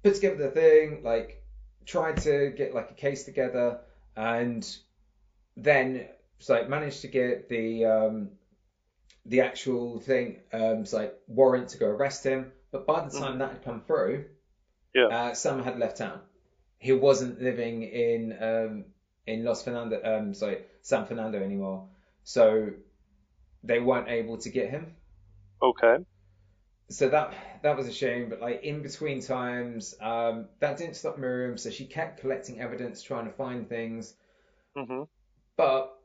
put 0.07 0.15
together 0.15 0.37
the 0.37 0.51
thing, 0.51 1.03
like 1.03 1.43
tried 1.85 2.17
to 2.23 2.53
get 2.57 2.75
like 2.75 2.91
a 2.91 2.95
case 2.95 3.25
together, 3.25 3.81
and 4.17 4.77
then 5.57 6.07
it's 6.39 6.49
like 6.49 6.69
managed 6.69 7.01
to 7.01 7.09
get 7.09 7.49
the 7.49 7.85
um, 7.85 8.31
the 9.25 9.41
actual 9.41 9.99
thing, 9.99 10.41
um, 10.53 10.83
it's 10.83 10.93
like 10.93 11.15
warrant 11.27 11.71
to 11.71 11.79
go 11.79 11.87
arrest 11.87 12.25
him. 12.25 12.53
But 12.71 12.87
by 12.87 13.05
the 13.09 13.19
time 13.19 13.39
that 13.39 13.51
had 13.53 13.65
come 13.65 13.81
through, 13.81 14.27
Yeah. 14.95 15.07
uh, 15.07 15.35
Sam 15.35 15.63
had 15.63 15.79
left 15.79 15.97
town. 15.99 16.21
He 16.79 16.93
wasn't 16.93 17.41
living 17.43 17.83
in 17.83 18.37
um, 18.41 18.85
in 19.27 19.45
Los 19.45 19.65
Fernando, 19.65 20.01
um, 20.05 20.35
sorry, 20.35 20.59
San 20.83 21.07
Fernando 21.07 21.43
anymore. 21.43 21.89
So 22.23 22.71
they 23.65 23.81
weren't 23.81 24.09
able 24.09 24.39
to 24.39 24.51
get 24.51 24.71
him 24.71 24.95
Okay. 25.63 25.97
so 26.91 27.09
that 27.09 27.35
that 27.63 27.77
was 27.77 27.87
a 27.89 27.93
shame 27.93 28.29
but 28.29 28.41
like 28.41 28.63
in 28.63 28.83
between 28.83 29.21
times 29.21 29.95
um 30.01 30.47
that 30.61 30.77
didn't 30.77 30.97
stop 30.97 31.19
miriam 31.19 31.57
so 31.59 31.71
she 31.71 31.87
kept 31.87 32.21
collecting 32.21 32.61
evidence 32.61 33.03
trying 33.03 33.25
to 33.27 33.33
find 33.33 33.69
things 33.69 34.15
hmm 34.77 35.03
but 35.57 35.99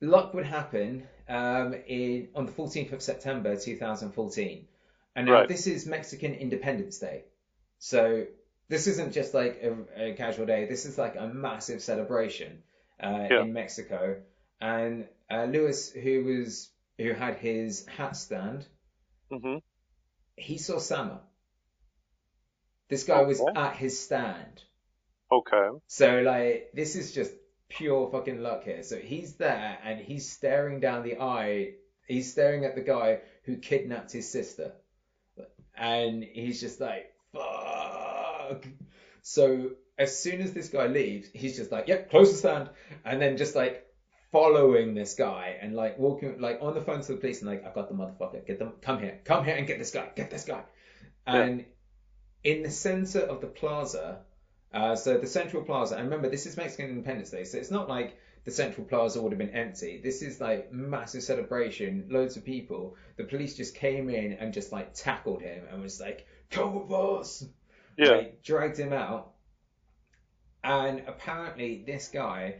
luck 0.00 0.34
would 0.34 0.46
happen 0.46 1.06
um, 1.28 1.74
in 1.86 2.28
on 2.34 2.46
the 2.46 2.52
14th 2.52 2.92
of 2.92 3.02
September 3.02 3.56
2014, 3.56 4.66
and 5.16 5.28
Right. 5.28 5.48
this 5.48 5.66
is 5.66 5.86
Mexican 5.86 6.34
Independence 6.34 6.98
Day, 6.98 7.24
so 7.78 8.26
this 8.68 8.86
isn't 8.88 9.12
just 9.12 9.34
like 9.34 9.62
a, 9.62 10.10
a 10.10 10.14
casual 10.14 10.46
day. 10.46 10.66
This 10.66 10.86
is 10.86 10.98
like 10.98 11.16
a 11.16 11.26
massive 11.28 11.82
celebration 11.82 12.62
uh, 13.02 13.28
Yeah. 13.30 13.44
in 13.44 13.52
Mexico, 13.52 14.22
and 14.60 15.08
uh, 15.30 15.44
Lewis, 15.44 15.92
who 15.92 16.24
was 16.24 16.70
who 16.98 17.12
had 17.12 17.36
his 17.36 17.86
hat 17.86 18.16
stand, 18.16 18.66
hmm 19.30 19.58
he 20.36 20.58
saw 20.58 20.78
Sama. 20.78 21.20
This 22.88 23.04
guy 23.04 23.22
was 23.22 23.40
Okay. 23.40 23.52
at 23.60 23.76
his 23.76 23.98
stand. 23.98 24.62
Okay. 25.30 25.68
So 25.88 26.20
like 26.20 26.70
this 26.74 26.94
is 26.94 27.12
just 27.12 27.32
pure 27.68 28.08
fucking 28.10 28.40
luck 28.42 28.64
here. 28.64 28.82
So 28.82 28.96
he's 28.96 29.34
there 29.36 29.78
and 29.82 30.00
he's 30.00 30.30
staring 30.30 30.80
down 30.80 31.02
the 31.02 31.18
eye. 31.20 31.74
He's 32.06 32.30
staring 32.30 32.64
at 32.64 32.76
the 32.76 32.82
guy 32.82 33.20
who 33.44 33.56
kidnapped 33.56 34.12
his 34.12 34.30
sister. 34.30 34.72
And 35.76 36.22
he's 36.22 36.60
just 36.60 36.80
like, 36.80 37.12
fuck. 37.32 38.64
So 39.22 39.70
as 39.98 40.16
soon 40.18 40.40
as 40.40 40.52
this 40.52 40.68
guy 40.68 40.86
leaves, 40.86 41.28
he's 41.34 41.56
just 41.56 41.72
like, 41.72 41.88
yep, 41.88 42.08
close 42.10 42.30
the 42.32 42.38
stand. 42.38 42.70
And 43.04 43.20
then 43.20 43.36
just 43.36 43.56
like 43.56 43.85
following 44.36 44.92
this 44.94 45.14
guy 45.14 45.56
and 45.62 45.74
like 45.74 45.98
walking 45.98 46.38
like 46.40 46.58
on 46.60 46.74
the 46.74 46.80
phone 46.82 47.00
to 47.00 47.12
the 47.12 47.18
police 47.18 47.40
and 47.40 47.50
like, 47.50 47.64
I've 47.64 47.74
got 47.74 47.88
the 47.88 47.94
motherfucker. 47.94 48.46
Get 48.46 48.58
them 48.58 48.72
come 48.82 48.98
here. 48.98 49.18
Come 49.24 49.44
here 49.44 49.56
and 49.56 49.66
get 49.66 49.78
this 49.78 49.90
guy. 49.90 50.10
Get 50.14 50.30
this 50.30 50.44
guy. 50.44 50.62
And 51.26 51.64
in 52.44 52.62
the 52.62 52.70
center 52.70 53.20
of 53.20 53.40
the 53.40 53.46
plaza, 53.46 54.20
uh, 54.74 54.94
so 54.94 55.16
the 55.16 55.26
Central 55.26 55.64
Plaza, 55.64 55.96
and 55.96 56.04
remember 56.04 56.28
this 56.28 56.44
is 56.44 56.56
Mexican 56.56 56.90
Independence 56.90 57.30
Day, 57.30 57.44
so 57.44 57.56
it's 57.56 57.70
not 57.70 57.88
like 57.88 58.18
the 58.44 58.50
Central 58.50 58.86
Plaza 58.86 59.22
would 59.22 59.32
have 59.32 59.38
been 59.38 59.50
empty. 59.50 60.00
This 60.04 60.20
is 60.20 60.40
like 60.40 60.70
massive 60.70 61.22
celebration, 61.22 62.06
loads 62.10 62.36
of 62.36 62.44
people. 62.44 62.96
The 63.16 63.24
police 63.24 63.56
just 63.56 63.74
came 63.74 64.10
in 64.10 64.34
and 64.34 64.52
just 64.52 64.70
like 64.70 64.92
tackled 64.92 65.40
him 65.40 65.64
and 65.72 65.82
was 65.82 65.98
like, 65.98 66.26
"Come 66.50 66.74
with 66.74 66.92
us!" 66.92 67.44
Yeah. 67.96 68.10
Like, 68.10 68.42
dragged 68.42 68.78
him 68.78 68.92
out, 68.92 69.32
and 70.62 71.02
apparently 71.06 71.84
this 71.86 72.08
guy, 72.08 72.56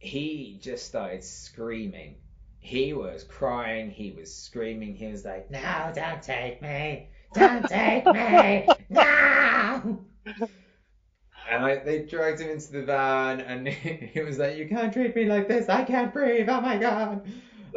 he 0.00 0.58
just 0.62 0.86
started 0.86 1.22
screaming. 1.22 2.16
He 2.58 2.92
was 2.94 3.22
crying. 3.22 3.90
He 3.90 4.10
was 4.10 4.34
screaming. 4.34 4.94
He 4.94 5.06
was 5.06 5.24
like, 5.24 5.50
"No, 5.50 5.92
don't 5.94 6.22
take 6.22 6.60
me! 6.60 7.08
Don't 7.32 7.66
take 7.68 8.04
me! 8.06 8.66
No!" 8.90 10.04
And 11.48 11.64
I, 11.64 11.76
they 11.76 12.02
dragged 12.02 12.40
him 12.40 12.50
into 12.50 12.72
the 12.72 12.82
van, 12.82 13.40
and 13.40 13.68
he 14.14 14.20
was 14.20 14.38
like, 14.38 14.56
"You 14.56 14.68
can't 14.68 14.92
treat 14.92 15.14
me 15.14 15.26
like 15.26 15.48
this. 15.48 15.68
I 15.68 15.84
can't 15.84 16.12
breathe. 16.12 16.48
Oh 16.48 16.60
my 16.60 16.76
god." 16.76 17.26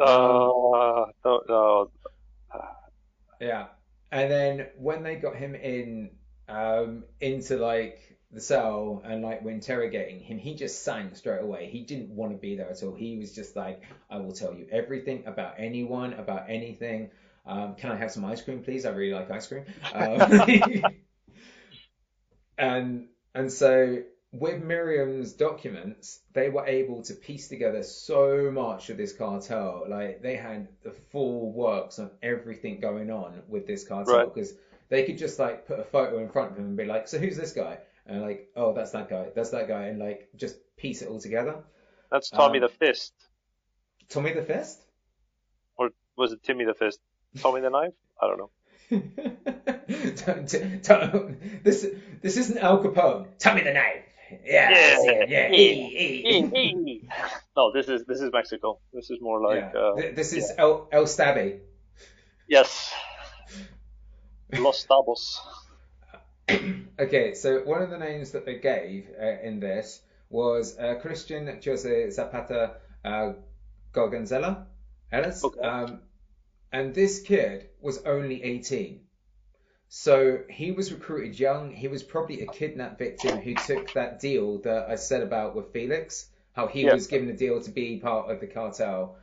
Uh, 0.00 1.06
no, 1.24 1.40
no. 1.48 1.90
Yeah. 3.40 3.66
And 4.10 4.30
then 4.30 4.66
when 4.76 5.02
they 5.02 5.16
got 5.16 5.36
him 5.36 5.54
in, 5.54 6.10
um, 6.48 7.04
into 7.20 7.56
like 7.56 8.13
the 8.34 8.40
cell 8.40 9.02
and 9.04 9.22
like 9.22 9.42
were 9.42 9.50
interrogating 9.52 10.18
him, 10.20 10.38
he 10.38 10.54
just 10.54 10.82
sang 10.82 11.14
straight 11.14 11.40
away. 11.42 11.68
He 11.70 11.80
didn't 11.82 12.10
want 12.10 12.32
to 12.32 12.38
be 12.38 12.56
there 12.56 12.68
at 12.70 12.82
all. 12.82 12.94
He 12.94 13.16
was 13.16 13.32
just 13.32 13.56
like, 13.56 13.82
"I 14.10 14.18
will 14.18 14.32
tell 14.32 14.52
you 14.54 14.66
everything 14.70 15.24
about 15.26 15.54
anyone, 15.58 16.14
about 16.14 16.44
anything. 16.48 17.10
Um, 17.46 17.74
can 17.76 17.92
I 17.92 17.96
have 17.96 18.10
some 18.10 18.24
ice 18.24 18.42
cream, 18.42 18.62
please? 18.62 18.86
I 18.86 18.90
really 18.90 19.14
like 19.14 19.30
ice 19.30 19.46
cream." 19.46 19.64
Um, 19.92 20.82
and 22.58 23.06
and 23.34 23.52
so 23.52 24.02
with 24.32 24.62
Miriam's 24.62 25.32
documents, 25.32 26.20
they 26.32 26.48
were 26.48 26.66
able 26.66 27.02
to 27.02 27.14
piece 27.14 27.48
together 27.48 27.82
so 27.84 28.50
much 28.50 28.90
of 28.90 28.96
this 28.96 29.12
cartel. 29.12 29.84
Like 29.88 30.22
they 30.22 30.36
had 30.36 30.68
the 30.82 30.90
full 31.12 31.52
works 31.52 31.98
on 32.00 32.10
everything 32.22 32.80
going 32.80 33.10
on 33.10 33.42
with 33.48 33.66
this 33.66 33.86
cartel 33.86 34.16
Right. 34.16 34.34
because 34.34 34.52
they 34.88 35.04
could 35.04 35.18
just 35.18 35.38
like 35.38 35.66
put 35.66 35.78
a 35.78 35.84
photo 35.84 36.18
in 36.18 36.28
front 36.28 36.52
of 36.52 36.58
him 36.58 36.64
and 36.64 36.76
be 36.76 36.84
like, 36.84 37.06
"So 37.08 37.18
who's 37.18 37.36
this 37.36 37.52
guy?" 37.52 37.78
And 38.06 38.20
like, 38.22 38.50
"Oh, 38.54 38.72
that's 38.74 38.90
that 38.92 39.08
guy. 39.08 39.28
That's 39.34 39.50
that 39.50 39.66
guy," 39.68 39.86
and 39.86 39.98
like 39.98 40.28
just 40.36 40.56
piece 40.76 41.00
it 41.02 41.08
all 41.08 41.20
together. 41.20 41.64
That's 42.10 42.28
Tommy 42.30 42.58
Um, 42.58 42.62
the 42.62 42.68
Fist. 42.68 43.14
Tommy 44.08 44.32
the 44.32 44.42
Fist. 44.42 44.80
Or 45.76 45.90
was 46.16 46.32
it 46.32 46.42
Timmy 46.42 46.64
the 46.64 46.74
Fist? 46.74 47.00
Tommy 47.38 47.60
the 47.62 47.70
Knife? 47.70 47.94
I 48.20 48.26
don't 48.28 48.38
know. 48.38 48.50
Don't- 50.26 50.82
don't- 50.82 51.64
this 51.64 51.86
this 52.22 52.36
isn't 52.36 52.58
Al 52.58 52.82
Capone. 52.82 53.26
Tommy 53.38 53.62
the 53.62 53.72
Knife. 53.72 54.04
Yeah, 54.44 54.70
it, 54.72 55.28
yeah. 55.30 55.50
E, 55.50 56.50
e. 56.54 57.08
no, 57.56 57.72
this 57.72 57.88
is 57.88 58.04
this 58.06 58.20
is 58.20 58.30
Mexico. 58.32 58.78
This 58.92 59.10
is 59.10 59.18
more 59.20 59.40
like 59.42 59.70
Yeah. 59.74 59.80
uh, 59.80 59.94
this 60.14 60.32
is 60.32 60.52
El 60.58 60.88
El 60.92 61.04
Stabby. 61.04 61.60
yes, 62.48 62.92
Los 64.52 64.84
Tabos. 64.86 65.40
Okay, 66.96 67.34
so 67.34 67.60
one 67.64 67.82
of 67.82 67.90
the 67.90 67.98
names 67.98 68.30
that 68.32 68.46
they 68.46 68.54
gave 68.58 69.08
uh, 69.20 69.40
in 69.42 69.58
this 69.58 70.00
was 70.30 70.78
uh, 70.78 70.94
Christian 71.00 71.60
Jose 71.64 72.10
Zapata 72.10 72.76
uh, 73.04 73.32
Gorgonzola 73.92 74.66
Ellis. 75.10 75.42
Okay. 75.44 75.60
Um, 75.60 76.02
and 76.72 76.94
this 76.94 77.20
kid 77.20 77.68
was 77.80 78.02
only 78.04 78.42
18. 78.42 79.00
So 79.88 80.40
he 80.50 80.72
was 80.72 80.92
recruited 80.92 81.38
young. 81.38 81.72
He 81.72 81.88
was 81.88 82.02
probably 82.02 82.40
a 82.42 82.46
kidnap 82.46 82.98
victim 82.98 83.38
who 83.38 83.54
took 83.54 83.92
that 83.92 84.18
deal 84.20 84.58
that 84.62 84.88
I 84.88 84.96
said 84.96 85.22
about 85.22 85.54
with 85.54 85.72
Felix, 85.72 86.28
how 86.52 86.66
he 86.66 86.82
Yeah. 86.82 86.94
was 86.94 87.06
given 87.06 87.28
a 87.28 87.36
deal 87.36 87.62
to 87.62 87.70
be 87.70 87.98
part 87.98 88.30
of 88.30 88.40
the 88.40 88.46
cartel. 88.48 89.16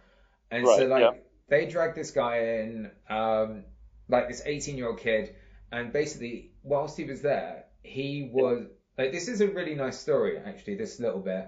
And 0.50 0.66
so, 0.66 0.88
like, 0.88 1.02
yeah. 1.02 1.20
they 1.50 1.66
dragged 1.66 1.98
this 1.98 2.12
guy 2.12 2.38
in, 2.60 2.92
um, 3.10 3.64
like 4.08 4.30
this 4.30 4.42
18 4.46 4.78
year 4.78 4.88
old 4.88 5.00
kid, 5.00 5.36
and 5.72 5.92
basically, 5.94 6.52
whilst 6.64 6.98
he 6.98 7.06
was 7.06 7.22
there, 7.22 7.66
he 7.84 8.30
was 8.32 8.68
like, 8.98 9.12
this 9.12 9.28
is 9.28 9.42
a 9.42 9.48
really 9.48 9.76
nice 9.76 10.00
story, 10.00 10.38
actually, 10.38 10.76
this 10.76 11.00
little 11.00 11.20
bit, 11.20 11.48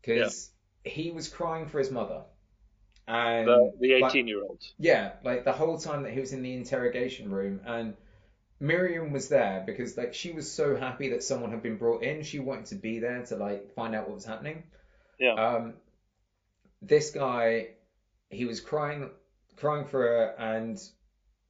because 0.00 0.50
he 0.84 1.10
was 1.10 1.28
crying 1.28 1.66
for 1.68 1.78
his 1.78 1.90
mother. 1.90 2.22
And 3.06 3.46
The 3.48 3.72
the 3.80 4.00
like, 4.00 4.10
18 4.10 4.28
year 4.28 4.42
old. 4.42 4.62
yeah, 4.78 5.12
like 5.22 5.44
the 5.44 5.52
whole 5.52 5.78
time 5.78 6.04
that 6.04 6.12
he 6.12 6.20
was 6.20 6.32
in 6.32 6.42
the 6.42 6.54
interrogation 6.54 7.30
room, 7.30 7.60
and 7.66 7.96
Miriam 8.60 9.12
was 9.12 9.28
there 9.28 9.62
because 9.66 9.96
like 9.96 10.14
she 10.14 10.32
was 10.32 10.50
so 10.50 10.76
happy 10.76 11.10
that 11.10 11.22
someone 11.22 11.50
had 11.50 11.62
been 11.62 11.76
brought 11.76 12.02
in. 12.02 12.22
She 12.22 12.38
wanted 12.38 12.66
to 12.66 12.76
be 12.76 13.00
there 13.00 13.22
to 13.26 13.36
like 13.36 13.74
find 13.74 13.94
out 13.94 14.06
what 14.06 14.14
was 14.14 14.24
happening. 14.24 14.64
Yeah. 15.18 15.34
Um, 15.34 15.74
this 16.80 17.10
guy, 17.10 17.68
he 18.30 18.44
was 18.46 18.60
crying, 18.60 19.10
crying 19.56 19.84
for 19.86 20.00
her, 20.00 20.34
and 20.38 20.80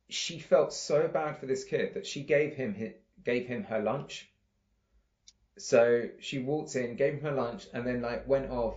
she 0.09 0.39
felt 0.39 0.73
so 0.73 1.09
bad 1.09 1.39
for 1.39 1.47
this 1.47 1.65
kid 1.65 1.95
that 1.95 2.07
she 2.07 2.23
gave 2.23 2.55
him 2.55 2.75
hi 2.75 2.95
gave 3.25 3.47
him 3.47 3.65
her 3.65 3.81
lunch. 3.81 4.29
So 5.59 6.09
she 6.21 6.41
walked 6.41 6.75
in, 6.77 6.97
gave 6.97 7.15
him 7.15 7.21
her 7.23 7.33
lunch, 7.33 7.67
and 7.73 7.87
then 7.87 8.03
like 8.03 8.27
went 8.29 8.51
off 8.51 8.75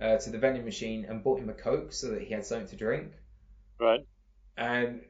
uh, 0.00 0.16
to 0.18 0.30
the 0.30 0.38
vending 0.38 0.64
machine 0.64 1.04
and 1.08 1.22
bought 1.22 1.38
him 1.40 1.48
a 1.48 1.54
coke 1.54 1.92
so 1.92 2.08
that 2.10 2.22
he 2.22 2.34
had 2.34 2.44
something 2.44 2.68
to 2.68 2.76
drink 2.76 3.12
Right. 3.78 4.06
and 4.56 5.02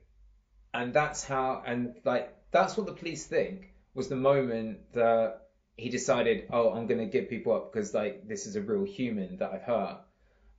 and 0.75 0.93
that's 0.93 1.25
how 1.25 1.63
and 1.67 1.95
like 2.05 2.33
that's 2.53 2.77
what 2.77 2.87
the 2.87 2.93
police 2.93 3.27
think 3.27 3.73
was 3.95 4.09
the 4.09 4.17
moment 4.17 4.93
that 4.93 5.43
he 5.77 5.89
decided 5.89 6.47
oh 6.53 6.73
i'm 6.73 6.87
going 6.87 7.01
to 7.01 7.07
give 7.07 7.29
people 7.29 7.53
up 7.55 7.73
because 7.73 7.95
like 7.95 8.27
this 8.29 8.47
is 8.47 8.57
a 8.57 8.61
real 8.61 8.85
human 8.85 9.37
that 9.39 9.53
i've 9.53 9.63
hurt 9.63 9.99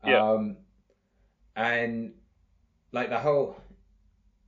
Yeah. 0.03 0.31
um 0.31 0.57
and 1.55 2.13
like 2.91 3.09
the 3.09 3.19
whole 3.19 3.57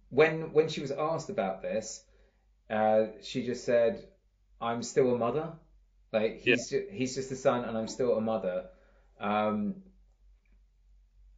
when 0.10 0.53
when 0.53 0.68
she 0.68 0.82
was 0.82 0.91
asked 0.91 1.30
about 1.30 1.62
this 1.62 2.03
uh 2.70 3.05
she 3.22 3.45
just 3.45 3.64
said 3.66 4.07
i'm 4.62 4.82
still 4.84 5.14
a 5.14 5.18
mother 5.18 5.51
like 6.12 6.39
he's 6.39 6.70
ju- 6.70 6.88
he's 6.91 7.16
just 7.16 7.32
a 7.32 7.36
son 7.36 7.64
and 7.66 7.78
i'm 7.78 7.88
still 7.88 8.16
a 8.18 8.22
mother 8.22 8.66
um 9.20 9.76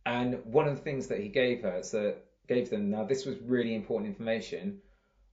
and 0.05 0.43
one 0.45 0.67
of 0.67 0.75
the 0.75 0.81
things 0.81 1.07
that 1.07 1.19
he 1.19 1.27
gave 1.29 1.61
her, 1.61 1.83
so 1.83 2.15
gave 2.47 2.69
them, 2.69 2.89
now 2.89 3.03
this 3.03 3.25
was 3.25 3.37
really 3.39 3.75
important 3.75 4.09
information, 4.09 4.79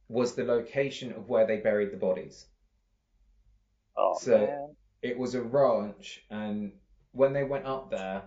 was 0.09 0.35
the 0.35 0.45
location 0.45 1.13
of 1.13 1.29
where 1.29 1.47
they 1.47 1.57
buried 1.57 1.91
the 1.91 1.97
bodies. 1.97 2.47
Oh 3.97 4.17
So- 4.21 4.47
man. 4.47 4.77
It 5.01 5.17
was 5.17 5.37
a 5.37 5.41
ranch, 5.43 6.25
and 6.29 6.73
when 7.13 7.33
they 7.33 7.45
went 7.45 7.67
up 7.67 7.89
there, 7.89 8.25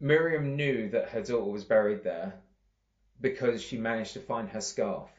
Miriam 0.00 0.54
knew 0.54 0.90
that 0.90 1.08
her 1.08 1.22
daughter 1.22 1.50
was 1.50 1.64
buried 1.64 2.04
there 2.04 2.41
because 3.22 3.62
she 3.62 3.78
managed 3.78 4.14
to 4.14 4.20
find 4.20 4.50
her 4.50 4.60
scarf. 4.60 5.10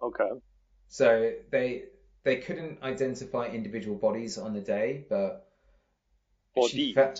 Okay. 0.00 0.40
So 0.88 1.32
they 1.50 1.84
they 2.24 2.38
couldn't 2.38 2.82
identify 2.82 3.46
individual 3.48 3.96
bodies 3.96 4.38
on 4.38 4.52
the 4.54 4.60
day, 4.60 5.06
but 5.08 5.48
she 6.60 6.82
Bodies. 6.82 6.94
fa- 6.94 7.14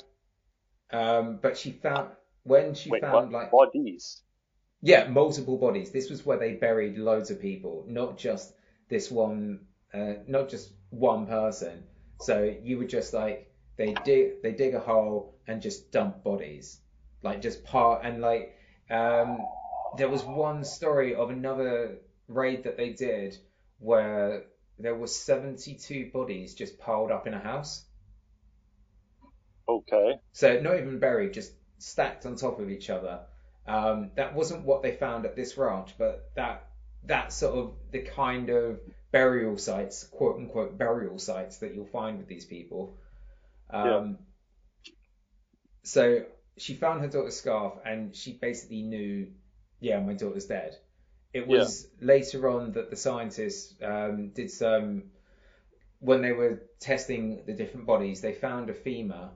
um, 0.91 1.39
but 1.43 1.57
she 1.59 1.73
found 1.73 2.11
when 2.45 2.75
she 2.75 2.91
Wait, 2.91 3.03
found 3.03 3.13
what? 3.13 3.33
like 3.33 3.51
Bodies. 3.51 4.23
Yeah, 4.83 5.09
multiple 5.09 5.59
bodies. 5.59 5.91
This 5.91 6.11
was 6.11 6.25
where 6.25 6.39
they 6.39 6.55
buried 6.55 6.99
loads 6.99 7.31
of 7.31 7.41
people, 7.41 7.85
not 7.89 8.19
just 8.19 8.55
this 8.89 9.11
one, 9.11 9.67
uh, 9.93 10.15
not 10.27 10.49
just 10.49 10.73
one 10.91 11.27
person. 11.27 11.85
So 12.21 12.43
you 12.63 12.79
would 12.79 12.89
just 12.89 13.13
like 13.13 13.53
they 13.77 13.95
dig 14.05 14.43
they 14.43 14.53
dig 14.53 14.75
a 14.75 14.81
hole 14.81 15.35
and 15.47 15.61
just 15.63 15.91
dump 15.93 16.23
bodies, 16.25 16.81
like 17.23 17.43
just 17.43 17.65
part 17.65 18.05
and 18.05 18.21
like 18.21 18.57
um, 18.91 19.39
there 19.97 20.09
was 20.09 20.25
one 20.25 20.65
story 20.65 21.15
of 21.15 21.31
another 21.31 21.99
raid 22.29 22.65
that 22.65 22.77
they 22.77 22.91
did 22.93 23.37
where 23.79 24.45
there 24.79 24.95
were 24.95 25.07
72 25.07 26.11
bodies 26.13 26.55
just 26.55 26.79
piled 26.79 27.11
up 27.11 27.27
in 27.27 27.35
a 27.35 27.39
house. 27.41 27.85
Okay. 29.69 30.21
So 30.33 30.61
not 30.61 30.77
even 30.79 30.99
buried, 30.99 31.35
just 31.35 31.53
stacked 31.79 32.27
on 32.27 32.37
top 32.37 32.61
of 32.61 32.71
each 32.71 32.91
other. 32.91 33.21
Um, 33.67 34.13
that 34.17 34.35
wasn't 34.35 34.65
what 34.65 34.83
they 34.83 34.93
found 34.97 35.27
at 35.27 35.35
this 35.37 35.57
ranch, 35.57 35.95
but 35.99 36.31
that 36.37 36.69
that's 37.03 37.37
sort 37.37 37.57
of 37.59 37.75
the 37.91 38.01
kind 38.03 38.51
of 38.51 38.81
burial 39.13 39.57
sites, 39.59 40.05
quote 40.05 40.37
unquote 40.37 40.79
burial 40.79 41.19
sites 41.19 41.59
that 41.59 41.75
you'll 41.75 41.87
find 41.87 42.19
with 42.19 42.29
these 42.29 42.45
people. 42.47 42.97
Um, 43.71 44.19
So 45.85 46.27
she 46.59 46.75
found 46.75 47.01
her 47.01 47.09
daughter's 47.09 47.37
scarf 47.37 47.75
and 47.85 48.15
she 48.15 48.33
basically 48.33 48.83
knew, 48.83 49.33
yeah, 49.87 50.01
my 50.01 50.15
daughter's 50.15 50.47
dead. 50.47 50.77
It 51.33 51.47
was 51.47 51.87
later 52.01 52.49
on 52.49 52.73
that 52.73 52.91
the 52.91 52.97
scientists 52.97 53.75
um, 53.83 54.31
did 54.35 54.51
some, 54.51 55.05
when 56.01 56.23
they 56.23 56.33
were 56.33 56.63
testing 56.81 57.43
the 57.47 57.53
different 57.53 57.87
bodies, 57.87 58.21
they 58.21 58.33
found 58.33 58.71
a 58.71 58.75
femur 58.75 59.31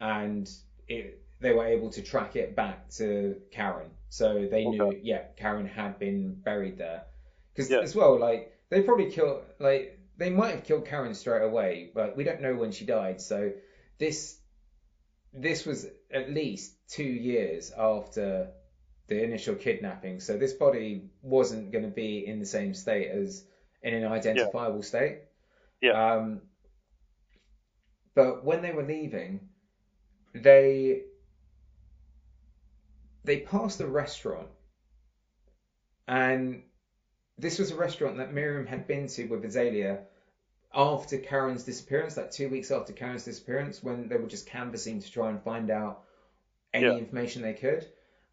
and 0.00 0.50
it, 0.88 1.22
they 1.40 1.52
were 1.52 1.66
able 1.66 1.90
to 1.90 2.02
track 2.02 2.36
it 2.36 2.54
back 2.56 2.90
to 2.90 3.36
Karen. 3.52 3.90
So 4.08 4.48
they 4.50 4.64
knew, 4.64 4.98
yeah, 5.02 5.22
Karen 5.36 5.66
had 5.66 5.98
been 5.98 6.34
buried 6.44 6.78
there. 6.78 7.04
Because 7.54 7.70
Yeah. 7.70 7.80
as 7.80 7.94
well, 7.94 8.18
like 8.18 8.52
they 8.68 8.82
probably 8.82 9.10
killed, 9.10 9.42
like 9.58 9.98
they 10.18 10.30
might 10.30 10.54
have 10.56 10.64
killed 10.64 10.84
Karen 10.84 11.14
straight 11.14 11.42
away, 11.42 11.90
but 11.94 12.16
we 12.16 12.24
don't 12.24 12.42
know 12.42 12.54
when 12.54 12.72
she 12.72 12.84
died. 12.84 13.20
So 13.20 13.52
this 13.98 14.38
this 15.32 15.66
was 15.66 15.86
at 16.10 16.30
least 16.30 16.74
two 16.88 17.12
years 17.30 17.72
after 17.76 18.48
the 19.08 19.22
initial 19.22 19.54
kidnapping. 19.54 20.20
So 20.20 20.36
this 20.36 20.52
body 20.52 21.10
wasn't 21.22 21.70
going 21.72 21.84
to 21.84 21.90
be 21.90 22.26
in 22.26 22.40
the 22.40 22.46
same 22.46 22.74
state 22.74 23.08
as 23.08 23.44
in 23.82 23.94
an 23.94 24.04
identifiable 24.04 24.82
state. 24.82 25.18
Yeah. 25.80 26.14
Um, 26.14 26.40
but 28.14 28.44
when 28.44 28.62
they 28.62 28.72
were 28.72 28.82
leaving, 28.82 29.40
they 30.34 31.04
they 33.24 33.40
passed 33.40 33.80
a 33.80 33.86
restaurant, 33.86 34.48
and 36.08 36.62
this 37.38 37.58
was 37.58 37.70
a 37.70 37.76
restaurant 37.76 38.16
that 38.18 38.32
Miriam 38.32 38.66
had 38.66 38.86
been 38.86 39.08
to 39.08 39.26
with 39.26 39.44
Azalea 39.44 40.04
after 40.74 41.18
Karen's 41.18 41.64
disappearance, 41.64 42.16
like 42.16 42.30
two 42.30 42.48
weeks 42.48 42.70
after 42.70 42.92
Karen's 42.92 43.24
disappearance, 43.24 43.82
when 43.82 44.08
they 44.08 44.16
were 44.16 44.28
just 44.28 44.46
canvassing 44.46 45.00
to 45.00 45.10
try 45.12 45.30
and 45.30 45.42
find 45.42 45.70
out 45.70 46.04
any 46.72 46.86
Yeah. 46.86 46.96
information 46.96 47.42
they 47.42 47.54
could. 47.54 47.86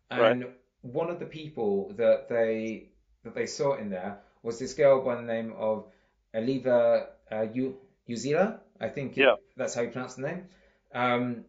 And 0.09 0.45
one 0.83 1.09
of 1.09 1.19
the 1.19 1.25
people 1.25 1.91
that 1.97 2.29
they 2.29 2.89
that 3.23 3.33
they 3.33 3.47
saw 3.47 3.75
in 3.77 3.89
there 3.89 4.19
was 4.43 4.59
this 4.59 4.73
girl 4.73 5.03
by 5.03 5.15
the 5.15 5.21
name 5.21 5.53
of 5.57 5.85
Aliva 6.33 7.07
uh, 7.31 7.45
U- 7.53 7.77
Uzila, 8.09 8.59
I 8.79 8.89
think 8.89 9.15
Yeah. 9.17 9.35
that's 9.55 9.73
how 9.73 9.81
you 9.81 9.89
pronounce 9.91 10.15
the 10.15 10.23
name, 10.23 10.47
um, 10.93 11.45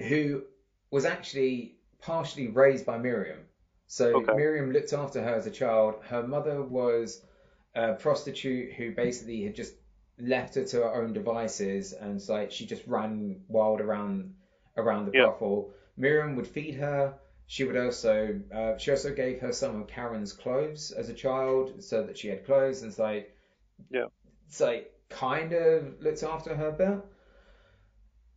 who 0.00 0.42
was 0.90 1.04
actually 1.04 1.76
partially 2.00 2.48
raised 2.48 2.84
by 2.86 2.98
Miriam. 2.98 3.38
So 3.86 4.16
Okay. 4.22 4.34
Miriam 4.34 4.72
looked 4.72 4.92
after 4.92 5.22
her 5.22 5.34
as 5.34 5.46
a 5.46 5.50
child. 5.50 5.94
Her 6.02 6.26
mother 6.26 6.62
was 6.62 7.24
a 7.74 7.94
prostitute 7.94 8.72
who 8.72 8.92
basically 8.92 9.42
had 9.44 9.54
just 9.54 9.74
left 10.18 10.56
her 10.56 10.64
to 10.64 10.76
her 10.78 10.94
own 10.94 11.12
devices, 11.12 11.92
and 11.92 12.16
it's 12.16 12.28
like 12.28 12.50
she 12.50 12.66
just 12.66 12.86
ran 12.86 13.42
wild 13.48 13.80
around 13.80 14.34
around 14.76 15.06
the 15.06 15.12
Yeah. 15.12 15.26
brothel. 15.26 15.72
Miriam 15.96 16.34
would 16.36 16.46
feed 16.48 16.74
her. 16.76 17.14
She 17.50 17.64
would 17.64 17.76
also 17.76 18.40
uh, 18.54 18.76
she 18.78 18.92
also 18.92 19.12
gave 19.12 19.40
her 19.40 19.52
some 19.52 19.80
of 19.82 19.88
Karen's 19.88 20.32
clothes 20.32 20.92
as 20.92 21.08
a 21.08 21.12
child, 21.12 21.82
so 21.82 22.04
that 22.04 22.16
she 22.16 22.28
had 22.28 22.46
clothes, 22.46 22.82
and 22.84 22.96
like 22.96 23.36
Yeah. 23.90 24.06
like 24.60 24.92
kind 25.08 25.52
of 25.52 26.00
looked 26.00 26.22
after 26.22 26.54
her 26.54 26.68
a 26.68 26.72
bit. 26.72 27.04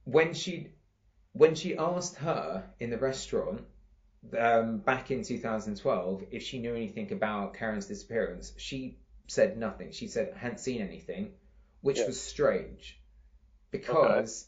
When 0.05 0.33
she 0.33 0.69
when 1.33 1.53
she 1.53 1.77
asked 1.77 2.15
her 2.15 2.67
in 2.79 2.89
the 2.89 2.97
restaurant 2.97 3.61
um, 4.35 4.79
back 4.79 5.11
in 5.11 5.21
2012 5.23 6.23
if 6.31 6.41
she 6.41 6.57
knew 6.57 6.73
anything 6.73 7.11
about 7.13 7.53
Karen's 7.53 7.85
disappearance, 7.85 8.51
she 8.57 8.97
said 9.27 9.59
nothing. 9.59 9.91
She 9.91 10.07
said 10.07 10.33
hadn't 10.35 10.59
seen 10.59 10.81
anything, 10.81 11.33
which 11.81 11.99
Yeah. 11.99 12.07
was 12.07 12.19
strange 12.19 12.99
because 13.69 14.47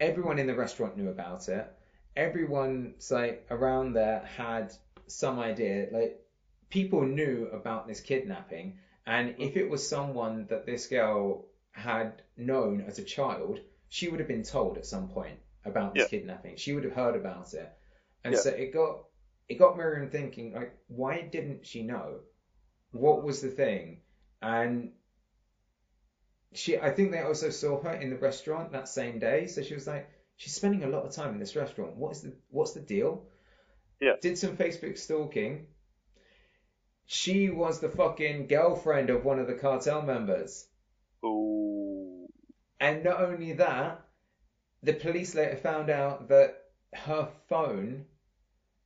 everyone 0.00 0.40
in 0.40 0.48
the 0.48 0.56
restaurant 0.56 0.96
knew 0.96 1.10
about 1.10 1.48
it. 1.48 1.72
Everyone 2.16 2.94
like 3.10 3.46
around 3.50 3.94
there 3.94 4.20
had 4.36 4.72
some 5.06 5.38
idea. 5.38 5.88
Like 5.92 6.20
people 6.70 7.02
knew 7.02 7.48
about 7.52 7.86
this 7.86 8.00
kidnapping, 8.00 8.78
and 9.06 9.34
if 9.38 9.56
it 9.56 9.68
was 9.68 9.86
someone 9.86 10.46
that 10.48 10.66
this 10.66 10.86
girl 10.86 11.46
had 11.72 12.22
known 12.36 12.82
as 12.82 12.98
a 12.98 13.04
child, 13.04 13.60
she 13.88 14.08
would 14.08 14.20
have 14.20 14.28
been 14.28 14.42
told 14.44 14.76
at 14.76 14.86
some 14.86 15.08
point 15.08 15.38
about 15.64 15.94
this 15.94 16.04
Yeah. 16.04 16.18
kidnapping. 16.18 16.56
She 16.56 16.72
would 16.72 16.84
have 16.84 16.92
heard 16.92 17.16
about 17.16 17.52
it, 17.54 17.72
and 18.24 18.34
Yeah. 18.34 18.40
so 18.40 18.50
it 18.50 18.72
got 18.72 19.04
it 19.48 19.56
got 19.56 19.76
Miriam 19.76 20.08
thinking 20.08 20.52
like, 20.52 20.74
why 20.86 21.20
didn't 21.20 21.66
she 21.66 21.82
know? 21.82 22.20
What 22.92 23.22
was 23.22 23.40
the 23.40 23.50
thing? 23.50 24.00
And 24.40 24.92
she, 26.52 26.78
I 26.78 26.90
think 26.90 27.10
they 27.10 27.20
also 27.20 27.50
saw 27.50 27.80
her 27.82 27.92
in 27.94 28.10
the 28.10 28.16
restaurant 28.16 28.72
that 28.72 28.88
same 28.88 29.18
day, 29.18 29.46
so 29.46 29.62
she 29.62 29.74
was 29.74 29.86
like, 29.86 30.08
she's 30.36 30.54
spending 30.54 30.84
a 30.84 30.88
lot 30.88 31.04
of 31.04 31.12
time 31.12 31.34
in 31.34 31.40
this 31.40 31.56
restaurant. 31.56 31.96
What 31.96 32.12
is 32.12 32.22
the 32.22 32.32
what's 32.50 32.72
the 32.72 32.80
deal? 32.80 33.24
Yeah. 34.00 34.14
Did 34.20 34.38
some 34.38 34.56
Facebook 34.56 34.98
stalking. 34.98 35.66
She 37.06 37.50
was 37.50 37.80
the 37.80 37.90
fucking 37.90 38.46
girlfriend 38.46 39.10
of 39.10 39.24
one 39.24 39.38
of 39.38 39.46
the 39.46 39.54
cartel 39.54 40.02
members. 40.02 40.66
Ooh. 41.24 42.26
And 42.80 43.04
not 43.04 43.20
only 43.20 43.54
that, 43.54 44.02
the 44.82 44.94
police 44.94 45.34
later 45.34 45.56
found 45.56 45.90
out 45.90 46.28
that 46.28 46.56
her 46.92 47.28
phone 47.48 48.06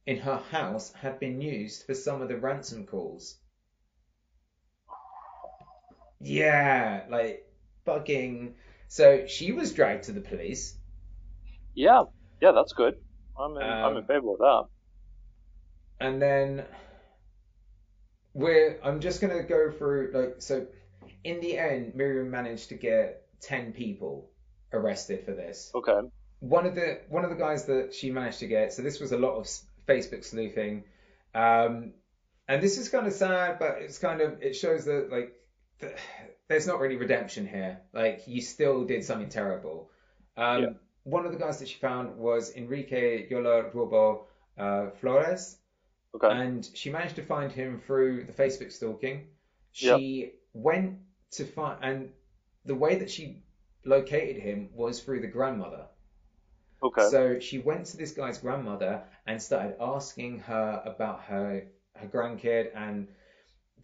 in 0.07 0.19
her 0.19 0.39
house 0.51 0.93
had 0.93 1.21
been 1.21 1.41
used 1.41 1.85
for 1.85 1.95
some 1.95 2.23
of 2.23 2.29
the 2.29 2.39
ransom 2.39 2.87
calls. 2.87 3.37
Yeah, 6.21 7.05
like 7.11 7.47
fucking. 7.85 8.55
So 8.89 9.27
she 9.27 9.53
was 9.53 9.75
dragged 9.75 10.05
to 10.05 10.13
the 10.13 10.21
police. 10.21 10.78
Yeah. 11.79 12.03
Yeah, 12.43 12.53
that's 12.53 12.73
good. 12.73 12.95
I'm 13.39 13.57
in, 13.57 13.63
I'm 13.63 13.93
in 13.93 13.99
Um, 13.99 14.07
favor 14.07 14.33
of 14.33 14.39
that. 14.39 14.65
and 16.01 16.21
then 16.21 16.65
we're 18.35 18.79
I'm 18.83 19.01
just 19.01 19.21
gonna 19.21 19.43
go 19.43 19.71
through 19.71 20.11
like 20.15 20.35
so 20.43 20.67
in 21.25 21.41
the 21.41 21.57
end 21.59 21.95
Miriam 21.95 22.31
managed 22.31 22.69
to 22.71 22.75
get 22.75 23.23
ten 23.41 23.73
people 23.73 24.31
arrested 24.73 25.25
for 25.25 25.33
this. 25.33 25.71
Okay. 25.75 26.01
One 26.41 26.67
of 26.67 26.75
the 26.75 27.01
one 27.09 27.25
of 27.25 27.31
the 27.31 27.37
guys 27.37 27.67
that 27.67 27.95
she 27.95 28.11
managed 28.11 28.41
to 28.41 28.47
get 28.47 28.73
so 28.73 28.83
this 28.83 29.01
was 29.01 29.13
a 29.13 29.19
lot 29.19 29.35
of 29.37 29.45
Facebook 29.89 30.25
sleuthing. 30.25 30.85
Um 31.35 31.93
and 32.49 32.63
this 32.63 32.79
is 32.79 32.89
kind 32.89 33.07
of 33.07 33.13
sad 33.13 33.59
but 33.59 33.79
it's 33.83 33.99
kind 33.99 34.21
of 34.21 34.43
it 34.43 34.55
shows 34.55 34.85
that 34.87 35.11
like 35.11 35.33
th- 35.81 35.95
there's 36.49 36.67
not 36.67 36.81
really 36.81 36.97
redemption 36.97 37.47
here. 37.47 37.81
Like 37.93 38.23
you 38.27 38.41
still 38.41 38.85
did 38.85 39.05
something 39.05 39.29
terrible. 39.29 39.91
Um 40.37 40.63
Yeah. 40.63 40.69
One 41.17 41.25
of 41.27 41.33
the 41.33 41.39
guys 41.39 41.59
that 41.61 41.69
she 41.69 41.79
found 41.79 42.17
was 42.17 42.55
Enrique 42.57 43.29
Yola 43.31 43.57
Robo 43.75 44.27
uh, 44.59 44.91
Flores 45.01 45.57
Okay. 46.15 46.29
and 46.31 46.69
she 46.75 46.91
managed 46.91 47.17
to 47.17 47.23
find 47.23 47.53
him 47.53 47.81
through 47.87 48.25
the 48.25 48.33
Facebook 48.33 48.73
stalking. 48.73 49.27
She 49.73 50.33
went 50.55 50.99
to 51.33 51.45
find, 51.45 51.79
and 51.83 52.13
the 52.65 52.75
way 52.75 52.97
that 53.01 53.11
she 53.11 53.43
located 53.85 54.37
him 54.49 54.71
was 54.75 55.01
through 55.03 55.21
the 55.21 55.27
grandmother. 55.37 55.85
okay. 56.83 57.09
So 57.11 57.39
she 57.41 57.59
went 57.59 57.87
to 57.87 57.97
this 57.97 58.13
guy's 58.13 58.39
grandmother 58.39 59.03
and 59.27 59.41
started 59.43 59.77
asking 59.81 60.41
her 60.41 60.83
about 60.85 61.21
her 61.25 61.65
her 62.01 62.07
grandkid, 62.09 62.71
and 62.75 63.09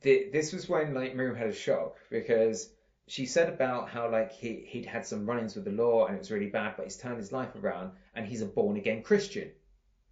th- 0.02 0.32
this 0.32 0.52
was 0.52 0.68
when 0.68 0.94
like 0.94 1.14
Miriam 1.14 1.36
had 1.36 1.48
a 1.48 1.54
shock 1.54 1.96
because 2.10 2.70
she 3.06 3.26
said 3.26 3.48
about 3.52 3.88
how 3.90 4.10
like 4.10 4.32
he 4.32 4.64
he'd 4.66 4.86
had 4.86 5.06
some 5.06 5.26
run-ins 5.26 5.54
with 5.54 5.64
the 5.64 5.70
law 5.72 6.06
and 6.06 6.16
it 6.16 6.18
was 6.18 6.30
really 6.30 6.48
bad, 6.50 6.74
but 6.76 6.84
he's 6.84 6.96
turned 6.96 7.18
his 7.18 7.32
life 7.32 7.54
around 7.56 7.92
and 8.14 8.26
he's 8.26 8.42
a 8.42 8.46
born 8.46 8.76
again 8.76 9.02
Christian. 9.02 9.50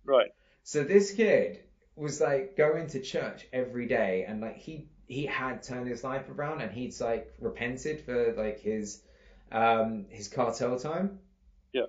right. 0.05 0.31
So 0.65 0.85
this 0.85 1.13
kid 1.13 1.61
was 1.97 2.21
like 2.21 2.57
going 2.57 2.87
to 2.89 3.01
church 3.01 3.47
every 3.53 3.87
day 3.87 4.25
and 4.27 4.41
like 4.41 4.57
he 4.57 4.89
he 5.07 5.27
had 5.27 5.63
turned 5.63 5.89
his 5.89 6.05
life 6.05 6.29
around 6.31 6.61
and 6.61 6.71
he'd 6.73 6.99
like 7.01 7.33
repented 7.41 8.01
for 8.05 8.33
like 8.35 8.61
his 8.61 9.03
um 9.51 10.07
his 10.11 10.29
cartel 10.29 10.79
time. 10.79 11.19
Yeah. 11.73 11.87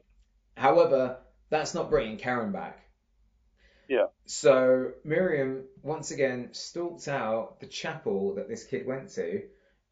However, 0.56 1.18
that's 1.50 1.74
not 1.74 1.90
bringing 1.90 2.18
Karen 2.18 2.52
back. 2.52 2.80
Yeah. 3.90 4.08
So 4.26 4.94
Miriam 5.04 5.66
once 5.82 6.12
again 6.12 6.50
stalked 6.54 7.08
out 7.08 7.60
the 7.60 7.68
chapel 7.68 8.36
that 8.36 8.48
this 8.48 8.64
kid 8.66 8.86
went 8.86 9.10
to 9.12 9.44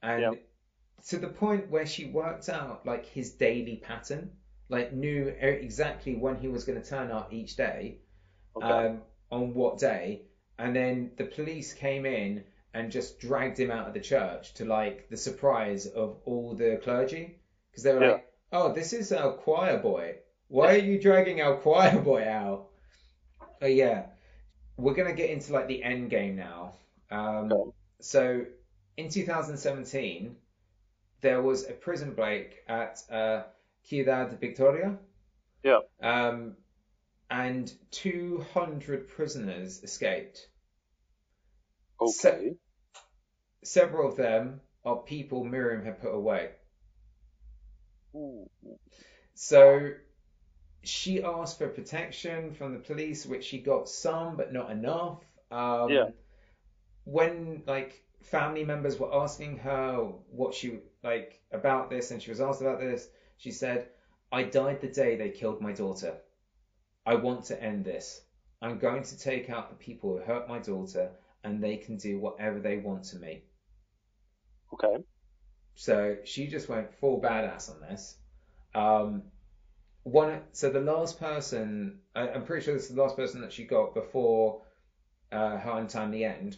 and 0.01 0.21
Yeah. 0.21 0.31
To 1.07 1.17
the 1.17 1.27
point 1.27 1.69
where 1.69 1.85
she 1.85 2.05
worked 2.05 2.49
out 2.49 2.85
like 2.85 3.05
his 3.05 3.31
daily 3.31 3.77
pattern, 3.77 4.31
like 4.69 4.93
knew 4.93 5.27
exactly 5.27 6.15
when 6.15 6.37
he 6.37 6.47
was 6.47 6.63
going 6.63 6.81
to 6.81 6.87
turn 6.87 7.11
up 7.11 7.33
each 7.33 7.55
day. 7.55 7.99
Okay. 8.55 8.67
Um, 8.67 9.01
on 9.31 9.53
what 9.53 9.77
day, 9.77 10.23
and 10.59 10.75
then 10.75 11.11
the 11.17 11.23
police 11.23 11.73
came 11.73 12.05
in 12.05 12.43
and 12.73 12.91
just 12.91 13.19
dragged 13.19 13.57
him 13.57 13.71
out 13.71 13.87
of 13.87 13.93
the 13.93 13.99
church 14.01 14.53
to 14.55 14.65
like 14.65 15.09
the 15.09 15.15
surprise 15.17 15.85
of 15.87 16.17
all 16.25 16.53
the 16.53 16.79
clergy 16.83 17.39
because 17.71 17.83
they 17.83 17.93
were 17.93 18.01
Yeah. 18.01 18.11
like, 18.11 18.33
"Oh, 18.51 18.73
this 18.73 18.91
is 18.91 19.11
our 19.13 19.33
choir 19.33 19.77
boy. 19.79 20.17
Why 20.49 20.75
are 20.75 20.77
you 20.79 20.99
dragging 20.99 21.39
our 21.41 21.55
choir 21.57 21.97
boy 22.01 22.27
out?" 22.27 22.69
Oh 23.61 23.67
yeah, 23.67 24.07
we're 24.77 24.93
gonna 24.95 25.13
get 25.13 25.29
into 25.29 25.53
like 25.53 25.67
the 25.67 25.81
end 25.83 26.09
game 26.09 26.35
now. 26.35 26.73
Um, 27.09 27.71
so 28.01 28.45
in 28.97 29.09
2017, 29.09 30.35
there 31.21 31.41
was 31.41 31.67
a 31.67 31.73
prison 31.73 32.13
break 32.13 32.57
at 32.67 33.01
uh, 33.11 33.43
Ciudad 33.83 34.39
Victoria. 34.39 34.97
Yeah. 35.63 35.79
Um, 36.01 36.55
and 37.29 37.71
200 37.91 39.07
prisoners 39.07 39.83
escaped. 39.83 40.47
Okay. 41.99 42.11
So- 42.11 42.55
Several 43.63 44.09
of 44.09 44.17
them 44.17 44.59
are 44.83 44.97
people 44.97 45.43
Miriam 45.43 45.85
had 45.85 46.01
put 46.01 46.09
away. 46.09 46.49
Ooh. 48.15 48.49
So 49.35 49.91
she 50.81 51.21
asked 51.23 51.59
for 51.59 51.67
protection 51.67 52.55
from 52.55 52.73
the 52.73 52.79
police, 52.79 53.23
which 53.25 53.43
she 53.45 53.59
got 53.59 53.87
some, 53.87 54.35
but 54.35 54.51
not 54.51 54.71
enough. 54.71 55.19
Um, 55.51 55.89
Yeah. 55.91 56.09
When 57.03 57.61
like 57.67 58.03
family 58.23 58.63
members 58.65 58.97
were 58.99 59.13
asking 59.13 59.57
her 59.59 59.97
what 60.31 60.55
she 60.55 60.79
like 61.03 61.41
about 61.51 61.89
this, 61.89 62.11
and 62.11 62.21
she 62.21 62.31
was 62.31 62.41
asked 62.41 62.61
about 62.61 62.79
this, 62.79 63.09
she 63.37 63.51
said, 63.51 63.89
"I 64.31 64.43
died 64.43 64.81
the 64.81 64.87
day 64.87 65.15
they 65.15 65.29
killed 65.29 65.61
my 65.61 65.73
daughter. 65.73 66.15
I 67.05 67.15
want 67.15 67.45
to 67.45 67.61
end 67.61 67.85
this. 67.85 68.21
I'm 68.61 68.77
going 68.77 69.03
to 69.03 69.17
take 69.17 69.49
out 69.49 69.69
the 69.69 69.75
people 69.75 70.17
who 70.17 70.23
hurt 70.23 70.47
my 70.47 70.59
daughter, 70.59 71.11
and 71.43 71.63
they 71.63 71.77
can 71.77 71.97
do 71.97 72.19
whatever 72.19 72.59
they 72.59 72.77
want 72.77 73.03
to 73.05 73.17
me." 73.17 73.43
Okay. 74.73 75.03
So 75.75 76.17
she 76.23 76.47
just 76.47 76.69
went 76.69 76.93
full 76.93 77.21
badass 77.21 77.71
on 77.71 77.81
this. 77.81 78.17
Um, 78.73 79.23
one, 80.03 80.41
so 80.51 80.69
the 80.69 80.81
last 80.81 81.19
person, 81.19 81.99
I, 82.15 82.29
I'm 82.29 82.45
pretty 82.45 82.65
sure 82.65 82.73
this 82.73 82.89
is 82.89 82.95
the 82.95 83.01
last 83.01 83.15
person 83.15 83.41
that 83.41 83.53
she 83.53 83.65
got 83.65 83.93
before 83.93 84.61
uh, 85.31 85.57
her 85.57 85.71
untimely 85.79 86.25
end. 86.25 86.57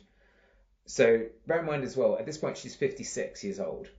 So 0.86 1.26
bear 1.48 1.60
in 1.60 1.66
mind 1.66 1.84
as 1.84 1.96
well, 1.96 2.18
at 2.18 2.26
this 2.26 2.38
point 2.38 2.58
she's 2.58 2.76
56 2.76 3.44
years 3.44 3.60
old. 3.60 3.90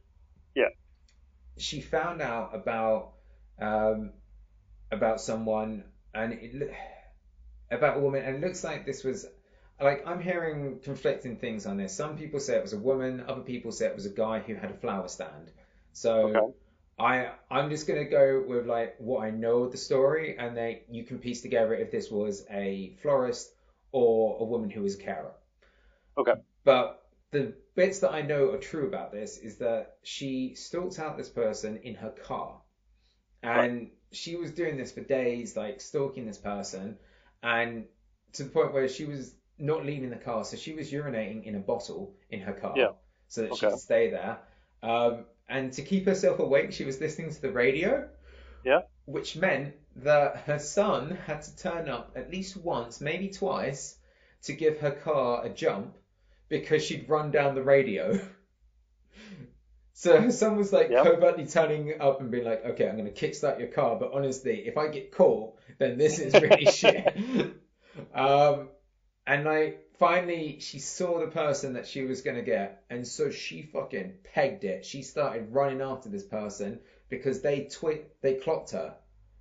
She 1.57 1.81
found 1.81 2.23
out 2.23 2.55
about 2.55 3.15
um, 3.59 4.13
about 4.91 5.21
someone 5.21 5.85
and 6.15 6.33
it, 6.35 6.73
about 7.71 7.97
a 7.99 8.01
woman, 8.01 8.25
and 8.25 8.37
it 8.37 8.47
looks 8.47 8.65
like 8.65 8.87
this 8.87 9.05
was 9.05 9.27
like 9.81 10.07
I'm 10.07 10.21
hearing 10.21 10.81
conflicting 10.81 11.37
things 11.39 11.67
on 11.67 11.77
this. 11.77 11.95
Some 11.95 12.17
people 12.17 12.41
say 12.41 12.57
it 12.57 12.63
was 12.63 12.73
a 12.73 12.79
woman, 12.79 13.25
other 13.29 13.43
people 13.43 13.73
say 13.73 13.87
it 13.87 13.95
was 13.95 14.07
a 14.07 14.11
guy 14.11 14.41
who 14.41 14.55
had 14.55 14.71
a 14.71 14.75
flower 14.75 15.09
stand. 15.09 15.51
So 15.93 16.37
Okay. 16.37 16.55
I 16.99 17.33
I'm 17.51 17.71
just 17.71 17.87
gonna 17.87 18.05
go 18.05 18.45
with 18.47 18.67
like 18.67 18.97
what 18.99 19.25
I 19.25 19.31
know 19.31 19.65
of 19.65 19.73
the 19.73 19.79
story, 19.79 20.37
and 20.39 20.57
then 20.57 20.81
you 20.91 21.05
can 21.05 21.19
piece 21.19 21.43
together 21.43 21.75
if 21.75 21.91
this 21.91 22.11
was 22.11 22.47
a 22.51 22.97
florist 23.03 23.53
or 23.93 24.39
a 24.41 24.45
woman 24.45 24.71
who 24.71 24.83
was 24.83 24.95
a 24.97 24.99
carer. 24.99 25.33
Okay. 26.17 26.35
But 26.65 27.04
the 27.31 27.55
bits 27.75 28.01
that 28.01 28.13
I 28.13 28.23
know 28.23 28.51
are 28.53 28.59
true 28.59 28.87
about 28.87 29.13
this 29.13 29.39
is 29.39 29.59
that 29.59 29.97
she 30.03 30.55
stalked 30.55 30.99
out 30.99 31.17
this 31.17 31.29
person 31.29 31.79
in 31.83 31.95
her 31.97 32.11
car, 32.11 32.61
and 33.43 33.91
she 34.13 34.37
was 34.37 34.53
doing 34.53 34.77
this 34.77 34.93
for 34.93 35.01
days, 35.01 35.57
like 35.57 35.81
stalking 35.81 36.27
this 36.27 36.39
person, 36.39 36.97
and 37.43 37.87
to 38.35 38.45
the 38.45 38.51
point 38.51 38.73
where 38.73 38.89
she 38.89 39.05
was 39.05 39.35
not 39.59 39.85
leaving 39.85 40.11
the 40.11 40.17
car, 40.17 40.45
so 40.45 40.57
she 40.57 40.75
was 40.75 40.91
urinating 40.91 41.45
in 41.45 41.55
a 41.55 41.61
bottle 41.61 42.15
in 42.31 42.41
her 42.41 42.53
car, 42.53 42.75
Yeah. 42.77 42.93
so 43.29 43.43
that 43.43 43.57
she 43.57 43.67
could 43.67 43.79
stay 43.79 44.11
there. 44.11 44.39
Um, 44.83 45.27
and 45.49 45.73
to 45.75 45.83
keep 45.83 46.07
herself 46.07 46.39
awake, 46.39 46.73
she 46.73 46.85
was 46.85 47.01
listening 47.01 47.31
to 47.31 47.41
the 47.41 47.53
radio. 47.53 48.09
Yeah. 48.65 48.83
Which 49.05 49.37
meant 49.37 49.75
that 49.97 50.39
her 50.39 50.59
son 50.59 51.11
had 51.27 51.43
to 51.43 51.57
turn 51.57 51.89
up 51.89 52.13
at 52.17 52.31
least 52.31 52.57
once, 52.57 53.01
maybe 53.01 53.29
twice, 53.29 53.99
to 54.45 54.55
give 54.55 54.79
her 54.81 54.91
car 54.91 55.45
a 55.45 55.51
jump 55.51 55.95
because 56.49 56.83
she'd 56.85 57.09
run 57.09 57.31
down 57.31 57.55
the 57.55 57.63
radio. 57.63 58.19
So 59.97 60.21
her 60.21 60.33
son 60.33 60.57
was 60.57 60.73
like 60.73 60.91
Yep. 60.91 61.05
covertly 61.05 61.47
turning 61.47 62.01
up 62.01 62.21
and 62.21 62.31
being 62.31 62.45
like, 62.45 62.65
okay, 62.67 62.89
I'm 62.89 62.97
going 62.97 63.13
to 63.13 63.27
kickstart 63.29 63.61
your 63.61 63.69
car, 63.69 63.97
but 63.97 64.13
honestly, 64.13 64.67
if 64.67 64.77
I 64.77 64.89
get 64.89 65.13
caught, 65.13 65.57
then 65.79 65.97
this 65.99 66.19
is 66.19 66.35
really 66.35 66.67
shit. 66.71 67.17
Um, 68.13 68.71
and 69.27 69.45
like 69.45 69.89
finally 69.99 70.59
she 70.59 70.81
saw 70.81 71.21
the 71.21 71.29
person 71.29 71.75
that 71.75 71.87
she 71.87 72.03
was 72.05 72.23
going 72.23 72.37
to 72.37 72.43
get, 72.43 72.83
and 72.91 73.07
so 73.07 73.31
she 73.31 73.63
fucking 73.63 74.15
pegged 74.25 74.65
it. 74.65 74.85
She 74.85 75.03
started 75.03 75.53
running 75.53 75.81
after 75.81 76.09
this 76.09 76.25
person 76.25 76.81
because 77.09 77.41
they 77.41 77.65
twi- 77.71 78.03
they 78.21 78.35
clocked 78.35 78.73
her. 78.73 78.97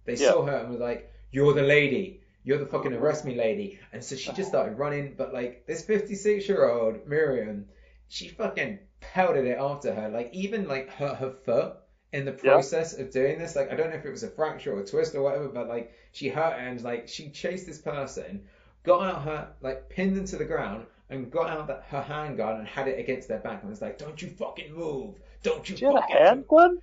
They 0.05 0.13
Yeah. 0.13 0.29
saw 0.33 0.45
her 0.45 0.55
and 0.57 0.69
was 0.69 0.79
like, 0.79 1.11
"You're 1.31 1.53
the 1.55 1.63
lady. 1.63 2.21
You're 2.43 2.57
the 2.57 2.65
fucking 2.65 2.93
arrest 2.93 3.25
me 3.25 3.35
lady." 3.35 3.79
And 3.91 4.03
so 4.03 4.15
she 4.15 4.31
just 4.33 4.49
started 4.49 4.77
running. 4.77 5.15
But 5.17 5.33
like 5.33 5.65
this 5.65 5.83
56 5.85 6.47
year 6.47 6.67
old 6.69 7.07
Miriam, 7.07 7.65
she 8.07 8.27
fucking 8.29 8.79
pelted 8.99 9.45
it 9.45 9.57
after 9.57 9.93
her. 9.93 10.09
Like 10.09 10.29
even 10.33 10.67
like 10.67 10.89
hurt 10.89 11.17
her 11.17 11.31
foot 11.45 11.75
in 12.11 12.25
the 12.25 12.31
Yeah. 12.43 12.51
process 12.53 12.93
of 12.97 13.11
doing 13.11 13.39
this. 13.39 13.55
Like 13.55 13.71
I 13.71 13.75
don't 13.75 13.89
know 13.89 13.95
if 13.97 14.05
it 14.05 14.11
was 14.11 14.23
a 14.23 14.29
fracture 14.29 14.73
or 14.75 14.81
a 14.81 14.85
twist 14.85 15.15
or 15.15 15.21
whatever, 15.21 15.47
but 15.49 15.67
like 15.67 15.93
she 16.11 16.29
hurt 16.29 16.55
and 16.59 16.81
like 16.83 17.07
she 17.07 17.29
chased 17.29 17.65
this 17.65 17.79
person, 17.79 18.43
got 18.83 19.01
out 19.03 19.21
her 19.23 19.53
like 19.61 19.89
pinned 19.89 20.15
them 20.15 20.25
to 20.25 20.37
the 20.37 20.45
ground. 20.45 20.85
And 21.09 21.29
got 21.29 21.49
out 21.49 21.67
that, 21.67 21.83
her 21.89 22.01
handgun 22.01 22.59
and 22.59 22.67
had 22.67 22.87
it 22.87 22.97
against 22.97 23.27
their 23.27 23.37
back 23.37 23.61
and 23.61 23.69
was 23.69 23.81
like, 23.81 23.99
"Don't 23.99 24.19
you 24.19 24.29
fucking 24.29 24.73
move! 24.73 25.15
Don't 25.43 25.69
you 25.69 25.75
She 25.77 25.85
had 25.85 25.93
a 25.95 25.99
fucking 25.99 26.15
move." 26.15 26.27
handgun? 26.27 26.81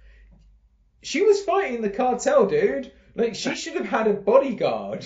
She 1.02 1.22
was 1.22 1.42
fighting 1.42 1.80
the 1.80 1.90
cartel, 1.90 2.46
dude. 2.46 2.92
Like 3.16 3.34
she 3.34 3.54
should 3.56 3.74
have 3.74 3.86
had 3.86 4.06
a 4.06 4.12
bodyguard. 4.12 5.04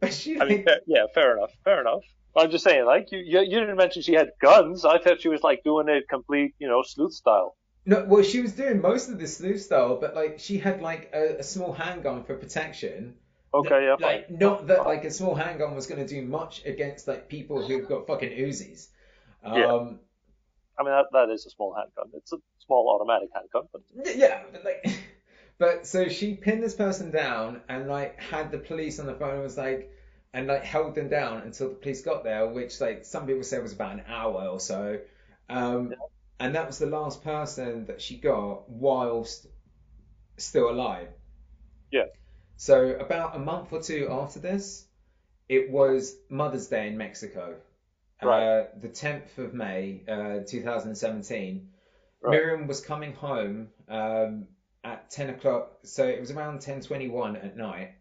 But 0.00 0.12
she 0.12 0.40
I 0.40 0.44
mean, 0.44 0.64
like, 0.66 0.82
yeah, 0.86 1.04
fair 1.14 1.36
enough, 1.36 1.50
fair 1.64 1.80
enough. 1.80 2.02
I'm 2.34 2.50
just 2.50 2.64
saying, 2.64 2.86
like, 2.86 3.08
you, 3.12 3.18
you, 3.18 3.40
you 3.40 3.60
didn't 3.60 3.76
mention 3.76 4.00
she 4.02 4.14
had 4.14 4.30
guns. 4.40 4.84
I 4.86 4.98
thought 4.98 5.20
she 5.20 5.28
was, 5.28 5.42
like, 5.42 5.62
doing 5.64 5.88
it 5.88 6.04
complete, 6.08 6.54
you 6.58 6.66
know, 6.66 6.82
sleuth 6.82 7.12
style. 7.12 7.56
no, 7.84 8.04
well, 8.08 8.22
she 8.22 8.40
was 8.40 8.52
doing 8.52 8.80
most 8.80 9.10
of 9.10 9.18
the 9.18 9.26
sleuth 9.26 9.60
style, 9.60 9.98
but 10.00 10.14
like 10.14 10.38
she 10.38 10.58
had 10.58 10.80
like 10.80 11.10
a, 11.12 11.40
a 11.40 11.42
small 11.42 11.72
handgun 11.72 12.24
for 12.24 12.36
protection. 12.36 13.14
Okay, 13.52 13.84
yeah, 13.84 13.96
fine. 13.96 14.16
Like 14.16 14.30
not 14.30 14.66
that 14.68 14.86
like 14.86 15.04
a 15.04 15.10
small 15.10 15.34
handgun 15.34 15.74
was 15.74 15.86
going 15.86 16.00
to 16.00 16.06
do 16.06 16.22
much 16.26 16.64
against 16.64 17.06
like 17.06 17.28
people 17.28 17.60
who've 17.66 17.86
got 17.86 18.06
fucking 18.06 18.30
Uzis. 18.30 18.88
Um, 19.44 19.54
Yeah. 19.54 19.90
I 20.78 20.82
mean, 20.84 20.92
that, 20.92 21.06
that 21.12 21.30
is 21.30 21.44
a 21.44 21.50
small 21.50 21.74
handgun. 21.74 22.06
It's 22.14 22.32
a 22.32 22.38
small 22.64 22.88
automatic 22.94 23.28
handgun, 23.34 23.68
but 23.72 23.82
Yeah, 24.16 24.42
but 24.50 24.64
like, 24.64 24.86
but 25.58 25.86
so 25.86 26.08
she 26.08 26.34
pinned 26.34 26.62
this 26.62 26.74
person 26.74 27.10
down 27.10 27.60
and 27.68 27.88
like 27.88 28.20
had 28.20 28.50
the 28.50 28.58
police 28.58 28.98
on 28.98 29.06
the 29.06 29.14
phone 29.14 29.34
and 29.34 29.42
was 29.42 29.56
like, 29.58 29.90
and 30.34 30.46
like 30.46 30.64
held 30.64 30.94
them 30.94 31.08
down 31.08 31.42
until 31.42 31.68
the 31.68 31.74
police 31.74 32.02
got 32.02 32.24
there, 32.24 32.46
which 32.48 32.80
like 32.80 33.04
some 33.04 33.26
people 33.26 33.42
say 33.42 33.58
was 33.58 33.72
about 33.72 33.92
an 33.92 34.02
hour 34.08 34.46
or 34.48 34.60
so. 34.60 34.98
Um, 35.48 35.90
Yeah. 35.90 35.96
and 36.40 36.54
that 36.54 36.66
was 36.66 36.78
the 36.78 36.86
last 36.86 37.22
person 37.22 37.86
that 37.86 38.00
she 38.00 38.16
got 38.16 38.68
whilst 38.68 39.46
still 40.38 40.70
alive. 40.70 41.08
Yeah. 41.90 42.06
So 42.56 42.90
about 42.96 43.36
a 43.36 43.38
month 43.38 43.72
or 43.72 43.82
two 43.82 44.08
after 44.10 44.40
this, 44.40 44.86
it 45.48 45.70
was 45.70 46.16
Mother's 46.30 46.68
Day 46.68 46.88
in 46.88 46.96
Mexico. 46.96 47.56
Right. 48.22 48.42
Uh, 48.42 48.64
the 48.80 48.88
10th 48.88 49.36
of 49.38 49.52
May, 49.52 50.02
uh, 50.08 50.40
2017. 50.46 51.68
Right. 52.22 52.30
Miriam 52.30 52.66
was 52.68 52.80
coming 52.80 53.12
home 53.14 53.68
um, 53.88 54.46
at 54.84 55.10
10 55.10 55.30
o'clock, 55.30 55.78
so 55.84 56.06
it 56.06 56.20
was 56.20 56.30
around 56.30 56.60
10:21 56.60 57.36
at 57.36 57.56
night 57.56 57.94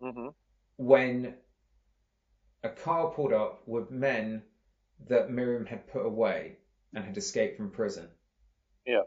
hmm 0.00 0.28
when 0.76 1.36
a 2.64 2.68
car 2.70 3.10
pulled 3.12 3.32
up 3.32 3.66
with 3.66 3.90
men 3.90 4.42
that 5.08 5.30
Miriam 5.30 5.66
had 5.66 5.86
put 5.86 6.04
away 6.06 6.58
and 6.94 7.04
had 7.04 7.16
escaped 7.16 7.56
from 7.56 7.70
prison. 7.70 8.08
Yeah. 8.86 9.02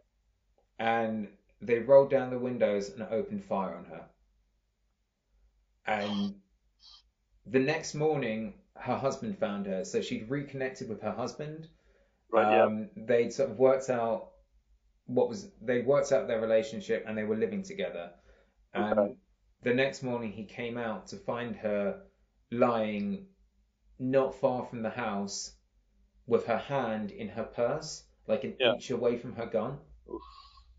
And 0.80 1.30
they 1.62 1.80
rolled 1.80 2.10
down 2.12 2.30
the 2.30 2.40
windows 2.40 2.90
and 2.90 3.04
opened 3.04 3.44
fire 3.44 3.76
on 3.76 3.86
her. 3.86 4.10
And 5.86 6.42
the 7.46 7.60
next 7.60 7.96
morning, 7.96 8.56
her 8.76 8.96
husband 8.98 9.38
found 9.40 9.66
her, 9.68 9.86
so 9.86 10.02
she'd 10.02 10.30
reconnected 10.30 10.90
with 10.90 11.02
her 11.02 11.12
husband. 11.12 11.70
right, 12.32 12.50
yeah. 12.50 12.64
Um, 12.64 12.90
they'd 12.96 13.34
sort 13.34 13.52
of 13.52 13.60
worked 13.60 13.90
out 13.90 14.32
what 15.06 15.30
was 15.30 15.50
they 15.62 15.82
worked 15.82 16.12
out 16.12 16.28
their 16.28 16.42
relationship 16.42 17.04
and 17.08 17.18
they 17.18 17.24
were 17.24 17.36
living 17.36 17.64
together. 17.64 18.12
And 18.74 19.00
Okay. 19.00 19.16
the 19.62 19.74
next 19.74 20.04
morning 20.04 20.32
he 20.32 20.46
came 20.46 20.78
out 20.78 21.08
to 21.08 21.18
find 21.18 21.56
her 21.58 22.02
lying 22.52 23.28
not 24.00 24.36
far 24.36 24.66
from 24.66 24.82
the 24.82 24.90
house 24.90 25.56
with 26.28 26.46
her 26.48 26.58
hand 26.58 27.12
in 27.12 27.30
her 27.30 27.44
purse, 27.44 28.04
like 28.28 28.44
an 28.44 28.56
Yeah. 28.60 28.74
inch 28.74 28.90
away 28.92 29.18
from 29.18 29.34
her 29.34 29.46
gun. 29.46 29.80
Oof. 30.12 30.22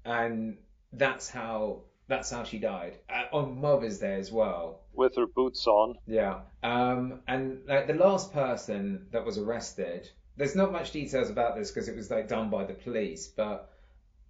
And 0.05 0.59
that's 0.93 1.29
how 1.31 1.83
that's 2.09 2.31
how 2.31 2.45
she 2.45 2.59
died 2.61 2.97
uh, 3.09 3.25
on 3.33 3.61
Mother's 3.61 3.99
Day 3.99 4.15
as 4.15 4.31
well. 4.31 4.83
With 4.93 5.17
her 5.17 5.27
boots 5.27 5.67
on. 5.67 5.99
Yeah. 6.07 6.43
Um, 6.63 7.23
and 7.27 7.67
like 7.67 7.89
the 7.89 7.95
last 7.95 8.33
person 8.33 9.09
that 9.11 9.25
was 9.25 9.39
arrested, 9.39 10.09
there's 10.37 10.55
not 10.55 10.71
much 10.71 10.93
details 10.93 11.31
about 11.31 11.57
this 11.57 11.71
because 11.73 11.89
it 11.89 11.97
was 11.97 12.09
like 12.11 12.29
done 12.29 12.49
by 12.49 12.65
the 12.65 12.75
police, 12.75 13.27
but 13.27 13.73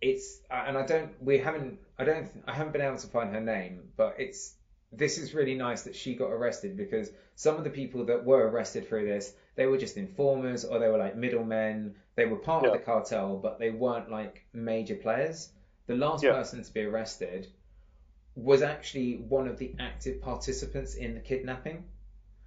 it's 0.01 0.40
uh, 0.51 0.64
and 0.66 0.76
I 0.76 0.86
don't 0.86 1.11
we 1.22 1.38
haven't 1.38 1.78
I 1.99 2.05
don't 2.05 2.28
I 2.47 2.53
haven't 2.53 2.72
been 2.72 2.82
able 2.82 2.99
to 2.99 3.07
find 3.07 3.34
her 3.34 3.40
name, 3.40 3.88
but 3.97 4.16
it's 4.18 4.55
this 4.92 5.18
is 5.18 5.34
really 5.34 5.55
nice 5.55 5.82
that 5.82 5.97
she 5.97 6.14
got 6.14 6.30
arrested 6.30 6.76
because 6.76 7.11
some 7.34 7.57
of 7.57 7.64
the 7.64 7.70
people 7.70 8.05
that 8.07 8.24
were 8.24 8.49
arrested 8.49 8.88
through 8.88 9.07
this 9.07 9.34
they 9.57 9.66
were 9.66 9.78
just 9.78 9.97
informers 9.97 10.64
or 10.64 10.78
they 10.78 10.88
were 10.88 10.99
like 10.99 11.16
middlemen 11.16 11.94
they 12.14 12.24
were 12.24 12.36
part 12.36 12.62
yeah. 12.62 12.70
of 12.70 12.78
the 12.78 12.84
cartel 12.84 13.36
but 13.36 13.59
they 13.59 13.70
weren't 13.70 14.11
like 14.11 14.47
major 14.53 14.94
players 14.94 15.51
the 15.86 15.94
last 15.94 16.22
yeah. 16.22 16.32
person 16.32 16.62
to 16.62 16.72
be 16.72 16.82
arrested 16.82 17.49
was 18.34 18.62
actually 18.62 19.16
one 19.16 19.49
of 19.49 19.59
the 19.59 19.74
active 19.78 20.20
participants 20.20 20.94
in 20.94 21.14
the 21.14 21.20
kidnapping 21.20 21.84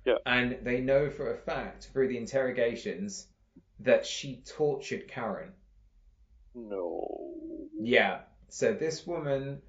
yeah. 0.06 0.16
and 0.26 0.58
they 0.64 0.80
know 0.80 1.10
for 1.10 1.34
a 1.34 1.38
fact 1.38 1.90
through 1.92 2.08
the 2.08 2.18
interrogations 2.18 3.28
that 3.80 4.06
she 4.06 4.42
tortured 4.46 5.08
Karen 5.08 5.52
no 6.56 7.68
yeah 7.80 8.20
so 8.50 8.74
this 8.74 9.06
woman 9.06 9.62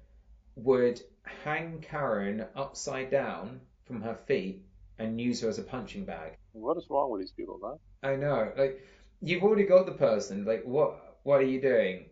would 0.55 1.01
hang 1.43 1.81
Karen 1.81 2.45
upside 2.55 3.11
down 3.11 3.61
from 3.85 4.01
her 4.01 4.15
feet 4.27 4.63
and 4.97 5.19
use 5.19 5.41
her 5.41 5.49
as 5.49 5.59
a 5.59 5.63
punching 5.63 6.05
bag. 6.05 6.37
What 6.53 6.77
is 6.77 6.87
wrong 6.89 7.11
with 7.11 7.21
these 7.21 7.31
people, 7.31 7.59
man? 7.61 7.77
I 8.03 8.15
know. 8.15 8.51
Like, 8.57 8.85
you've 9.21 9.43
already 9.43 9.65
got 9.65 9.85
the 9.85 9.93
person. 9.93 10.45
Like, 10.45 10.63
what? 10.63 11.17
What 11.23 11.41
are 11.41 11.45
you 11.45 11.61
doing? 11.61 12.05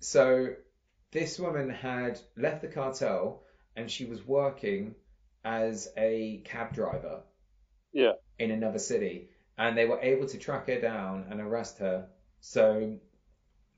So, 0.00 0.54
this 1.12 1.38
woman 1.38 1.70
had 1.70 2.20
left 2.36 2.62
the 2.62 2.68
cartel 2.68 3.42
and 3.76 3.90
she 3.90 4.04
was 4.04 4.26
working 4.26 4.94
as 5.44 5.88
a 5.96 6.42
cab 6.44 6.72
driver. 6.74 7.22
Yeah. 7.92 8.12
In 8.38 8.50
another 8.50 8.78
city, 8.78 9.30
and 9.56 9.76
they 9.76 9.86
were 9.86 10.00
able 10.00 10.26
to 10.28 10.38
track 10.38 10.66
her 10.68 10.80
down 10.80 11.26
and 11.30 11.40
arrest 11.40 11.78
her. 11.78 12.08
So, 12.40 12.98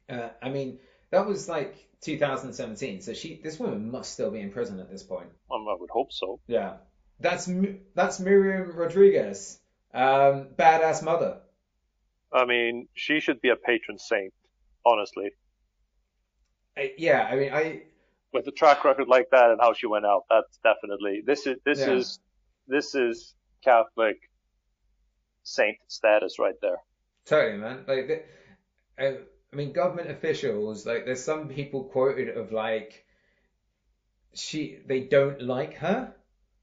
uh, 0.09 0.29
I 0.43 0.49
mean, 0.49 0.79
that 1.11 1.27
was 1.27 1.49
like 1.49 1.77
2017. 2.03 3.01
So 3.03 3.13
she, 3.13 3.41
this 3.43 3.59
woman 3.59 3.91
must 3.91 4.13
still 4.13 4.31
be 4.31 4.41
in 4.41 4.51
prison 4.51 4.81
at 4.81 4.91
this 4.91 5.03
point. 5.03 5.29
Um, 5.51 5.67
I 5.69 5.77
would 5.79 5.91
hope 5.91 6.13
so. 6.13 6.41
Yeah, 6.47 6.75
that's 7.21 7.51
that's 7.95 8.21
Miriam 8.21 8.73
Rodriguez, 8.77 9.59
um, 9.93 10.49
badass 10.57 11.03
mother. 11.03 11.39
I 12.33 12.45
mean, 12.45 12.89
she 12.95 13.21
should 13.21 13.41
be 13.41 13.49
a 13.49 13.57
patron 13.57 13.99
saint, 13.99 14.35
honestly. 14.85 15.31
I, 16.77 16.93
yeah, 16.99 17.23
I 17.23 17.37
mean, 17.37 17.53
I 17.53 17.83
with 18.33 18.47
a 18.47 18.53
track 18.53 18.85
record 18.85 19.09
like 19.09 19.31
that 19.31 19.51
and 19.51 19.61
how 19.61 19.73
she 19.73 19.87
went 19.87 20.05
out, 20.05 20.25
that's 20.29 20.59
definitely 20.63 21.23
this 21.25 21.47
is 21.47 21.57
this 21.65 21.81
yeah. 21.81 21.93
is 21.93 22.21
this 22.67 22.95
is 22.95 23.35
Catholic 23.65 24.17
saint 25.43 25.79
status 25.89 26.39
right 26.39 26.55
there. 26.61 26.77
Totally, 27.25 27.59
man. 27.59 27.85
Like, 27.87 28.27
uh, 28.99 29.11
I 29.53 29.57
mean, 29.57 29.73
government 29.73 30.11
officials, 30.11 30.87
like, 30.87 31.07
there's 31.07 31.23
some 31.23 31.49
people 31.49 31.85
quoted 31.85 32.37
of 32.37 32.53
like, 32.53 33.05
she, 34.35 34.79
they 34.87 35.01
don't 35.01 35.41
like 35.43 35.75
her, 35.75 36.15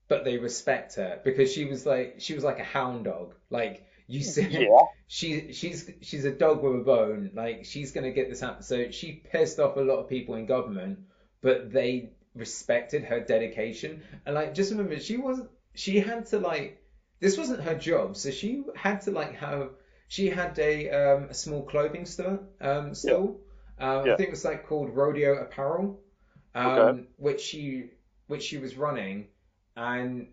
but 0.07 0.23
they 0.23 0.37
respect 0.37 0.95
her 0.95 1.19
because 1.23 1.51
she 1.51 1.65
was 1.65 1.85
like, 1.85 2.15
she 2.19 2.35
was 2.35 2.43
like 2.43 2.59
a 2.59 2.63
hound 2.63 3.05
dog. 3.05 3.33
Like, 3.49 3.87
you 4.07 4.21
see, 4.21 4.47
yeah. 4.49 4.67
she, 5.07 5.51
she's, 5.53 5.89
she's 6.01 6.25
a 6.25 6.31
dog 6.31 6.61
with 6.61 6.75
a 6.75 6.83
bone. 6.83 7.31
Like, 7.33 7.65
she's 7.65 7.91
gonna 7.91 8.11
get 8.11 8.29
this 8.29 8.39
happen. 8.39 8.61
So 8.61 8.91
she 8.91 9.13
pissed 9.13 9.59
off 9.59 9.77
a 9.77 9.81
lot 9.81 9.97
of 9.97 10.09
people 10.09 10.35
in 10.35 10.45
government, 10.45 10.99
but 11.41 11.71
they 11.71 12.11
respected 12.35 13.03
her 13.05 13.19
dedication. 13.19 14.03
And 14.25 14.35
like, 14.35 14.53
just 14.53 14.71
remember, 14.71 14.99
she 14.99 15.17
wasn't, 15.17 15.49
she 15.73 15.99
had 15.99 16.27
to 16.27 16.39
like, 16.39 16.83
this 17.19 17.37
wasn't 17.37 17.61
her 17.61 17.75
job, 17.75 18.15
so 18.17 18.29
she 18.29 18.63
had 18.75 19.01
to 19.01 19.11
like 19.11 19.35
have 19.35 19.71
she 20.07 20.29
had 20.29 20.57
a 20.59 20.89
um, 20.89 21.23
a 21.29 21.33
small 21.33 21.63
clothing 21.63 22.05
store 22.05 22.39
um, 22.61 22.93
still. 22.93 23.37
Yeah. 23.79 23.97
Um, 23.97 24.05
yeah. 24.05 24.13
I 24.13 24.17
think 24.17 24.29
it 24.29 24.31
was 24.31 24.45
like 24.45 24.67
called 24.67 24.95
Rodeo 24.95 25.35
Apparel, 25.41 25.99
um, 26.53 26.67
okay. 26.67 27.03
which 27.17 27.41
she 27.41 27.91
which 28.27 28.43
she 28.43 28.57
was 28.57 28.75
running, 28.75 29.27
and 29.75 30.27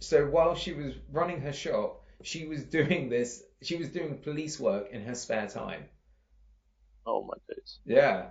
so 0.00 0.26
while 0.26 0.54
she 0.54 0.72
was 0.72 0.94
running 1.10 1.40
her 1.40 1.52
shop, 1.52 2.04
she 2.22 2.46
was 2.46 2.64
doing 2.64 3.08
this. 3.08 3.42
She 3.62 3.76
was 3.76 3.88
doing 3.88 4.18
police 4.18 4.60
work 4.60 4.90
in 4.90 5.02
her 5.02 5.14
spare 5.14 5.48
time. 5.48 5.84
Oh 7.06 7.24
my 7.24 7.34
days. 7.48 7.78
Yeah, 7.84 8.26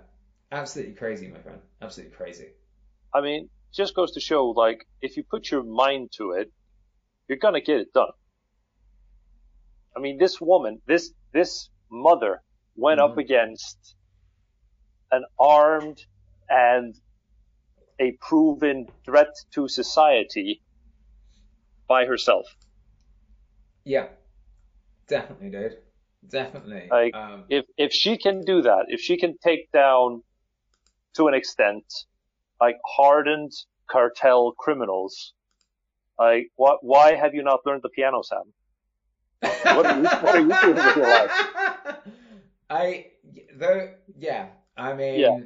absolutely 0.52 0.94
crazy, 0.94 1.28
my 1.28 1.40
friend. 1.40 1.60
Absolutely 1.82 2.14
crazy. 2.14 2.48
I 3.14 3.20
mean, 3.22 3.48
just 3.74 3.94
goes 3.94 4.12
to 4.12 4.20
show, 4.20 4.50
like, 4.50 4.86
if 5.00 5.16
you 5.16 5.24
put 5.24 5.50
your 5.50 5.62
mind 5.62 6.12
to 6.18 6.32
it, 6.32 6.52
you're 7.28 7.38
gonna 7.38 7.60
get 7.60 7.80
it 7.80 7.92
done. 7.92 8.12
I 9.96 10.00
mean, 10.00 10.18
this 10.18 10.40
woman, 10.40 10.80
this, 10.86 11.12
this 11.32 11.70
mother 11.90 12.42
went 12.76 13.00
mm-hmm. 13.00 13.12
up 13.12 13.18
against 13.18 13.94
an 15.10 15.24
armed 15.38 16.04
and 16.48 16.94
a 17.98 18.12
proven 18.20 18.86
threat 19.04 19.34
to 19.54 19.68
society 19.68 20.62
by 21.88 22.04
herself. 22.04 22.46
Yeah, 23.84 24.08
definitely, 25.08 25.50
dude. 25.50 25.78
Definitely. 26.28 26.88
Like, 26.90 27.14
um, 27.14 27.44
if 27.48 27.64
if 27.76 27.92
she 27.92 28.18
can 28.18 28.40
do 28.44 28.62
that, 28.62 28.86
if 28.88 29.00
she 29.00 29.16
can 29.16 29.36
take 29.38 29.70
down, 29.70 30.22
to 31.14 31.28
an 31.28 31.34
extent, 31.34 31.84
like 32.60 32.76
hardened 32.84 33.52
cartel 33.88 34.52
criminals, 34.58 35.34
like 36.18 36.50
what? 36.56 36.78
Why 36.82 37.14
have 37.14 37.34
you 37.34 37.44
not 37.44 37.60
learned 37.64 37.82
the 37.82 37.90
piano, 37.90 38.22
Sam? 38.22 38.52
What 39.40 39.86
are 39.86 39.98
you 39.98 40.04
What 40.04 40.34
are 40.34 40.40
you 40.40 40.54
doing 40.62 40.86
with 40.86 40.96
your 40.96 41.08
life? 41.08 41.30
I 42.70 43.06
though 43.54 43.90
yeah. 44.16 44.46
I 44.76 44.94
mean. 44.94 45.20
Yeah. 45.20 45.38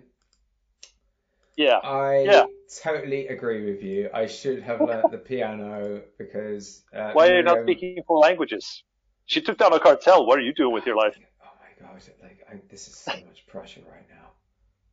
Yeah. 1.57 1.79
I 1.79 2.23
yeah. 2.23 2.45
totally 2.83 3.29
agree 3.29 3.71
with 3.71 3.83
you. 3.83 4.09
I 4.15 4.27
should 4.27 4.63
have 4.63 4.81
learnt 4.81 5.11
the 5.11 5.19
piano 5.19 6.03
because. 6.19 6.83
Uh, 6.95 7.11
Why 7.15 7.29
are 7.29 7.37
you 7.37 7.43
not 7.43 7.59
speaking 7.63 8.03
four 8.07 8.19
languages? 8.19 8.83
She 9.27 9.41
took 9.41 9.59
down 9.59 9.73
a 9.73 9.79
cartel. 9.79 10.27
What 10.27 10.39
are 10.39 10.43
you 10.43 10.55
doing 10.55 10.73
with 10.73 10.87
your 10.87 10.97
life? 10.97 11.17
Oh 11.45 11.49
my 11.61 11.87
gosh! 11.87 12.09
Like, 12.23 12.45
I, 12.51 12.61
this 12.69 12.89
is 12.89 12.97
so 12.97 13.13
much 13.13 13.47
pressure 13.47 13.83
right 13.91 14.09
now. 14.09 14.30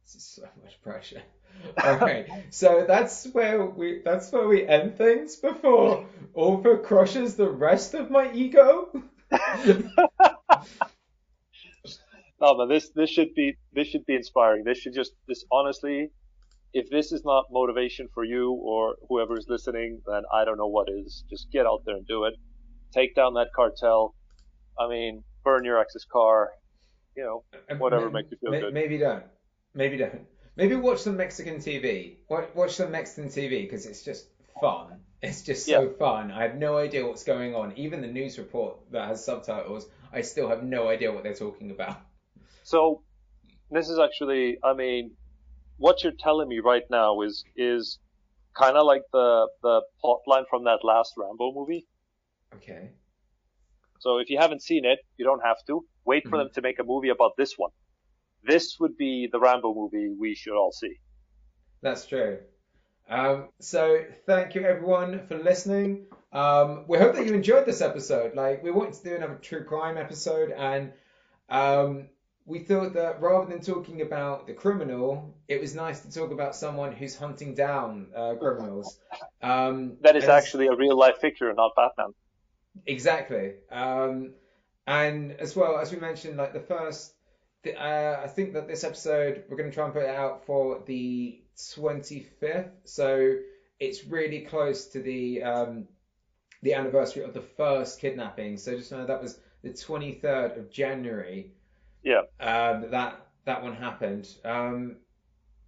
So 0.08 0.44
much 0.64 0.82
pressure. 0.82 1.22
okay, 1.84 2.44
so 2.50 2.86
that's 2.88 3.26
where 3.34 3.66
we 3.66 4.02
that's 4.06 4.32
where 4.32 4.48
we 4.48 4.66
end 4.66 4.98
things 4.98 5.36
before 5.36 6.06
over 6.34 6.78
crushes 6.78 7.36
the 7.36 7.50
rest 7.50 7.94
of 7.94 8.10
my 8.10 8.32
ego. 8.32 8.90
no, 12.40 12.56
but 12.56 12.68
this 12.68 12.90
this 12.96 13.10
should 13.10 13.34
be 13.36 13.58
this 13.74 13.88
should 13.90 14.06
be 14.06 14.16
inspiring. 14.16 14.64
This 14.64 14.78
should 14.78 14.94
just 14.94 15.12
this 15.28 15.44
honestly, 15.52 16.10
if 16.74 16.90
this 16.90 17.12
is 17.12 17.26
not 17.26 17.46
motivation 17.52 18.08
for 18.14 18.24
you 18.24 18.54
or 18.54 18.96
whoever 19.10 19.38
is 19.38 19.48
listening, 19.50 20.02
then 20.08 20.22
I 20.34 20.46
don't 20.46 20.58
know 20.58 20.68
what 20.68 20.88
is. 20.90 21.26
Just 21.30 21.52
get 21.52 21.66
out 21.66 21.82
there 21.86 21.98
and 21.98 22.08
do 22.08 22.24
it. 22.24 22.36
Take 22.94 23.14
down 23.14 23.34
that 23.34 23.48
cartel. 23.54 24.16
I 24.80 24.88
mean, 24.88 25.26
burn 25.44 25.66
your 25.66 25.82
ex's 25.82 26.06
car. 26.10 26.52
You 27.18 27.24
know, 27.24 27.78
whatever 27.78 28.10
maybe, 28.10 28.14
makes 28.14 28.32
you 28.32 28.38
feel 28.38 28.62
good. 28.62 28.74
Maybe 28.74 29.00
don't. 29.00 29.24
Maybe 29.78 29.96
don't. 29.98 30.26
Maybe 30.56 30.76
watch 30.76 31.02
some 31.02 31.18
Mexican 31.18 31.58
TV. 31.58 32.16
Watch 32.28 32.74
some 32.74 32.92
Mexican 32.92 33.30
TV 33.30 33.62
because 33.62 33.86
it's 33.86 34.04
just 34.04 34.26
fun. 34.60 35.02
It's 35.22 35.44
just 35.44 35.68
so 35.68 35.84
yeah. 35.84 35.98
fun. 36.00 36.32
I 36.32 36.42
have 36.42 36.56
no 36.56 36.78
idea 36.78 37.06
what's 37.06 37.24
going 37.24 37.54
on. 37.54 37.74
Even 37.78 38.02
the 38.02 38.08
news 38.08 38.40
report 38.40 38.78
that 38.92 39.08
has 39.08 39.24
subtitles, 39.24 39.88
I 40.12 40.22
still 40.22 40.50
have 40.50 40.64
no 40.64 40.90
idea 40.90 41.12
what 41.12 41.22
they're 41.22 41.36
talking 41.36 41.70
about. 41.70 41.98
So, 42.64 43.04
this 43.70 43.88
is 43.88 44.00
actually, 44.00 44.58
I 44.64 44.74
mean, 44.74 45.12
what 45.78 46.04
you're 46.04 46.20
telling 46.20 46.50
me 46.50 46.60
right 46.60 46.84
now 46.90 47.22
is 47.22 47.46
is 47.56 48.00
kind 48.56 48.78
of 48.78 48.88
like 48.88 49.04
the 49.14 49.48
the 49.62 49.82
plot 50.02 50.22
line 50.26 50.46
from 50.50 50.64
that 50.64 50.80
last 50.84 51.14
Rambo 51.18 51.54
movie. 51.54 51.86
Okay. 52.56 52.90
So 54.00 54.18
if 54.18 54.32
you 54.32 54.40
haven't 54.40 54.64
seen 54.64 54.86
it, 54.86 55.00
you 55.18 55.26
don't 55.26 55.44
have 55.44 55.58
to. 55.68 55.86
Wait 56.04 56.24
for 56.24 56.30
mm-hmm. 56.30 56.38
them 56.38 56.50
to 56.56 56.62
make 56.62 56.80
a 56.80 56.84
movie 56.84 57.10
about 57.10 57.38
this 57.38 57.54
one 57.58 57.72
this 58.48 58.80
would 58.80 58.98
be 58.98 59.28
the 59.32 59.40
Rambo 59.40 59.74
movie 59.74 60.10
we 60.10 60.36
should 60.36 60.58
all 60.58 60.72
see. 60.72 60.96
That's 61.82 62.06
true. 62.06 62.40
Um, 63.10 63.50
so 63.60 64.04
thank 64.26 64.56
you 64.56 64.64
everyone 64.66 65.26
for 65.28 65.38
listening. 65.38 66.08
Um, 66.34 66.86
we 66.88 66.98
hope 66.98 67.16
that 67.16 67.26
you 67.26 67.34
enjoyed 67.34 67.66
this 67.66 67.82
episode. 67.82 68.36
Like 68.36 68.64
we 68.64 68.72
wanted 68.72 68.96
to 68.96 69.04
do 69.04 69.16
another 69.16 69.36
true 69.36 69.64
crime 69.64 69.98
episode, 69.98 70.52
and 70.52 70.92
um, 71.50 72.10
we 72.46 72.60
thought 72.60 72.94
that 72.94 73.22
rather 73.22 73.50
than 73.50 73.62
talking 73.62 74.02
about 74.02 74.48
the 74.48 74.54
criminal, 74.54 75.36
it 75.48 75.62
was 75.62 75.76
nice 75.76 76.02
to 76.02 76.12
talk 76.12 76.32
about 76.32 76.56
someone 76.56 76.92
who's 76.92 77.16
hunting 77.16 77.54
down 77.54 78.08
uh, 78.16 78.36
criminals. 78.36 79.00
Um, 79.42 79.98
that 80.02 80.16
is 80.16 80.26
actually 80.26 80.68
a 80.68 80.76
real 80.76 80.98
life 80.98 81.18
figure, 81.20 81.54
not 81.54 81.76
Batman. 81.76 82.14
Exactly. 82.86 83.54
Um, 83.72 84.34
and 84.86 85.34
as 85.34 85.56
well 85.56 85.78
as 85.78 85.92
we 85.92 86.00
mentioned, 86.00 86.38
like 86.38 86.54
the 86.54 86.60
first 86.60 87.14
uh, 87.76 88.22
I 88.24 88.28
think 88.28 88.54
that 88.54 88.68
this 88.68 88.84
episode 88.84 89.44
we're 89.50 89.58
going 89.58 89.70
to 89.70 89.76
try 89.76 89.86
and 89.86 89.94
put 89.94 90.04
it 90.04 90.16
out 90.16 90.46
for 90.46 90.84
the 90.86 91.42
25th, 91.58 92.72
so 92.86 93.36
it's 93.80 94.06
really 94.06 94.42
close 94.42 94.86
to 94.88 95.02
the 95.02 95.44
um, 95.44 95.88
the 96.64 96.74
anniversary 96.74 97.24
of 97.24 97.34
the 97.34 97.42
first 97.42 98.00
kidnapping. 98.00 98.58
So 98.58 98.76
just 98.76 98.92
know 98.92 99.06
that 99.06 99.22
was 99.22 99.40
the 99.64 99.70
23rd 99.70 100.58
of 100.58 100.70
January. 100.70 101.52
Yeah. 102.04 102.22
Um, 102.40 102.90
that 102.92 103.28
that 103.46 103.64
one 103.64 103.76
happened. 103.76 104.28
Um, 104.44 104.98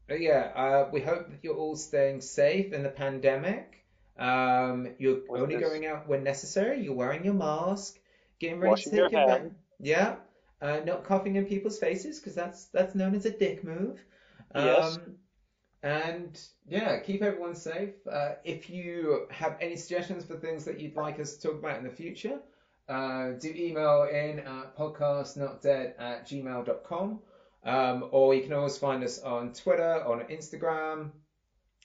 but 0.07 0.21
yeah, 0.21 0.51
uh, 0.55 0.89
we 0.91 1.01
hope 1.01 1.29
that 1.29 1.39
you're 1.43 1.55
all 1.55 1.75
staying 1.75 2.21
safe 2.21 2.73
in 2.73 2.83
the 2.83 2.89
pandemic. 2.89 3.85
Um, 4.17 4.89
you're 4.97 5.19
only 5.29 5.55
this- 5.55 5.67
going 5.67 5.85
out 5.85 6.07
when 6.07 6.23
necessary. 6.23 6.83
You're 6.83 6.95
wearing 6.95 7.23
your 7.23 7.35
mask, 7.35 7.97
getting 8.39 8.59
ready 8.59 8.71
Washing 8.71 8.91
to 8.93 9.03
take 9.03 9.11
your 9.11 9.29
hands. 9.29 9.53
Yeah. 9.79 10.15
Uh, 10.61 10.81
not 10.85 11.03
coughing 11.03 11.35
in 11.37 11.45
people's 11.45 11.79
faces 11.79 12.19
because 12.19 12.35
that's 12.35 12.65
that's 12.65 12.93
known 12.95 13.15
as 13.15 13.25
a 13.25 13.31
dick 13.31 13.63
move. 13.63 14.03
Um, 14.53 14.65
Yes. 14.65 14.99
And 15.81 16.41
yeah, 16.67 16.99
keep 16.99 17.21
everyone 17.21 17.55
safe. 17.55 17.93
Uh, 18.09 18.33
if 18.43 18.69
you 18.69 19.27
have 19.31 19.55
any 19.61 19.77
suggestions 19.77 20.25
for 20.25 20.35
things 20.35 20.65
that 20.65 20.79
you'd 20.79 20.95
like 20.95 21.19
us 21.19 21.37
to 21.37 21.47
talk 21.47 21.59
about 21.59 21.77
in 21.77 21.85
the 21.85 21.89
future, 21.89 22.39
uh, 22.89 23.31
do 23.39 23.53
email 23.55 24.03
in 24.11 24.39
at 24.39 24.75
podcastnotdead 24.75 25.93
at 25.97 26.27
gmail.com. 26.27 27.19
Um, 27.63 28.09
or 28.11 28.33
you 28.33 28.41
can 28.41 28.53
always 28.53 28.77
find 28.77 29.03
us 29.03 29.19
on 29.19 29.53
Twitter, 29.53 30.03
on 30.03 30.21
Instagram. 30.25 31.11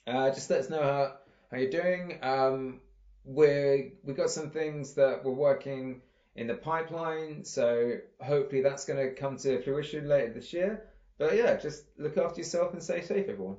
Uh, 0.07 0.31
just 0.31 0.51
let 0.51 0.61
us 0.61 0.70
know 0.70 0.83
how, 0.83 1.12
how 1.51 1.57
you're 1.59 1.70
doing. 1.70 2.18
Um, 2.22 2.81
we're, 3.25 3.93
we've 4.03 4.16
got 4.16 4.31
some 4.31 4.51
things 4.51 4.95
that 4.95 5.25
we're 5.25 5.33
working 5.33 6.01
in 6.37 6.47
the 6.47 6.55
pipeline, 6.55 7.45
so 7.45 7.93
hopefully 8.20 8.62
that's 8.62 8.85
going 8.85 8.99
to 8.99 9.14
come 9.14 9.37
to 9.39 9.62
fruition 9.62 10.09
later 10.09 10.32
this 10.32 10.53
year. 10.53 10.85
But 11.18 11.37
yeah, 11.37 11.55
just 11.57 11.85
look 11.99 12.16
after 12.18 12.41
yourself 12.41 12.72
and 12.72 12.82
stay 12.82 13.03
safe, 13.03 13.28
everyone. 13.28 13.57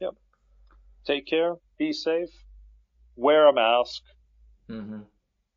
Yep. 0.00 0.14
Take 1.06 1.26
care. 1.26 1.54
Be 1.78 1.92
safe. 1.92 2.30
Wear 3.16 3.46
a 3.48 3.52
mask. 3.52 4.02
Mm-hmm. 4.70 5.00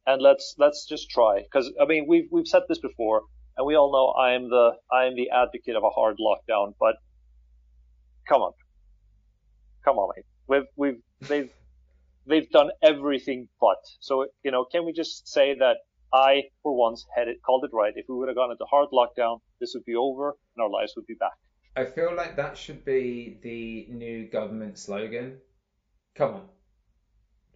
and 0.07 0.21
let's 0.23 0.55
let's 0.57 0.87
just 0.87 1.07
try 1.09 1.43
because 1.43 1.71
I 1.79 1.85
mean 1.85 2.05
we've 2.07 2.27
we've 2.31 2.47
said 2.47 2.63
this 2.67 2.79
before 2.79 3.21
and 3.55 3.67
we 3.67 3.75
all 3.75 3.91
know 3.91 4.07
I 4.19 4.33
am 4.33 4.49
the 4.49 4.71
I 4.91 5.05
am 5.05 5.15
the 5.15 5.29
advocate 5.29 5.75
of 5.75 5.83
a 5.83 5.89
hard 5.91 6.17
lockdown 6.17 6.73
but 6.79 6.95
come 8.27 8.41
on 8.41 8.53
come 9.85 9.97
on 9.97 10.09
mate 10.15 10.25
we've 10.47 10.67
we've 10.75 11.01
they've 11.29 11.51
they've 12.25 12.49
done 12.49 12.71
everything 12.81 13.47
but 13.61 13.77
so 13.99 14.25
you 14.43 14.49
know 14.49 14.65
can 14.65 14.83
we 14.83 14.93
just 14.93 15.27
say 15.27 15.55
that 15.59 15.77
I 16.13 16.43
for 16.61 16.75
once 16.77 17.05
had 17.15 17.27
it 17.27 17.37
called 17.45 17.63
it 17.65 17.71
right 17.73 17.93
if 17.95 18.05
we 18.07 18.15
would 18.15 18.27
have 18.29 18.35
gone 18.37 18.51
into 18.51 18.65
hard 18.69 18.89
lockdown 18.93 19.39
this 19.59 19.71
would 19.75 19.85
be 19.85 19.95
over 19.95 20.35
and 20.55 20.63
our 20.63 20.69
lives 20.69 20.93
would 20.95 21.07
be 21.07 21.15
back 21.15 21.31
I 21.75 21.85
feel 21.85 22.15
like 22.15 22.35
that 22.35 22.55
should 22.57 22.85
be 22.85 23.39
the 23.41 23.87
new 23.91 24.27
government 24.29 24.77
slogan. 24.77 25.39
Come 26.15 26.35
on. 26.35 26.45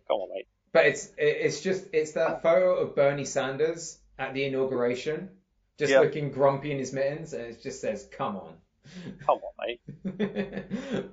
come 0.08 0.18
on 0.18 0.30
mate 0.36 0.48
But 0.74 0.88
it's 0.88 1.12
it's 1.18 1.62
just 1.62 1.86
it's 1.94 2.14
that 2.14 2.42
photo 2.42 2.76
of 2.78 2.96
Bernie 2.96 3.26
Sanders 3.26 4.00
at 4.18 4.34
the 4.34 4.46
inauguration, 4.46 5.30
just 5.78 5.94
Yeah. 5.94 6.00
looking 6.00 6.32
grumpy 6.32 6.72
in 6.72 6.80
his 6.80 6.94
mittens, 6.94 7.34
and 7.34 7.44
it 7.46 7.62
just 7.62 7.80
says, 7.80 8.10
"Come 8.12 8.38
on." 8.38 8.54
come 9.26 9.40
on 9.48 9.54
mate 9.62 9.82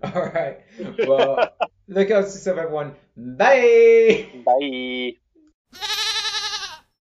All 0.14 0.26
right. 0.26 0.61
Well, 1.07 1.53
look 1.88 2.11
out 2.11 2.24
yourself, 2.24 2.59
everyone. 2.59 2.95
Bye. 3.16 4.26
bye 4.47 5.14